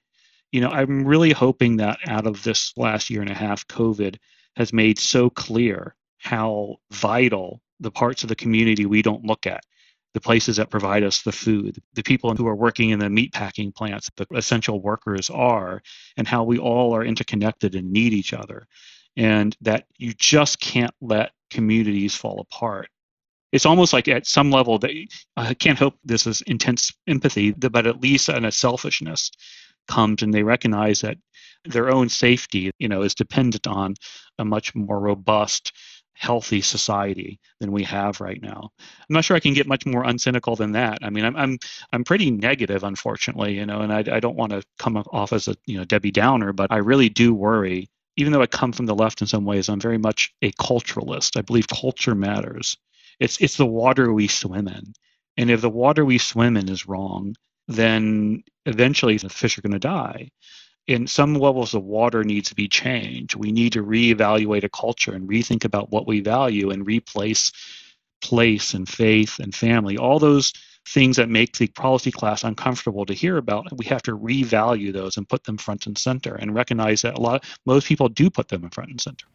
You 0.51 0.61
know, 0.61 0.69
I'm 0.69 1.05
really 1.05 1.33
hoping 1.33 1.77
that 1.79 1.99
out 2.07 2.27
of 2.27 2.43
this 2.43 2.73
last 2.77 3.09
year 3.09 3.23
and 3.23 3.31
a 3.31 3.35
half, 3.35 3.67
COVID 3.69 4.17
has 4.57 4.73
made 4.73 4.99
so 4.99 5.31
clear 5.31 5.95
how 6.19 6.77
vital 6.93 7.63
the 7.81 7.91
parts 7.91 8.23
of 8.23 8.29
the 8.29 8.37
community 8.37 8.85
we 8.85 9.01
don't 9.01 9.25
look 9.25 9.47
at, 9.47 9.65
the 10.13 10.21
places 10.21 10.57
that 10.57 10.71
provide 10.71 11.03
us 11.03 11.23
the 11.23 11.33
food, 11.33 11.81
the 11.95 12.03
people 12.03 12.35
who 12.35 12.47
are 12.47 12.55
working 12.55 12.91
in 12.91 12.99
the 12.99 13.09
meat 13.09 13.33
packing 13.33 13.73
plants, 13.73 14.11
the 14.17 14.27
essential 14.35 14.81
workers 14.81 15.31
are, 15.31 15.81
and 16.17 16.29
how 16.29 16.45
we 16.45 16.59
all 16.59 16.95
are 16.95 17.05
interconnected 17.05 17.75
and 17.75 17.91
need 17.91 18.13
each 18.13 18.35
other. 18.35 18.67
And 19.17 19.57
that 19.63 19.87
you 19.97 20.13
just 20.13 20.61
can't 20.61 20.95
let 21.01 21.33
communities 21.51 22.15
fall 22.15 22.41
apart 22.41 22.89
it's 23.53 23.67
almost 23.67 23.93
like 23.93 24.09
at 24.09 24.27
some 24.27 24.51
level 24.51 24.79
they 24.79 25.07
uh, 25.37 25.47
I 25.51 25.55
can't 25.55 25.79
hope 25.79 25.95
this 26.05 26.27
is 26.27 26.43
intense 26.43 26.93
empathy, 27.07 27.53
but 27.53 27.87
at 27.87 28.01
least 28.01 28.29
in 28.29 28.45
a 28.45 28.53
selfishness 28.53 29.31
comes 29.89 30.23
and 30.23 30.33
they 30.33 30.43
recognize 30.43 31.01
that 31.03 31.19
their 31.65 31.91
own 31.91 32.09
safety, 32.09 32.71
you 32.79 32.89
know, 32.89 33.03
is 33.03 33.15
dependent 33.15 33.67
on 33.67 33.95
a 34.39 34.45
much 34.45 34.75
more 34.75 34.99
robust, 34.99 35.73
healthy 36.15 36.61
society 36.61 37.39
than 37.61 37.73
we 37.73 37.83
have 37.85 38.21
right 38.21 38.43
now. 38.43 38.71
I'm 38.79 39.15
not 39.15 39.25
sure 39.25 39.37
I 39.37 39.41
can 39.41 39.55
get 39.55 39.67
much 39.69 39.87
more 39.87 40.05
uncynical 40.05 40.57
than 40.57 40.73
that. 40.73 40.99
I 41.03 41.11
mean, 41.11 41.25
I'm 41.25 41.37
I'm 41.37 41.59
I'm 41.93 42.05
pretty 42.05 42.31
negative, 42.31 42.85
unfortunately, 42.85 43.55
you 43.55 43.67
know, 43.67 43.81
and 43.81 43.93
I 43.93 43.99
I 43.99 44.21
don't 44.21 44.37
want 44.37 44.53
to 44.53 44.63
come 44.79 44.97
off 44.97 45.33
as 45.33 45.49
a 45.49 45.57
you 45.67 45.79
know 45.79 45.85
Debbie 45.85 46.11
Downer, 46.11 46.53
but 46.53 46.73
I 46.73 46.79
really 46.79 47.09
do 47.09 47.35
worry. 47.35 47.89
Even 48.17 48.33
though 48.33 48.43
I 48.43 48.47
come 48.47 48.73
from 48.73 48.87
the 48.87 48.95
left 48.95 49.23
in 49.23 49.27
some 49.27 49.47
ways, 49.47 49.69
I'm 49.69 49.81
very 49.81 49.99
much 49.99 50.35
a 50.43 50.53
culturalist. 50.53 51.37
I 51.37 51.43
believe 51.43 51.67
culture 51.69 52.15
matters. 52.15 52.77
It's 53.21 53.41
it's 53.41 53.57
the 53.57 53.67
water 53.67 54.13
we 54.13 54.29
swim 54.29 54.69
in. 54.69 54.95
And 55.37 55.51
if 55.51 55.61
the 55.61 55.71
water 55.71 56.05
we 56.05 56.19
swim 56.19 56.57
in 56.57 56.69
is 56.69 56.87
wrong, 56.87 57.35
then 57.69 58.43
eventually 58.67 59.17
the 59.17 59.29
fish 59.29 59.57
are 59.57 59.63
going 59.63 59.73
to 59.73 59.79
die. 59.79 60.31
In 60.89 61.07
some 61.07 61.35
levels, 61.35 61.73
the 61.73 61.81
water 61.81 62.25
needs 62.25 62.49
to 62.49 62.55
be 62.55 62.69
changed. 62.69 63.37
We 63.37 63.53
need 63.53 63.73
to 63.75 63.85
reevaluate 63.85 64.65
a 64.65 64.69
culture 64.69 65.13
and 65.13 65.29
rethink 65.29 65.65
about 65.65 65.91
what 65.91 66.07
we 66.07 66.21
value 66.21 66.71
and 66.71 66.87
replace 66.87 67.53
place 68.21 68.75
and 68.75 68.89
faith 68.89 69.39
and 69.39 69.55
family. 69.55 69.97
All 69.97 70.19
those 70.19 70.53
things 70.89 71.17
that 71.17 71.29
make 71.29 71.57
the 71.57 71.69
policy 71.69 72.11
class 72.11 72.43
uncomfortable 72.43 73.07
to 73.07 73.15
hear 73.15 73.37
about, 73.37 73.67
we 73.77 73.85
have 73.87 74.03
to 74.03 74.19
revalue 74.19 74.93
those 74.93 75.17
and 75.17 75.29
put 75.29 75.45
them 75.45 75.57
front 75.57 75.87
and 75.87 75.97
center 75.97 76.35
and 76.35 76.55
recognize 76.55 77.03
that 77.03 77.17
a 77.17 77.21
lot 77.21 77.45
most 77.65 77.87
people 77.87 78.09
do 78.09 78.29
put 78.29 78.49
them 78.49 78.65
in 78.65 78.71
front 78.71 78.91
and 78.91 79.01
center. 79.01 79.27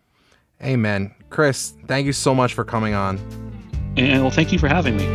Amen. 0.61 1.13
Chris, 1.29 1.73
thank 1.87 2.05
you 2.05 2.13
so 2.13 2.33
much 2.35 2.53
for 2.53 2.65
coming 2.65 2.93
on. 2.93 3.19
And 3.97 4.21
well, 4.21 4.31
thank 4.31 4.51
you 4.51 4.59
for 4.59 4.67
having 4.67 4.95
me. 4.95 5.05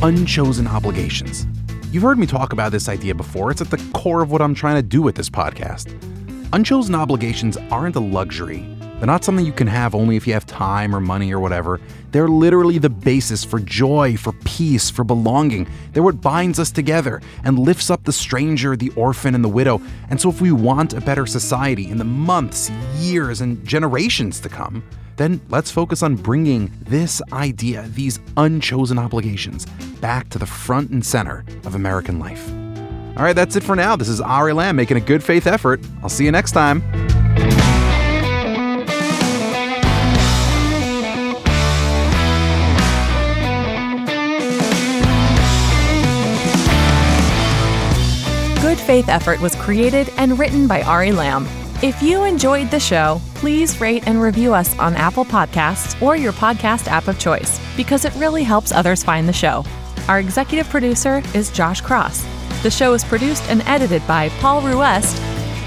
Unchosen 0.00 0.68
obligations. 0.68 1.46
You've 1.90 2.04
heard 2.04 2.18
me 2.18 2.26
talk 2.26 2.52
about 2.52 2.70
this 2.70 2.88
idea 2.88 3.14
before. 3.14 3.50
It's 3.50 3.60
at 3.60 3.70
the 3.70 3.78
core 3.92 4.22
of 4.22 4.30
what 4.30 4.40
I'm 4.40 4.54
trying 4.54 4.76
to 4.76 4.82
do 4.82 5.02
with 5.02 5.16
this 5.16 5.28
podcast. 5.28 5.92
Unchosen 6.52 6.94
obligations 6.94 7.56
aren't 7.72 7.96
a 7.96 8.00
luxury, 8.00 8.60
they're 8.98 9.06
not 9.06 9.22
something 9.22 9.46
you 9.46 9.52
can 9.52 9.68
have 9.68 9.94
only 9.94 10.16
if 10.16 10.26
you 10.26 10.32
have 10.32 10.44
time 10.44 10.94
or 10.94 11.00
money 11.00 11.32
or 11.32 11.38
whatever. 11.38 11.80
They're 12.10 12.26
literally 12.26 12.78
the 12.78 12.90
basis 12.90 13.44
for 13.44 13.60
joy, 13.60 14.16
for 14.16 14.32
peace, 14.44 14.90
for 14.90 15.04
belonging. 15.04 15.68
They're 15.92 16.02
what 16.02 16.20
binds 16.20 16.58
us 16.58 16.72
together 16.72 17.22
and 17.44 17.58
lifts 17.60 17.90
up 17.90 18.02
the 18.02 18.12
stranger, 18.12 18.76
the 18.76 18.90
orphan, 18.96 19.36
and 19.36 19.44
the 19.44 19.48
widow. 19.48 19.80
And 20.10 20.20
so, 20.20 20.28
if 20.28 20.40
we 20.40 20.50
want 20.50 20.94
a 20.94 21.00
better 21.00 21.26
society 21.26 21.88
in 21.88 21.98
the 21.98 22.04
months, 22.04 22.70
years, 22.96 23.40
and 23.40 23.64
generations 23.64 24.40
to 24.40 24.48
come, 24.48 24.82
then 25.16 25.40
let's 25.48 25.70
focus 25.70 26.02
on 26.02 26.16
bringing 26.16 26.72
this 26.80 27.22
idea, 27.32 27.82
these 27.88 28.18
unchosen 28.36 28.98
obligations, 28.98 29.66
back 30.00 30.28
to 30.30 30.38
the 30.38 30.46
front 30.46 30.90
and 30.90 31.04
center 31.06 31.44
of 31.64 31.74
American 31.76 32.18
life. 32.18 32.48
All 33.16 33.24
right, 33.24 33.34
that's 33.34 33.56
it 33.56 33.64
for 33.64 33.76
now. 33.76 33.96
This 33.96 34.08
is 34.08 34.20
Ari 34.20 34.52
Lamm 34.52 34.76
making 34.76 34.96
a 34.96 35.00
good 35.00 35.22
faith 35.22 35.46
effort. 35.46 35.80
I'll 36.02 36.08
see 36.08 36.24
you 36.24 36.32
next 36.32 36.52
time. 36.52 37.27
Faith 48.98 49.08
Effort 49.10 49.40
was 49.40 49.54
created 49.54 50.12
and 50.16 50.36
written 50.40 50.66
by 50.66 50.82
Ari 50.82 51.12
Lamm. 51.12 51.46
If 51.84 52.02
you 52.02 52.24
enjoyed 52.24 52.68
the 52.68 52.80
show, 52.80 53.20
please 53.36 53.80
rate 53.80 54.08
and 54.08 54.20
review 54.20 54.52
us 54.52 54.76
on 54.76 54.96
Apple 54.96 55.24
Podcasts 55.24 56.02
or 56.02 56.16
your 56.16 56.32
podcast 56.32 56.88
app 56.88 57.06
of 57.06 57.16
choice 57.16 57.60
because 57.76 58.04
it 58.04 58.12
really 58.16 58.42
helps 58.42 58.72
others 58.72 59.04
find 59.04 59.28
the 59.28 59.32
show. 59.32 59.64
Our 60.08 60.18
executive 60.18 60.68
producer 60.68 61.22
is 61.32 61.52
Josh 61.52 61.80
Cross. 61.80 62.26
The 62.64 62.72
show 62.72 62.92
is 62.92 63.04
produced 63.04 63.44
and 63.48 63.62
edited 63.68 64.04
by 64.08 64.30
Paul 64.40 64.62
Ruest. 64.62 65.14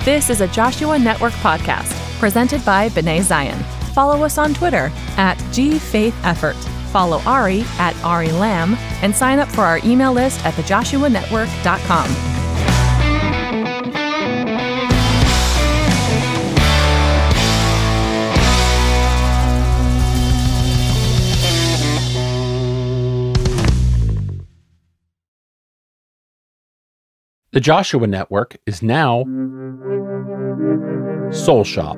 This 0.04 0.30
is 0.30 0.42
a 0.42 0.48
Joshua 0.50 1.00
Network 1.00 1.32
podcast 1.36 1.94
presented 2.20 2.66
by 2.66 2.90
B'nai 2.90 3.22
Zion. 3.22 3.64
Follow 3.94 4.26
us 4.26 4.38
on 4.38 4.54
Twitter 4.54 4.92
at 5.16 5.38
GFaithEffort. 5.54 6.62
follow 6.92 7.22
Ari 7.26 7.62
at 7.80 7.96
Ari 8.04 8.34
Lamm, 8.34 8.76
and 9.02 9.16
sign 9.16 9.40
up 9.40 9.48
for 9.48 9.62
our 9.62 9.80
email 9.86 10.12
list 10.12 10.46
at 10.46 10.54
thejoshuanetwork.com. 10.56 12.41
The 27.54 27.60
Joshua 27.60 28.08
Network 28.08 28.56
is 28.66 28.82
now 28.82 29.26
Soul 31.32 31.66
Shop 31.66 31.98